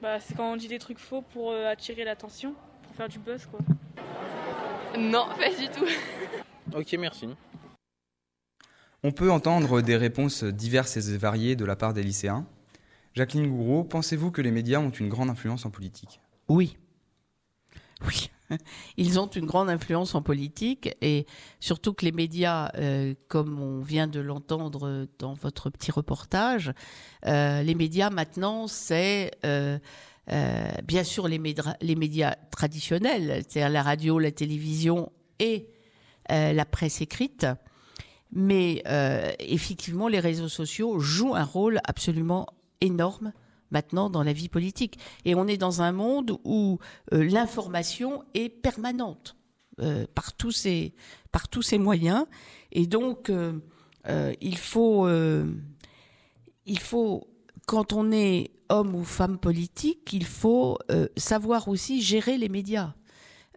Bah 0.00 0.20
c'est 0.20 0.36
quand 0.36 0.52
on 0.52 0.56
dit 0.56 0.68
des 0.68 0.78
trucs 0.78 0.98
faux 0.98 1.22
pour 1.22 1.50
euh, 1.50 1.66
attirer 1.66 2.04
l'attention, 2.04 2.54
pour 2.82 2.94
faire 2.94 3.08
du 3.08 3.18
buzz 3.18 3.46
quoi. 3.46 3.58
Non, 4.96 5.26
pas 5.36 5.50
du 5.50 5.68
tout. 5.68 5.86
Ok, 6.74 6.92
merci. 6.98 7.28
On 9.02 9.10
peut 9.10 9.30
entendre 9.30 9.80
des 9.80 9.96
réponses 9.96 10.44
diverses 10.44 10.96
et 10.96 11.16
variées 11.16 11.56
de 11.56 11.64
la 11.64 11.76
part 11.76 11.94
des 11.94 12.02
lycéens. 12.02 12.46
Jacqueline 13.14 13.48
Gouraud, 13.48 13.84
pensez-vous 13.84 14.30
que 14.30 14.40
les 14.40 14.50
médias 14.50 14.78
ont 14.78 14.90
une 14.90 15.08
grande 15.08 15.30
influence 15.30 15.66
en 15.66 15.70
politique? 15.70 16.20
Oui. 16.48 16.76
Oui. 18.06 18.27
Ils 18.96 19.18
ont 19.18 19.26
une 19.26 19.46
grande 19.46 19.70
influence 19.70 20.14
en 20.14 20.22
politique 20.22 20.90
et 21.00 21.26
surtout 21.60 21.92
que 21.92 22.04
les 22.04 22.12
médias, 22.12 22.70
euh, 22.76 23.14
comme 23.28 23.60
on 23.60 23.80
vient 23.80 24.06
de 24.06 24.20
l'entendre 24.20 25.06
dans 25.18 25.34
votre 25.34 25.70
petit 25.70 25.90
reportage, 25.90 26.72
euh, 27.26 27.62
les 27.62 27.74
médias 27.74 28.10
maintenant, 28.10 28.66
c'est 28.66 29.32
euh, 29.44 29.78
bien 30.84 31.04
sûr 31.04 31.28
les, 31.28 31.40
les 31.80 31.96
médias 31.96 32.34
traditionnels, 32.50 33.44
c'est-à-dire 33.48 33.70
la 33.70 33.82
radio, 33.82 34.18
la 34.18 34.30
télévision 34.30 35.10
et 35.38 35.68
la 36.28 36.66
presse 36.66 37.00
écrite. 37.00 37.46
Mais 38.30 38.82
effectivement, 39.38 40.08
les 40.08 40.20
réseaux 40.20 40.50
sociaux 40.50 40.98
jouent 40.98 41.34
un 41.34 41.44
rôle 41.44 41.80
absolument 41.84 42.46
énorme 42.82 43.32
maintenant 43.70 44.10
dans 44.10 44.22
la 44.22 44.32
vie 44.32 44.48
politique. 44.48 44.98
Et 45.24 45.34
on 45.34 45.46
est 45.46 45.56
dans 45.56 45.82
un 45.82 45.92
monde 45.92 46.38
où 46.44 46.78
euh, 47.12 47.24
l'information 47.24 48.24
est 48.34 48.48
permanente 48.48 49.36
euh, 49.80 50.06
par, 50.14 50.34
tous 50.34 50.52
ces, 50.52 50.92
moyens. 51.78 52.26
Et 52.72 52.86
donc, 52.86 53.30
euh, 53.30 53.52
il, 54.40 54.58
faut, 54.58 55.08
il 56.66 56.78
faut, 56.78 57.28
quand 57.66 57.92
on 57.92 58.10
est 58.12 58.50
homme 58.68 58.94
ou 58.94 59.04
femme 59.04 59.38
politique, 59.38 60.12
il 60.12 60.26
faut 60.26 60.78
savoir 61.16 61.68
aussi 61.68 62.02
gérer 62.02 62.36
les 62.38 62.48
médias. 62.48 62.94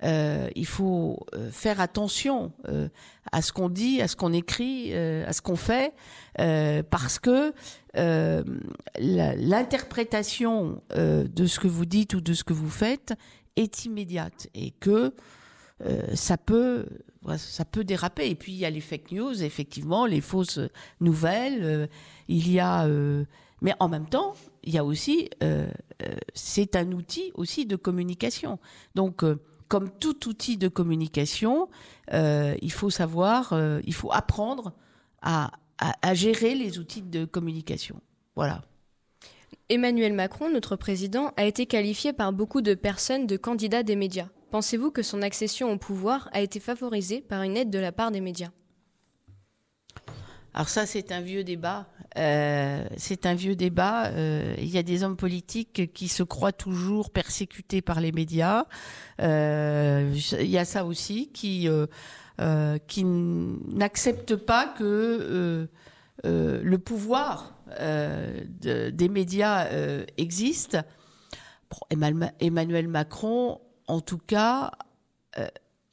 Euh, 0.04 0.50
il 0.56 0.66
faut 0.66 1.20
euh, 1.36 1.52
faire 1.52 1.80
attention 1.80 2.52
euh, 2.68 2.90
à 3.32 3.44
ce 3.44 3.54
qu'on 3.54 3.70
dit, 3.70 4.02
à 4.02 4.08
ce 4.08 4.16
qu'on 4.16 4.34
écrit, 4.34 4.92
à 4.94 5.32
ce 5.32 5.42
qu'on 5.42 5.56
fait, 5.56 5.94
parce 6.90 7.20
que 7.20 7.54
l'interprétation 7.94 10.82
de 10.96 11.46
ce 11.46 11.60
que 11.60 11.68
vous 11.68 11.86
dites 11.86 12.16
ou 12.16 12.22
de 12.22 12.34
ce 12.34 12.44
que 12.44 12.54
vous 12.54 12.70
faites 12.70 13.14
est 13.56 13.86
immédiate 13.86 14.48
et 14.56 14.72
que 14.72 15.14
ça 16.14 16.38
peut 16.38 16.88
ça 17.38 17.64
peut 17.64 17.84
déraper. 17.84 18.30
Et 18.30 18.36
puis 18.36 18.54
il 18.54 18.58
y 18.58 18.66
a 18.66 18.70
les 18.70 18.82
fake 18.82 19.12
news, 19.12 19.44
effectivement, 19.44 20.08
les 20.08 20.22
fausses 20.22 20.60
nouvelles. 21.00 21.90
il 22.28 22.52
y 22.52 22.60
a, 22.60 22.88
mais 23.62 23.74
en 23.80 23.88
même 23.88 24.08
temps, 24.08 24.34
il 24.64 24.74
y 24.74 24.78
a 24.78 24.84
aussi, 24.84 25.30
c'est 26.34 26.76
un 26.76 26.92
outil 26.92 27.32
aussi 27.36 27.66
de 27.66 27.76
communication. 27.76 28.60
Donc 28.96 29.24
comme 29.72 29.90
tout 29.90 30.28
outil 30.28 30.58
de 30.58 30.68
communication, 30.68 31.70
euh, 32.12 32.58
il 32.62 32.74
faut 32.74 32.90
savoir, 32.90 33.54
euh, 33.54 33.80
il 33.86 33.94
faut 33.94 34.12
apprendre 34.12 34.74
à, 35.22 35.52
à, 35.78 35.94
à 36.02 36.14
gérer 36.14 36.56
les 36.56 36.78
outils 36.78 37.02
de 37.02 37.24
communication. 37.24 38.02
Voilà. 38.36 38.64
Emmanuel 39.70 40.12
Macron, 40.12 40.52
notre 40.52 40.76
président, 40.76 41.32
a 41.38 41.46
été 41.46 41.68
qualifié 41.68 42.12
par 42.12 42.34
beaucoup 42.34 42.62
de 42.62 42.74
personnes 42.74 43.28
de 43.28 43.38
candidat 43.38 43.82
des 43.82 43.96
médias. 43.96 44.28
Pensez-vous 44.50 44.92
que 44.92 45.04
son 45.04 45.22
accession 45.22 45.72
au 45.72 45.78
pouvoir 45.78 46.28
a 46.34 46.42
été 46.42 46.60
favorisée 46.60 47.22
par 47.22 47.44
une 47.44 47.56
aide 47.56 47.70
de 47.70 47.80
la 47.80 47.94
part 47.94 48.12
des 48.12 48.20
médias? 48.20 48.52
Alors 50.54 50.68
ça, 50.70 50.86
c'est 50.86 51.12
un 51.12 51.22
vieux 51.22 51.44
débat. 51.44 51.88
Euh, 52.18 52.86
c'est 52.98 53.26
un 53.26 53.36
vieux 53.36 53.56
débat. 53.56 54.08
Euh, 54.08 54.54
il 54.58 54.68
y 54.70 54.78
a 54.78 54.84
des 54.84 55.04
hommes 55.04 55.16
politiques 55.16 55.94
qui 55.94 56.10
se 56.10 56.24
croient 56.24 56.52
toujours 56.52 57.10
persécutés 57.10 57.82
par 57.82 58.02
les 58.02 58.12
médias. 58.12 58.66
Euh, 59.22 60.14
il 60.40 60.50
y 60.50 60.58
a 60.58 60.66
ça 60.66 60.86
aussi 60.86 61.30
qui 61.32 61.70
qui 62.88 63.04
n'acceptent 63.06 64.36
pas 64.36 64.68
que 64.68 65.70
le 66.24 66.78
pouvoir 66.78 67.56
de- 67.80 68.90
des 68.90 69.10
médias 69.10 69.70
existe. 70.18 70.78
Emmanuel 72.40 72.88
Macron, 72.90 73.62
en 73.88 74.02
tout 74.02 74.18
cas, 74.18 74.72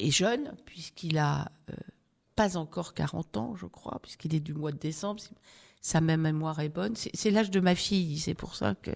est 0.01 0.11
jeune 0.11 0.53
puisqu'il 0.65 1.19
a 1.19 1.49
pas 2.39 2.57
encore 2.57 2.95
40 2.95 3.37
ans, 3.37 3.57
je 3.57 3.67
crois, 3.67 3.99
puisqu'il 4.01 4.33
est 4.33 4.39
du 4.41 4.55
mois 4.55 4.71
de 4.71 4.79
décembre. 4.79 5.21
Sa 5.81 6.01
même 6.01 6.21
mémoire 6.23 6.61
est 6.61 6.69
bonne. 6.69 6.95
C'est 6.97 7.31
l'âge 7.33 7.51
de 7.51 7.59
ma 7.59 7.75
fille, 7.75 8.19
c'est 8.19 8.35
pour 8.35 8.55
ça 8.55 8.75
que 8.81 8.93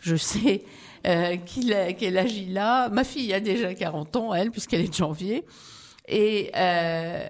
je 0.00 0.16
sais 0.16 0.64
euh, 1.06 1.36
qu'il 1.36 1.72
a- 1.72 1.92
quel 1.92 2.18
âge 2.18 2.32
il 2.34 2.58
a. 2.58 2.88
Ma 2.88 3.04
fille 3.04 3.32
a 3.32 3.38
déjà 3.38 3.74
40 3.74 4.16
ans, 4.16 4.34
elle, 4.34 4.50
puisqu'elle 4.50 4.80
est 4.80 4.88
de 4.88 4.94
janvier. 4.94 5.44
Et 6.08 6.50
euh, 6.56 7.28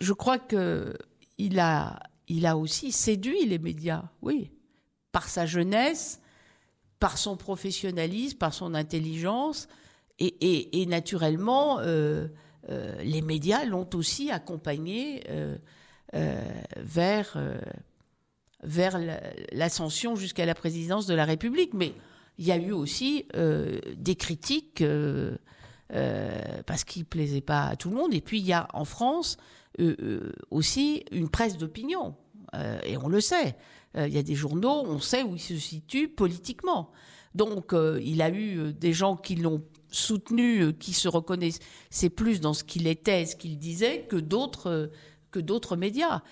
je 0.00 0.12
crois 0.12 0.38
que 0.38 0.94
il 1.38 1.58
a, 1.58 1.98
il 2.28 2.44
a 2.46 2.56
aussi 2.58 2.92
séduit 2.92 3.46
les 3.46 3.58
médias, 3.58 4.04
oui, 4.22 4.50
par 5.12 5.28
sa 5.28 5.46
jeunesse, 5.46 6.20
par 7.00 7.16
son 7.16 7.36
professionnalisme, 7.38 8.36
par 8.36 8.52
son 8.52 8.74
intelligence, 8.74 9.66
et 10.18 10.86
naturellement, 10.86 11.78
euh, 11.80 12.28
euh, 12.68 12.94
les 13.02 13.22
médias 13.22 13.64
l'ont 13.64 13.88
aussi 13.94 14.30
accompagné 14.30 15.22
euh, 15.28 15.56
euh, 16.14 16.40
vers, 16.76 17.36
vers 18.62 18.98
la- 18.98 19.20
l'ascension 19.52 20.16
jusqu'à 20.16 20.46
la 20.46 20.54
présidence 20.54 21.06
de 21.06 21.14
la 21.14 21.24
République. 21.24 21.74
Mais 21.74 21.92
il 22.38 22.46
y 22.46 22.52
a 22.52 22.56
eu 22.56 22.72
aussi 22.72 23.26
des 23.96 24.16
critiques 24.16 24.82
parce 26.66 26.84
qu'il 26.84 27.04
plaisait 27.04 27.40
pas 27.40 27.66
à 27.66 27.76
tout 27.76 27.90
le 27.90 27.96
monde. 27.96 28.14
Et 28.14 28.20
puis 28.20 28.40
il 28.40 28.46
y 28.46 28.52
a 28.52 28.68
en 28.74 28.84
France 28.84 29.36
aussi 30.50 31.04
une 31.10 31.28
presse 31.28 31.56
d'opinion, 31.56 32.14
et 32.84 32.96
on 32.96 33.08
le 33.08 33.20
sait. 33.20 33.56
Il 33.96 34.12
y 34.12 34.18
a 34.18 34.22
des 34.22 34.34
journaux, 34.34 34.82
on 34.86 34.98
sait 34.98 35.22
où 35.22 35.36
ils 35.36 35.40
se 35.40 35.56
situent 35.56 36.08
politiquement. 36.08 36.90
Donc 37.34 37.72
euh, 37.72 38.00
il 38.02 38.22
a 38.22 38.30
eu 38.30 38.72
des 38.72 38.92
gens 38.92 39.16
qui 39.16 39.36
l'ont 39.36 39.62
soutenu, 39.94 40.62
euh, 40.62 40.72
qui 40.72 40.92
se 40.92 41.08
reconnaissaient 41.08 42.10
plus 42.14 42.40
dans 42.40 42.54
ce 42.54 42.64
qu'il 42.64 42.86
était, 42.86 43.26
ce 43.26 43.36
qu'il 43.36 43.58
disait, 43.58 44.06
que 44.08 44.16
d'autres 44.16 44.70
euh, 44.70 44.86
que 45.30 45.38
d'autres 45.40 45.76
médias. 45.76 46.22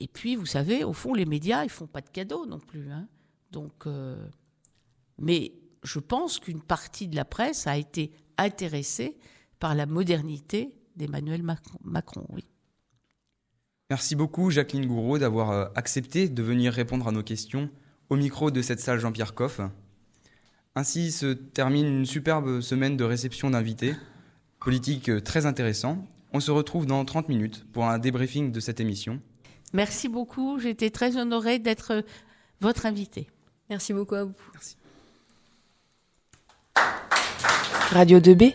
Et 0.00 0.08
puis, 0.08 0.36
vous 0.36 0.46
savez, 0.46 0.84
au 0.84 0.92
fond, 0.92 1.12
les 1.12 1.26
médias, 1.26 1.64
ils 1.64 1.70
font 1.70 1.86
pas 1.86 2.00
de 2.00 2.08
cadeaux 2.08 2.46
non 2.46 2.58
plus. 2.58 2.90
hein. 2.90 3.08
Donc, 3.50 3.86
euh, 3.86 4.16
mais 5.18 5.52
je 5.82 5.98
pense 5.98 6.38
qu'une 6.38 6.62
partie 6.62 7.08
de 7.08 7.16
la 7.16 7.24
presse 7.24 7.66
a 7.66 7.76
été 7.76 8.12
intéressée 8.36 9.16
par 9.58 9.74
la 9.74 9.86
modernité 9.86 10.76
d'Emmanuel 10.96 11.42
Macron, 11.82 12.24
oui. 12.30 12.44
Merci 13.90 14.16
beaucoup 14.16 14.50
Jacqueline 14.50 14.86
Gouraud 14.86 15.18
d'avoir 15.18 15.72
accepté 15.74 16.28
de 16.28 16.42
venir 16.42 16.72
répondre 16.72 17.08
à 17.08 17.12
nos 17.12 17.22
questions 17.22 17.70
au 18.10 18.16
micro 18.16 18.50
de 18.50 18.60
cette 18.62 18.80
salle 18.80 18.98
Jean-Pierre 18.98 19.34
Coff. 19.34 19.60
Ainsi 20.74 21.10
se 21.10 21.32
termine 21.32 21.86
une 21.86 22.06
superbe 22.06 22.60
semaine 22.60 22.96
de 22.96 23.04
réception 23.04 23.50
d'invités, 23.50 23.94
politique 24.60 25.10
très 25.24 25.46
intéressant. 25.46 26.06
On 26.32 26.40
se 26.40 26.50
retrouve 26.50 26.86
dans 26.86 27.04
30 27.04 27.28
minutes 27.28 27.66
pour 27.72 27.86
un 27.86 27.98
débriefing 27.98 28.52
de 28.52 28.60
cette 28.60 28.80
émission. 28.80 29.20
Merci 29.72 30.08
beaucoup. 30.08 30.58
J'étais 30.58 30.90
très 30.90 31.16
honorée 31.16 31.58
d'être 31.58 32.04
votre 32.60 32.86
invité. 32.86 33.28
Merci 33.70 33.92
beaucoup 33.92 34.14
à 34.14 34.24
vous. 34.24 34.34
Radio 37.90 38.18
2B 38.18 38.54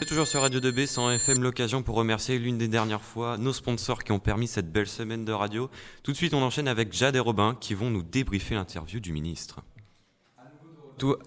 C'est 0.00 0.06
toujours 0.06 0.26
sur 0.26 0.40
Radio 0.40 0.60
2B 0.60 0.86
sans 0.86 1.10
FM 1.10 1.42
l'occasion 1.42 1.82
pour 1.82 1.96
remercier 1.96 2.38
l'une 2.38 2.58
des 2.58 2.68
dernières 2.68 3.02
fois 3.02 3.36
nos 3.36 3.52
sponsors 3.52 4.04
qui 4.04 4.12
ont 4.12 4.18
permis 4.18 4.48
cette 4.48 4.72
belle 4.72 4.86
semaine 4.86 5.24
de 5.24 5.32
radio. 5.32 5.70
Tout 6.02 6.12
de 6.12 6.16
suite, 6.16 6.34
on 6.34 6.42
enchaîne 6.42 6.68
avec 6.68 6.92
Jade 6.92 7.16
et 7.16 7.20
Robin 7.20 7.56
qui 7.60 7.74
vont 7.74 7.90
nous 7.90 8.02
débriefer 8.02 8.54
l'interview 8.54 9.00
du 9.00 9.12
ministre. 9.12 9.60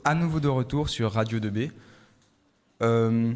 À 0.03 0.15
nouveau 0.15 0.39
de 0.39 0.47
retour 0.47 0.89
sur 0.89 1.11
Radio 1.11 1.39
2B. 1.39 1.71
Euh, 2.83 3.33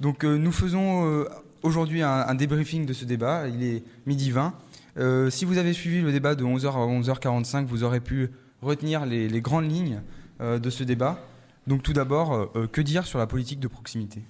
donc 0.00 0.24
euh, 0.24 0.36
nous 0.36 0.52
faisons 0.52 1.06
euh, 1.06 1.24
aujourd'hui 1.62 2.02
un, 2.02 2.34
débriefing 2.34 2.86
de 2.86 2.92
ce 2.92 3.04
débat. 3.04 3.48
Il 3.48 3.62
est 3.64 3.82
midi 4.06 4.30
20. 4.30 4.54
Euh, 4.96 5.30
si 5.30 5.44
vous 5.44 5.58
avez 5.58 5.72
suivi 5.72 6.00
le 6.00 6.12
débat 6.12 6.34
de 6.34 6.44
11h 6.44 6.66
à 6.66 6.86
11h45, 6.86 7.64
vous 7.64 7.84
aurez 7.84 8.00
pu 8.00 8.30
retenir 8.62 9.06
les, 9.06 9.40
grandes 9.40 9.70
lignes 9.70 10.02
de 10.40 10.70
ce 10.70 10.84
débat. 10.84 11.18
Donc 11.66 11.82
tout 11.82 11.92
d'abord, 11.92 12.50
que 12.72 12.80
dire 12.80 13.06
sur 13.06 13.18
la 13.18 13.26
politique 13.26 13.60
de 13.60 13.68
proximité? 13.68 14.22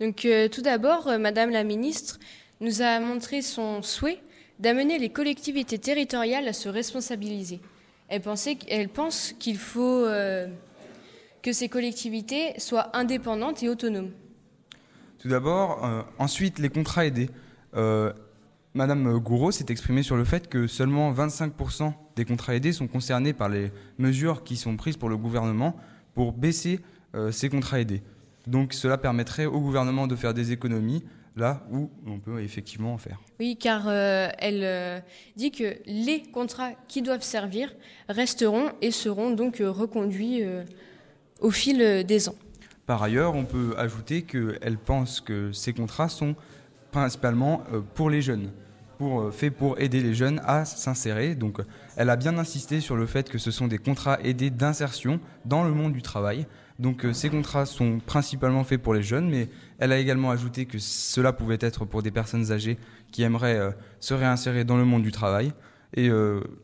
Donc 0.00 0.26
tout 0.50 0.62
d'abord, 0.62 1.10
Madame 1.20 1.50
la 1.50 1.62
ministre 1.62 2.18
nous 2.60 2.82
a 2.82 2.98
montré 3.00 3.42
son 3.42 3.82
souhait 3.82 4.20
d'amener 4.58 4.98
les 4.98 5.10
collectivités 5.10 5.78
territoriales 5.78 6.48
à 6.48 6.52
se 6.52 6.68
responsabiliser. 6.68 7.60
Elle, 8.08 8.22
pensait, 8.22 8.58
elle 8.68 8.88
pense 8.88 9.34
qu'il 9.38 9.58
faut 9.58 10.04
que 11.46 11.52
ces 11.52 11.68
collectivités 11.68 12.58
soient 12.58 12.90
indépendantes 12.92 13.62
et 13.62 13.68
autonomes. 13.68 14.10
Tout 15.20 15.28
d'abord, 15.28 15.84
euh, 15.84 16.02
ensuite 16.18 16.58
les 16.58 16.70
contrats 16.70 17.06
aidés. 17.06 17.30
Euh, 17.76 18.12
Madame 18.74 19.16
Gouraud 19.20 19.52
s'est 19.52 19.66
exprimée 19.68 20.02
sur 20.02 20.16
le 20.16 20.24
fait 20.24 20.48
que 20.48 20.66
seulement 20.66 21.12
25% 21.12 21.92
des 22.16 22.24
contrats 22.24 22.56
aidés 22.56 22.72
sont 22.72 22.88
concernés 22.88 23.32
par 23.32 23.48
les 23.48 23.70
mesures 23.96 24.42
qui 24.42 24.56
sont 24.56 24.76
prises 24.76 24.96
pour 24.96 25.08
le 25.08 25.16
gouvernement 25.16 25.76
pour 26.14 26.32
baisser 26.32 26.80
euh, 27.14 27.30
ces 27.30 27.48
contrats 27.48 27.78
aidés. 27.78 28.02
Donc 28.48 28.72
cela 28.72 28.98
permettrait 28.98 29.46
au 29.46 29.60
gouvernement 29.60 30.08
de 30.08 30.16
faire 30.16 30.34
des 30.34 30.50
économies 30.50 31.04
là 31.36 31.62
où 31.70 31.90
on 32.08 32.18
peut 32.18 32.42
effectivement 32.42 32.92
en 32.92 32.98
faire. 32.98 33.20
Oui, 33.38 33.56
car 33.56 33.84
euh, 33.86 34.30
elle 34.38 34.64
euh, 34.64 34.98
dit 35.36 35.52
que 35.52 35.76
les 35.86 36.22
contrats 36.24 36.72
qui 36.88 37.02
doivent 37.02 37.22
servir 37.22 37.72
resteront 38.08 38.72
et 38.80 38.90
seront 38.90 39.30
donc 39.30 39.58
reconduits 39.64 40.42
au 41.40 41.50
fil 41.50 41.80
euh, 41.80 42.02
des 42.02 42.28
ans. 42.28 42.34
Par 42.86 43.02
ailleurs, 43.02 43.34
on 43.34 43.44
peut 43.44 43.74
ajouter 43.78 44.22
qu'elle 44.22 44.78
pense 44.78 45.20
que 45.20 45.52
ces 45.52 45.72
contrats 45.72 46.08
sont 46.08 46.36
principalement 46.92 47.64
euh, 47.72 47.80
pour 47.94 48.10
les 48.10 48.22
jeunes, 48.22 48.50
pour, 48.98 49.20
euh, 49.20 49.30
faits 49.30 49.54
pour 49.54 49.78
aider 49.80 50.00
les 50.00 50.14
jeunes 50.14 50.40
à 50.44 50.64
s'insérer. 50.64 51.34
Donc 51.34 51.60
elle 51.96 52.10
a 52.10 52.16
bien 52.16 52.38
insisté 52.38 52.80
sur 52.80 52.96
le 52.96 53.06
fait 53.06 53.28
que 53.28 53.38
ce 53.38 53.50
sont 53.50 53.66
des 53.66 53.78
contrats 53.78 54.18
aidés 54.22 54.50
d'insertion 54.50 55.20
dans 55.44 55.64
le 55.64 55.72
monde 55.72 55.92
du 55.92 56.02
travail. 56.02 56.46
Donc 56.78 57.06
ces 57.14 57.30
contrats 57.30 57.64
sont 57.64 58.00
principalement 58.00 58.62
faits 58.62 58.82
pour 58.82 58.92
les 58.92 59.02
jeunes, 59.02 59.30
mais 59.30 59.48
elle 59.78 59.92
a 59.92 59.98
également 59.98 60.30
ajouté 60.30 60.66
que 60.66 60.78
cela 60.78 61.32
pouvait 61.32 61.56
être 61.60 61.86
pour 61.86 62.02
des 62.02 62.10
personnes 62.10 62.52
âgées 62.52 62.76
qui 63.10 63.22
aimeraient 63.22 63.74
se 63.98 64.12
réinsérer 64.12 64.64
dans 64.64 64.76
le 64.76 64.84
monde 64.84 65.02
du 65.02 65.10
travail. 65.10 65.54
Et 65.94 66.10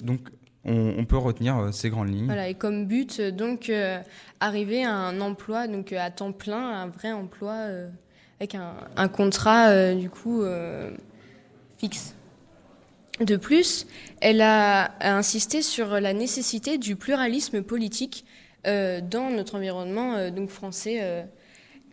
donc 0.03 0.29
on, 0.65 1.05
peut 1.05 1.17
retenir 1.17 1.59
euh, 1.59 1.73
ces 1.73 1.91
grandes 1.91 2.09
lignes. 2.09 2.27
Voilà, 2.27 2.49
et 2.49 2.55
comme 2.55 2.87
but, 2.87 3.19
euh, 3.19 3.31
donc, 3.31 3.69
euh, 3.69 3.99
arriver 4.41 4.85
à 4.85 4.93
un 4.93 5.21
emploi 5.21 5.67
donc, 5.67 5.93
à 5.93 6.11
temps 6.11 6.33
plein, 6.33 6.83
un 6.83 6.87
vrai 6.87 7.13
emploi 7.13 7.67
avec 8.41 8.57
un, 8.97 9.09
contrat, 9.09 9.95
du 9.95 10.11
coup, 10.11 10.43
fixe. 11.79 12.17
De 13.21 13.37
plus, 13.37 13.87
elle 14.21 14.41
a, 14.41 14.93
insisté 15.01 15.63
sur 15.63 16.01
la 16.01 16.13
nécessité 16.13 16.77
du 16.77 16.97
pluralisme 16.97 17.63
politique 17.63 18.25
dans 18.65 19.31
notre 19.31 19.55
environnement 19.55 20.29
donc 20.31 20.49
français, 20.49 21.25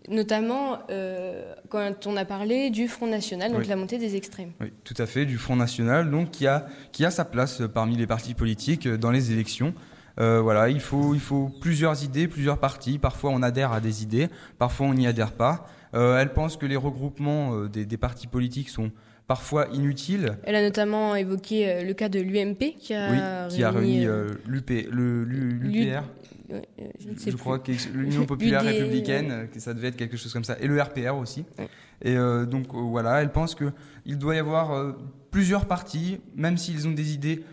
notamment 0.08 0.80
euh, 0.90 1.54
quand 1.70 2.08
on 2.08 2.16
a 2.18 2.26
parlé 2.26 2.70
du 2.70 2.88
Front 2.88 3.08
National, 3.08 3.52
donc 3.52 3.62
Oui. 3.62 3.68
la 3.68 3.76
montée 3.76 3.98
des 3.98 4.16
extrêmes. 4.16 4.52
Oui, 4.62 4.72
tout 4.84 4.96
à 4.98 5.06
fait, 5.06 5.26
du 5.26 5.38
Front 5.38 5.56
National, 5.56 6.10
donc 6.10 6.32
qui 6.32 6.48
a, 6.48 6.68
qui 6.92 7.06
a 7.06 7.12
sa 7.12 7.26
place 7.26 7.62
parmi 7.74 7.96
les 7.98 8.08
partis 8.08 8.34
politiques 8.34 8.86
euh, 8.88 8.98
dans 8.98 9.12
les 9.12 9.32
élections. 9.32 9.74
Euh, 10.20 10.42
voilà, 10.42 10.70
il 10.70 10.82
faut, 10.82 11.14
il 11.14 11.20
faut 11.22 11.50
plusieurs 11.62 12.04
idées, 12.04 12.28
plusieurs 12.28 12.60
partis. 12.60 12.98
Parfois, 12.98 13.32
on 13.32 13.42
adhère 13.42 13.72
à 13.72 13.80
des 13.80 14.04
idées, 14.04 14.28
parfois, 14.58 14.88
on 14.88 14.94
n'y 14.94 15.08
adhère 15.08 15.32
pas. 15.32 15.66
Euh, 15.94 16.20
elle 16.20 16.34
pense 16.34 16.58
que 16.58 16.66
les 16.66 16.76
regroupements 16.76 17.54
euh, 17.56 17.70
des, 17.70 17.86
des 17.86 17.98
partis 17.98 18.28
politiques 18.28 18.70
sont 18.70 18.92
parfois 19.30 19.68
inutiles. 19.72 20.38
Elle 20.44 20.56
a 20.56 20.62
notamment 20.64 21.16
évoqué 21.16 21.70
euh, 21.70 21.84
le 21.84 21.94
cas 21.94 22.10
de 22.10 22.20
l'UMP 22.20 22.76
qui 22.80 22.96
a 22.96 23.46
oui, 23.48 23.56
qui 23.56 23.64
a 23.64 23.70
réuni 23.70 24.06
euh, 24.08 24.26
euh, 24.26 24.30
l'UP, 24.48 24.70
le, 24.92 25.24
l'U- 25.24 25.60
l'UPR, 25.60 26.04
ouais, 26.50 26.68
je 27.00 27.10
ne 27.10 27.16
sais 27.16 27.26
je 27.30 27.36
plus. 27.36 27.38
crois 27.38 27.60
que 27.60 27.72
l'Union 27.94 28.26
populaire 28.34 28.64
UD, 28.64 28.68
républicaine, 28.70 29.48
que 29.54 29.60
ça 29.60 29.76
devait 29.76 29.90
être 29.90 29.98
quelque 29.98 30.18
chose 30.18 30.34
comme 30.34 30.44
ça, 30.44 30.58
et 30.60 30.66
le 30.66 30.82
RPR 30.82 31.16
aussi. 31.16 31.46
Ouais. 31.60 31.68
Et 32.02 32.18
euh, 32.18 32.46
donc 32.48 32.74
euh, 32.74 32.80
voilà, 32.80 33.22
elle 33.22 33.32
pense 33.32 33.54
que 33.54 33.66
il 34.08 34.18
doit 34.18 34.34
y 34.36 34.40
avoir 34.40 34.72
euh, 34.74 34.94
plusieurs 35.30 35.66
partis, 35.68 36.20
même 36.36 36.58
s'ils 36.58 36.88
ont 36.88 36.92
des 36.92 37.14
idées, 37.14 37.44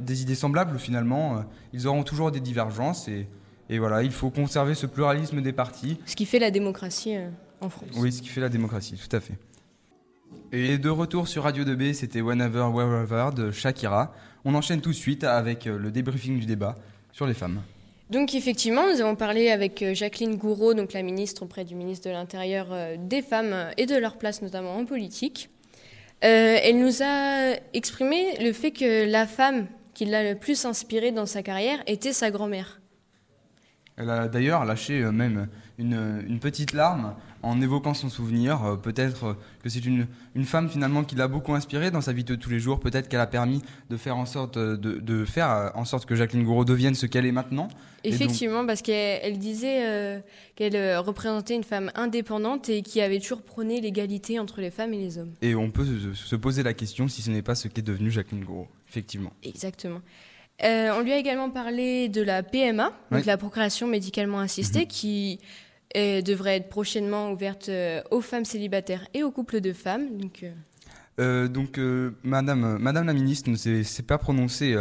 des 0.00 0.22
idées 0.22 0.34
semblables 0.34 0.78
finalement, 0.80 1.44
ils 1.72 1.86
auront 1.86 2.02
toujours 2.02 2.32
des 2.32 2.40
divergences 2.40 3.06
et, 3.06 3.28
et 3.70 3.78
voilà, 3.78 4.02
il 4.02 4.10
faut 4.10 4.30
conserver 4.30 4.74
ce 4.74 4.86
pluralisme 4.86 5.40
des 5.42 5.52
partis. 5.52 6.00
Ce 6.06 6.16
qui 6.16 6.26
fait 6.26 6.40
la 6.40 6.50
démocratie 6.50 7.14
en 7.60 7.68
France. 7.68 7.90
Oui, 7.98 8.10
ce 8.10 8.20
qui 8.20 8.28
fait 8.30 8.40
la 8.40 8.48
démocratie, 8.48 8.96
tout 8.96 9.14
à 9.14 9.20
fait. 9.20 9.34
Et 10.50 10.78
de 10.78 10.88
retour 10.88 11.28
sur 11.28 11.42
Radio 11.42 11.62
2B, 11.62 11.92
c'était 11.92 12.22
Whenever, 12.22 12.68
Wherever 12.72 13.30
de 13.36 13.50
Shakira. 13.50 14.14
On 14.46 14.54
enchaîne 14.54 14.80
tout 14.80 14.90
de 14.90 14.94
suite 14.94 15.24
avec 15.24 15.66
euh, 15.66 15.76
le 15.76 15.90
débriefing 15.90 16.40
du 16.40 16.46
débat 16.46 16.74
sur 17.12 17.26
les 17.26 17.34
femmes. 17.34 17.60
Donc 18.08 18.34
effectivement, 18.34 18.84
nous 18.90 19.02
avons 19.02 19.14
parlé 19.14 19.50
avec 19.50 19.82
euh, 19.82 19.92
Jacqueline 19.92 20.36
Gouraud, 20.36 20.72
donc 20.72 20.94
la 20.94 21.02
ministre 21.02 21.42
auprès 21.42 21.66
du 21.66 21.74
ministre 21.74 22.08
de 22.08 22.14
l'Intérieur, 22.14 22.68
euh, 22.70 22.96
des 22.98 23.20
femmes 23.20 23.54
et 23.76 23.84
de 23.84 23.94
leur 23.94 24.16
place 24.16 24.40
notamment 24.40 24.74
en 24.74 24.86
politique. 24.86 25.50
Elle 26.20 26.80
nous 26.80 27.02
a 27.02 27.54
exprimé 27.74 28.42
le 28.42 28.52
fait 28.52 28.72
que 28.72 29.08
la 29.08 29.26
femme 29.26 29.66
qui 29.92 30.04
l'a 30.04 30.32
le 30.32 30.36
plus 30.36 30.64
inspirée 30.64 31.12
dans 31.12 31.26
sa 31.26 31.42
carrière 31.42 31.80
était 31.86 32.12
sa 32.12 32.30
grand-mère. 32.30 32.77
Elle 33.98 34.10
a 34.10 34.28
d'ailleurs 34.28 34.64
lâché 34.64 35.02
euh, 35.02 35.10
même 35.12 35.48
une, 35.78 36.22
une 36.26 36.38
petite 36.38 36.72
larme 36.72 37.14
en 37.42 37.60
évoquant 37.60 37.94
son 37.94 38.08
souvenir. 38.08 38.64
Euh, 38.64 38.76
Peut-être 38.76 39.24
euh, 39.24 39.34
que 39.62 39.68
c'est 39.68 39.84
une, 39.84 40.06
une 40.36 40.44
femme 40.44 40.68
finalement 40.70 41.02
qui 41.04 41.16
l'a 41.16 41.26
beaucoup 41.28 41.54
inspirée 41.54 41.90
dans 41.90 42.00
sa 42.00 42.12
vie 42.12 42.24
de 42.24 42.34
tous 42.36 42.48
les 42.50 42.60
jours. 42.60 42.78
Peut-être 42.80 43.08
qu'elle 43.08 43.20
a 43.20 43.26
permis 43.26 43.60
de 43.90 43.96
faire 43.96 44.16
en 44.16 44.24
sorte 44.26 44.56
de, 44.56 44.76
de 44.76 45.24
faire 45.24 45.72
en 45.74 45.84
sorte 45.84 46.06
que 46.06 46.14
Jacqueline 46.14 46.44
Gouraud 46.44 46.64
devienne 46.64 46.94
ce 46.94 47.06
qu'elle 47.06 47.26
est 47.26 47.32
maintenant. 47.32 47.64
Donc- 47.64 47.72
Effectivement, 48.04 48.64
parce 48.64 48.80
qu'elle 48.82 49.18
elle 49.24 49.38
disait 49.38 49.84
euh, 49.86 50.20
qu'elle 50.54 50.96
représentait 50.98 51.56
une 51.56 51.64
femme 51.64 51.90
indépendante 51.96 52.68
et 52.68 52.82
qui 52.82 53.00
avait 53.00 53.18
toujours 53.18 53.42
prôné 53.42 53.80
l'égalité 53.80 54.38
entre 54.38 54.60
les 54.60 54.70
femmes 54.70 54.94
et 54.94 54.98
les 54.98 55.18
hommes. 55.18 55.32
Et 55.42 55.56
on 55.56 55.70
peut 55.70 55.84
se, 55.84 56.14
se 56.14 56.36
poser 56.36 56.62
la 56.62 56.74
question 56.74 57.08
si 57.08 57.22
ce 57.22 57.30
n'est 57.30 57.42
pas 57.42 57.56
ce 57.56 57.66
qu'est 57.66 57.82
devenue 57.82 58.10
Jacqueline 58.12 58.44
Gouraud, 58.44 58.68
effectivement. 58.88 59.32
Exactement. 59.42 60.00
Euh, 60.64 60.90
on 60.98 61.02
lui 61.02 61.12
a 61.12 61.18
également 61.18 61.50
parlé 61.50 62.08
de 62.08 62.20
la 62.22 62.42
PMA, 62.42 62.92
donc 63.12 63.24
la 63.26 63.36
procréation 63.36 63.86
médicalement 63.86 64.40
assistée, 64.40 64.80
Mhm. 64.80 64.86
qui 64.86 65.38
euh, 65.96 66.20
devrait 66.20 66.56
être 66.56 66.68
prochainement 66.68 67.30
ouverte 67.32 67.68
euh, 67.70 68.02
aux 68.10 68.20
femmes 68.20 68.44
célibataires 68.44 69.06
et 69.14 69.22
aux 69.22 69.30
couples 69.30 69.60
de 69.60 69.72
femmes. 69.72 70.18
Donc, 70.18 70.42
euh, 70.42 70.50
Euh, 71.20 71.48
donc, 71.48 71.78
euh, 71.78 72.10
Madame, 72.22 72.78
Madame 72.78 73.06
la 73.06 73.12
ministre 73.14 73.50
ne 73.50 73.56
s'est 73.56 74.02
pas 74.04 74.18
prononcée 74.18 74.76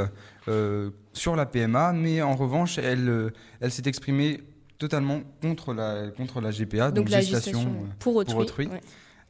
sur 1.14 1.36
la 1.36 1.46
PMA, 1.46 1.94
mais 1.94 2.22
en 2.22 2.36
revanche, 2.36 2.78
elle, 2.78 3.32
elle 3.62 3.72
s'est 3.72 3.88
exprimée 3.88 4.42
totalement 4.78 5.22
contre 5.42 5.74
la, 5.74 6.10
contre 6.16 6.40
la 6.42 6.52
GPA, 6.52 6.92
donc, 6.92 7.06
donc 7.06 7.10
la 7.10 7.22
gestation, 7.22 7.88
pour 8.00 8.16
autrui. 8.18 8.68
ouais. 8.68 8.82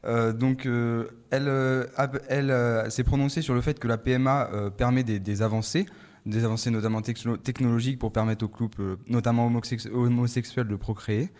Euh, 0.04 0.32
donc, 0.32 0.66
euh, 0.66 1.06
elle, 1.30 1.48
euh, 1.48 2.90
s'est 2.90 3.04
prononcée 3.04 3.40
sur 3.42 3.54
le 3.54 3.60
fait 3.62 3.78
que 3.78 3.88
la 3.88 3.96
PMA 3.98 4.50
permet 4.76 5.02
des, 5.02 5.18
des 5.18 5.42
avancées, 5.42 5.86
des 6.26 6.44
avancées 6.44 6.70
notamment 6.70 7.02
techno- 7.02 7.36
technologiques 7.36 7.98
pour 7.98 8.12
permettre 8.12 8.44
aux 8.44 8.48
couples, 8.48 8.82
euh, 8.82 8.96
notamment 9.08 9.48
homosex- 9.50 9.90
homosexuels, 9.90 10.68
de 10.68 10.76
procréer. 10.76 11.30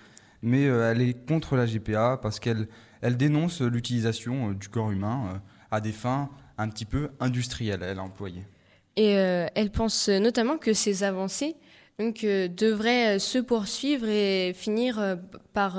Mais 0.43 0.67
euh, 0.67 0.91
elle 0.91 1.01
est 1.03 1.27
contre 1.27 1.57
la 1.57 1.67
GPA 1.67 2.19
parce 2.21 2.39
qu'elle 2.41 2.69
elle 3.01 3.17
dénonce 3.17 3.61
l'utilisation 3.61 4.51
euh, 4.51 4.55
du 4.55 4.69
corps 4.69 4.91
humain 4.91 5.43
à 5.71 5.81
des 5.81 5.93
fins 5.93 6.31
un 6.57 6.69
petit 6.69 6.85
peu 6.85 7.11
industrielles, 7.21 7.83
elle 7.83 7.99
a 7.99 8.03
employé. 8.03 8.43
Et 8.97 9.11
elle 9.13 9.71
pense 9.71 10.09
notamment 10.09 10.59
que 10.59 10.73
ces 10.73 11.05
avancées 11.05 11.55
donc, 12.01 12.23
devraient 12.23 13.21
se 13.21 13.39
poursuivre 13.39 14.09
et 14.09 14.53
finir 14.57 15.19
par 15.53 15.77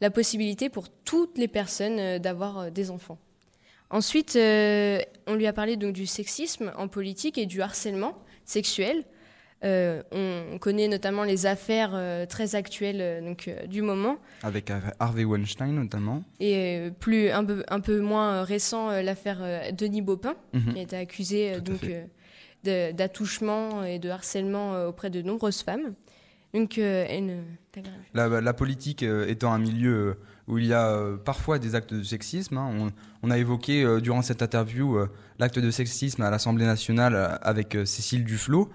la 0.00 0.10
possibilité 0.12 0.68
pour 0.68 0.88
toutes 0.88 1.36
les 1.36 1.48
personnes 1.48 2.18
d'avoir 2.18 2.70
des 2.70 2.92
enfants. 2.92 3.18
Ensuite, 3.90 4.36
euh, 4.36 4.98
on 5.26 5.34
lui 5.34 5.46
a 5.46 5.52
parlé 5.52 5.76
donc, 5.76 5.92
du 5.92 6.06
sexisme 6.06 6.72
en 6.76 6.88
politique 6.88 7.38
et 7.38 7.46
du 7.46 7.62
harcèlement 7.62 8.18
sexuel. 8.44 9.04
Euh, 9.64 10.02
on 10.12 10.58
connaît 10.58 10.88
notamment 10.88 11.22
les 11.24 11.46
affaires 11.46 11.92
euh, 11.94 12.26
très 12.26 12.54
actuelles 12.54 13.00
euh, 13.00 13.20
donc, 13.22 13.50
du 13.66 13.80
moment 13.80 14.18
Avec 14.42 14.70
Harvey 14.98 15.24
Weinstein 15.24 15.72
notamment. 15.74 16.22
et 16.38 16.90
plus 17.00 17.30
un 17.30 17.42
peu, 17.44 17.64
un 17.68 17.80
peu 17.80 18.00
moins 18.00 18.42
récent 18.44 18.90
l'affaire 19.00 19.40
Denis 19.72 20.02
Baupin 20.02 20.34
Mhm. 20.52 20.72
qui 20.74 20.78
a 20.80 20.82
été 20.82 20.96
accusé 20.96 21.60
donc 21.62 21.80
d'attouchement 22.64 23.84
et 23.84 23.98
de 23.98 24.10
harcèlement 24.10 24.86
auprès 24.86 25.08
de 25.10 25.22
nombreuses 25.22 25.62
femmes. 25.62 25.94
Donc. 26.52 26.78
La, 28.12 28.28
la 28.40 28.52
politique 28.52 29.02
étant 29.02 29.52
un 29.52 29.58
milieu 29.58 30.18
où 30.48 30.58
il 30.58 30.66
y 30.66 30.72
a 30.72 30.88
euh, 30.88 31.16
parfois 31.16 31.58
des 31.58 31.74
actes 31.74 31.94
de 31.94 32.02
sexisme, 32.02 32.58
hein, 32.58 32.90
on, 33.22 33.30
a 33.30 33.38
évoqué 33.38 33.82
euh, 33.82 34.00
durant 34.00 34.22
cette 34.22 34.42
interview 34.42 34.96
euh, 34.96 35.08
l'acte 35.38 35.58
de 35.58 35.70
sexisme 35.70 36.22
à 36.22 36.30
l'Assemblée 36.30 36.66
nationale 36.66 37.38
avec 37.42 37.76
Cécile 37.84 38.24
Duflot, 38.24 38.70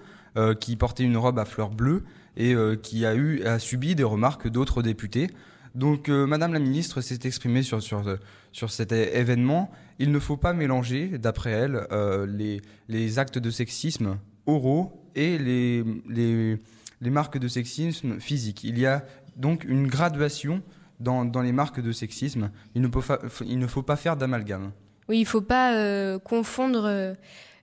qui 0.60 0.76
portait 0.76 1.02
une 1.02 1.16
robe 1.16 1.38
à 1.40 1.44
fleurs 1.44 1.70
bleues. 1.70 2.04
et 2.36 2.54
qui 2.82 3.04
a 3.04 3.14
eu 3.14 3.42
a 3.42 3.58
subi 3.58 3.94
des 3.94 4.04
remarques 4.04 4.46
d'autres 4.48 4.82
députés. 4.82 5.28
Donc, 5.74 6.08
Madame 6.08 6.52
la 6.52 6.60
ministre 6.60 7.00
s'est 7.00 7.18
exprimée 7.24 7.62
sur, 7.62 7.82
sur, 7.82 8.04
sur 8.52 8.70
cet 8.70 8.92
événement. 8.92 9.72
Il 9.98 10.12
ne 10.12 10.18
faut 10.18 10.36
pas 10.36 10.52
mélanger, 10.52 11.18
d'après 11.18 11.50
elle, 11.50 11.86
les, 12.28 12.60
les 12.88 13.18
actes 13.18 13.38
de 13.38 13.50
sexisme 13.50 14.18
oraux 14.46 15.02
et 15.16 15.38
les, 15.38 15.82
les, 16.08 16.58
les, 17.00 17.10
marques 17.10 17.38
de 17.38 17.48
sexisme 17.48 18.20
physiques. 18.20 18.62
Il 18.62 18.78
y 18.78 18.86
a 18.86 19.04
donc 19.36 19.64
une 19.64 19.88
graduation 19.88 20.62
dans, 21.00 21.24
dans 21.24 21.42
les 21.42 21.52
marques 21.52 21.80
de 21.80 21.92
sexisme. 21.92 22.50
Il 22.74 22.82
ne, 22.82 22.88
faut, 22.88 23.02
il 23.44 23.58
ne 23.58 23.66
faut 23.66 23.82
pas 23.82 23.96
faire 23.96 24.16
d'amalgame. 24.16 24.72
Oui, 25.08 25.18
il 25.18 25.22
ne 25.22 25.26
faut 25.26 25.40
pas 25.40 25.74
euh, 25.74 26.18
confondre 26.18 26.84
euh, 26.84 27.14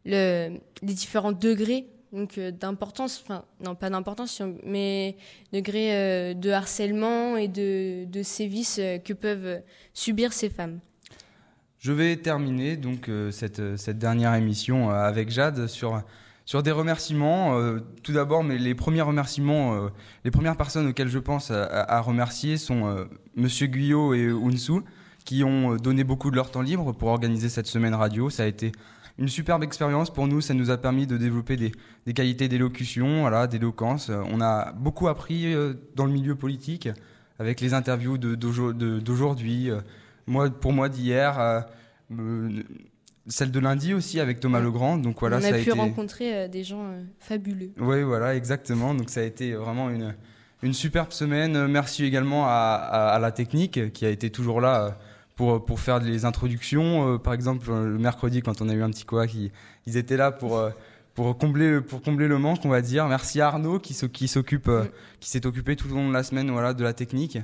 le, 0.05 0.57
les 0.81 0.93
différents 0.93 1.31
degrés 1.31 1.87
donc 2.11 2.37
euh, 2.37 2.51
d'importance, 2.51 3.21
enfin 3.23 3.43
non 3.63 3.75
pas 3.75 3.89
d'importance, 3.89 4.41
mais 4.63 5.17
degrés 5.51 6.33
de 6.35 6.49
harcèlement 6.51 7.35
et 7.35 7.47
de, 7.47 8.05
de 8.05 8.23
sévices 8.23 8.81
que 9.03 9.13
peuvent 9.13 9.61
subir 9.93 10.33
ces 10.33 10.49
femmes. 10.49 10.79
Je 11.79 11.91
vais 11.91 12.15
terminer 12.15 12.75
donc 12.75 13.09
cette, 13.31 13.77
cette 13.77 13.99
dernière 13.99 14.33
émission 14.35 14.89
avec 14.89 15.29
Jade 15.29 15.67
sur 15.67 16.01
sur 16.47 16.63
des 16.63 16.71
remerciements, 16.71 17.59
euh, 17.59 17.79
tout 18.03 18.13
d'abord, 18.13 18.41
mais 18.41 18.57
les 18.57 18.73
premiers 18.73 19.01
remerciements, 19.01 19.75
euh, 19.75 19.89
les 20.23 20.31
premières 20.31 20.55
personnes 20.55 20.87
auxquelles 20.87 21.09
je 21.09 21.19
pense 21.19 21.51
à, 21.51 21.99
remercier 21.99 22.55
sont 22.55 22.87
euh, 22.87 23.03
Monsieur 23.35 23.67
Guyot 23.67 24.13
et 24.13 24.29
Unsu, 24.29 24.79
qui 25.25 25.43
ont 25.43 25.75
donné 25.75 26.05
beaucoup 26.05 26.31
de 26.31 26.37
leur 26.37 26.49
temps 26.49 26.61
libre 26.61 26.93
pour 26.93 27.09
organiser 27.09 27.49
cette 27.49 27.67
semaine 27.67 27.93
radio. 27.93 28.29
Ça 28.29 28.43
a 28.43 28.45
été 28.45 28.71
une 29.17 29.27
superbe 29.27 29.61
expérience 29.61 30.09
pour 30.09 30.25
nous. 30.25 30.39
Ça 30.39 30.53
nous 30.53 30.69
a 30.71 30.77
permis 30.77 31.05
de 31.05 31.17
développer 31.17 31.57
des, 31.57 31.73
des 32.05 32.13
qualités 32.13 32.47
d'élocution, 32.47 33.21
voilà, 33.21 33.45
d'éloquence. 33.47 34.09
On 34.09 34.39
a 34.39 34.71
beaucoup 34.71 35.09
appris 35.09 35.53
dans 35.95 36.05
le 36.05 36.13
milieu 36.13 36.35
politique 36.35 36.87
avec 37.39 37.59
les 37.59 37.73
interviews 37.73 38.17
d'aujourd'hui. 38.17 39.69
Moi, 40.27 40.49
pour 40.49 40.71
moi 40.71 40.87
d'hier 40.87 41.65
celle 43.27 43.51
de 43.51 43.59
lundi 43.59 43.93
aussi 43.93 44.19
avec 44.19 44.39
Thomas 44.39 44.59
Legrand. 44.59 44.97
Donc 44.97 45.19
voilà, 45.19 45.37
on 45.37 45.43
a, 45.43 45.53
pu 45.53 45.71
rencontrer 45.71 46.35
euh, 46.35 46.47
des 46.47 46.63
gens 46.63 46.85
euh, 46.85 47.03
fabuleux. 47.19 47.71
Oui, 47.79 48.03
voilà, 48.03 48.35
exactement. 48.35 48.93
Donc 48.93 49.09
ça 49.09 49.19
a 49.19 49.23
été 49.23 49.53
vraiment 49.53 49.89
une, 49.89 50.15
une 50.63 50.73
superbe 50.73 51.11
semaine. 51.11 51.67
Merci 51.67 52.05
également 52.05 52.45
à, 52.47 52.51
à, 52.51 53.19
la 53.19 53.31
technique 53.31 53.91
qui 53.93 54.05
a 54.05 54.09
été 54.09 54.29
toujours 54.29 54.61
là 54.61 54.83
euh, 54.83 54.89
pour, 55.35 55.63
pour 55.65 55.79
faire 55.79 55.99
des 55.99 56.25
introductions. 56.25 57.19
par 57.19 57.33
exemple, 57.33 57.69
le 57.69 57.99
mercredi, 57.99 58.41
quand 58.41 58.61
on 58.61 58.69
a 58.69 58.73
eu 58.73 58.81
un 58.81 58.89
petit 58.89 59.05
quoi, 59.05 59.25
ils, 59.27 59.51
ils 59.85 59.97
étaient 59.97 60.17
là 60.17 60.31
pour, 60.31 60.59
pour, 61.13 61.37
combler, 61.37 61.79
pour 61.81 62.01
combler 62.01 62.27
le 62.27 62.39
manque, 62.39 62.65
on 62.65 62.69
va 62.69 62.81
dire. 62.81 63.07
Merci 63.07 63.39
à 63.41 63.47
Arnaud 63.47 63.77
qui 63.79 63.93
s'occupe, 63.93 64.67
mm. 64.67 64.87
qui 65.19 65.29
s'est 65.29 65.45
occupé 65.45 65.75
tout 65.75 65.91
au 65.91 65.95
long 65.95 66.07
de 66.07 66.13
la 66.13 66.23
semaine 66.23 66.49
voilà, 66.49 66.73
de 66.73 66.83
la 66.83 66.93
technique. 66.93 67.37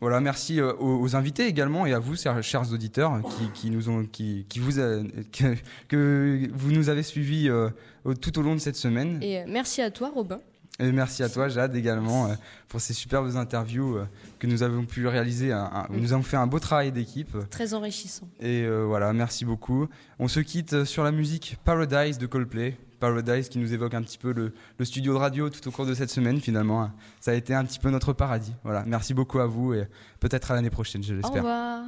Voilà, 0.00 0.20
merci 0.20 0.60
euh, 0.60 0.74
aux, 0.78 1.16
invités 1.16 1.46
également 1.46 1.86
et 1.86 1.94
à 1.94 1.98
vous, 1.98 2.16
chers 2.16 2.72
auditeurs, 2.72 3.20
qui, 3.54 3.70
nous 3.70 3.88
ont, 3.88 4.04
qui, 4.04 4.44
vous 4.58 4.72
que, 5.88 6.50
vous 6.52 6.72
nous 6.72 6.90
avez 6.90 7.02
suivis 7.02 7.48
euh, 7.48 7.70
tout 8.20 8.38
au 8.38 8.42
long 8.42 8.54
de 8.54 8.60
cette 8.60 8.76
semaine. 8.76 9.18
Et 9.22 9.40
euh, 9.40 9.44
merci 9.48 9.80
à 9.80 9.90
toi, 9.90 10.10
Robin. 10.14 10.40
Et 10.78 10.92
merci 10.92 11.22
à 11.22 11.30
toi, 11.30 11.48
Jade, 11.48 11.74
également, 11.74 12.28
pour 12.68 12.82
ces 12.82 12.92
superbes 12.92 13.34
interviews 13.36 13.96
que 14.38 14.46
nous 14.46 14.62
avons 14.62 14.84
pu 14.84 15.06
réaliser. 15.06 15.58
Nous 15.88 16.12
avons 16.12 16.22
fait 16.22 16.36
un 16.36 16.46
beau 16.46 16.58
travail 16.58 16.92
d'équipe. 16.92 17.34
Très 17.48 17.72
enrichissant. 17.72 18.28
Et 18.40 18.68
voilà, 18.68 19.14
merci 19.14 19.46
beaucoup. 19.46 19.88
On 20.18 20.28
se 20.28 20.40
quitte 20.40 20.84
sur 20.84 21.02
la 21.02 21.12
musique 21.12 21.56
Paradise 21.64 22.18
de 22.18 22.26
Coldplay. 22.26 22.76
Paradise 22.98 23.48
qui 23.48 23.58
nous 23.58 23.72
évoque 23.72 23.94
un 23.94 24.02
petit 24.02 24.18
peu 24.18 24.32
le, 24.32 24.52
studio 24.84 25.14
de 25.14 25.18
radio 25.18 25.50
tout 25.50 25.66
au 25.68 25.70
cours 25.70 25.86
de 25.86 25.94
cette 25.94 26.10
semaine 26.10 26.40
finalement. 26.40 26.90
Ça 27.20 27.30
a 27.30 27.34
été 27.34 27.54
un 27.54 27.64
petit 27.64 27.78
peu 27.78 27.90
notre 27.90 28.12
paradis. 28.12 28.52
Voilà, 28.64 28.84
merci 28.86 29.14
beaucoup 29.14 29.38
à 29.38 29.46
vous 29.46 29.74
et 29.74 29.86
peut-être 30.20 30.50
à 30.50 30.54
l'année 30.54 30.70
prochaine, 30.70 31.02
je 31.02 31.14
l'espère. 31.14 31.42
Au 31.42 31.46
revoir. 31.46 31.86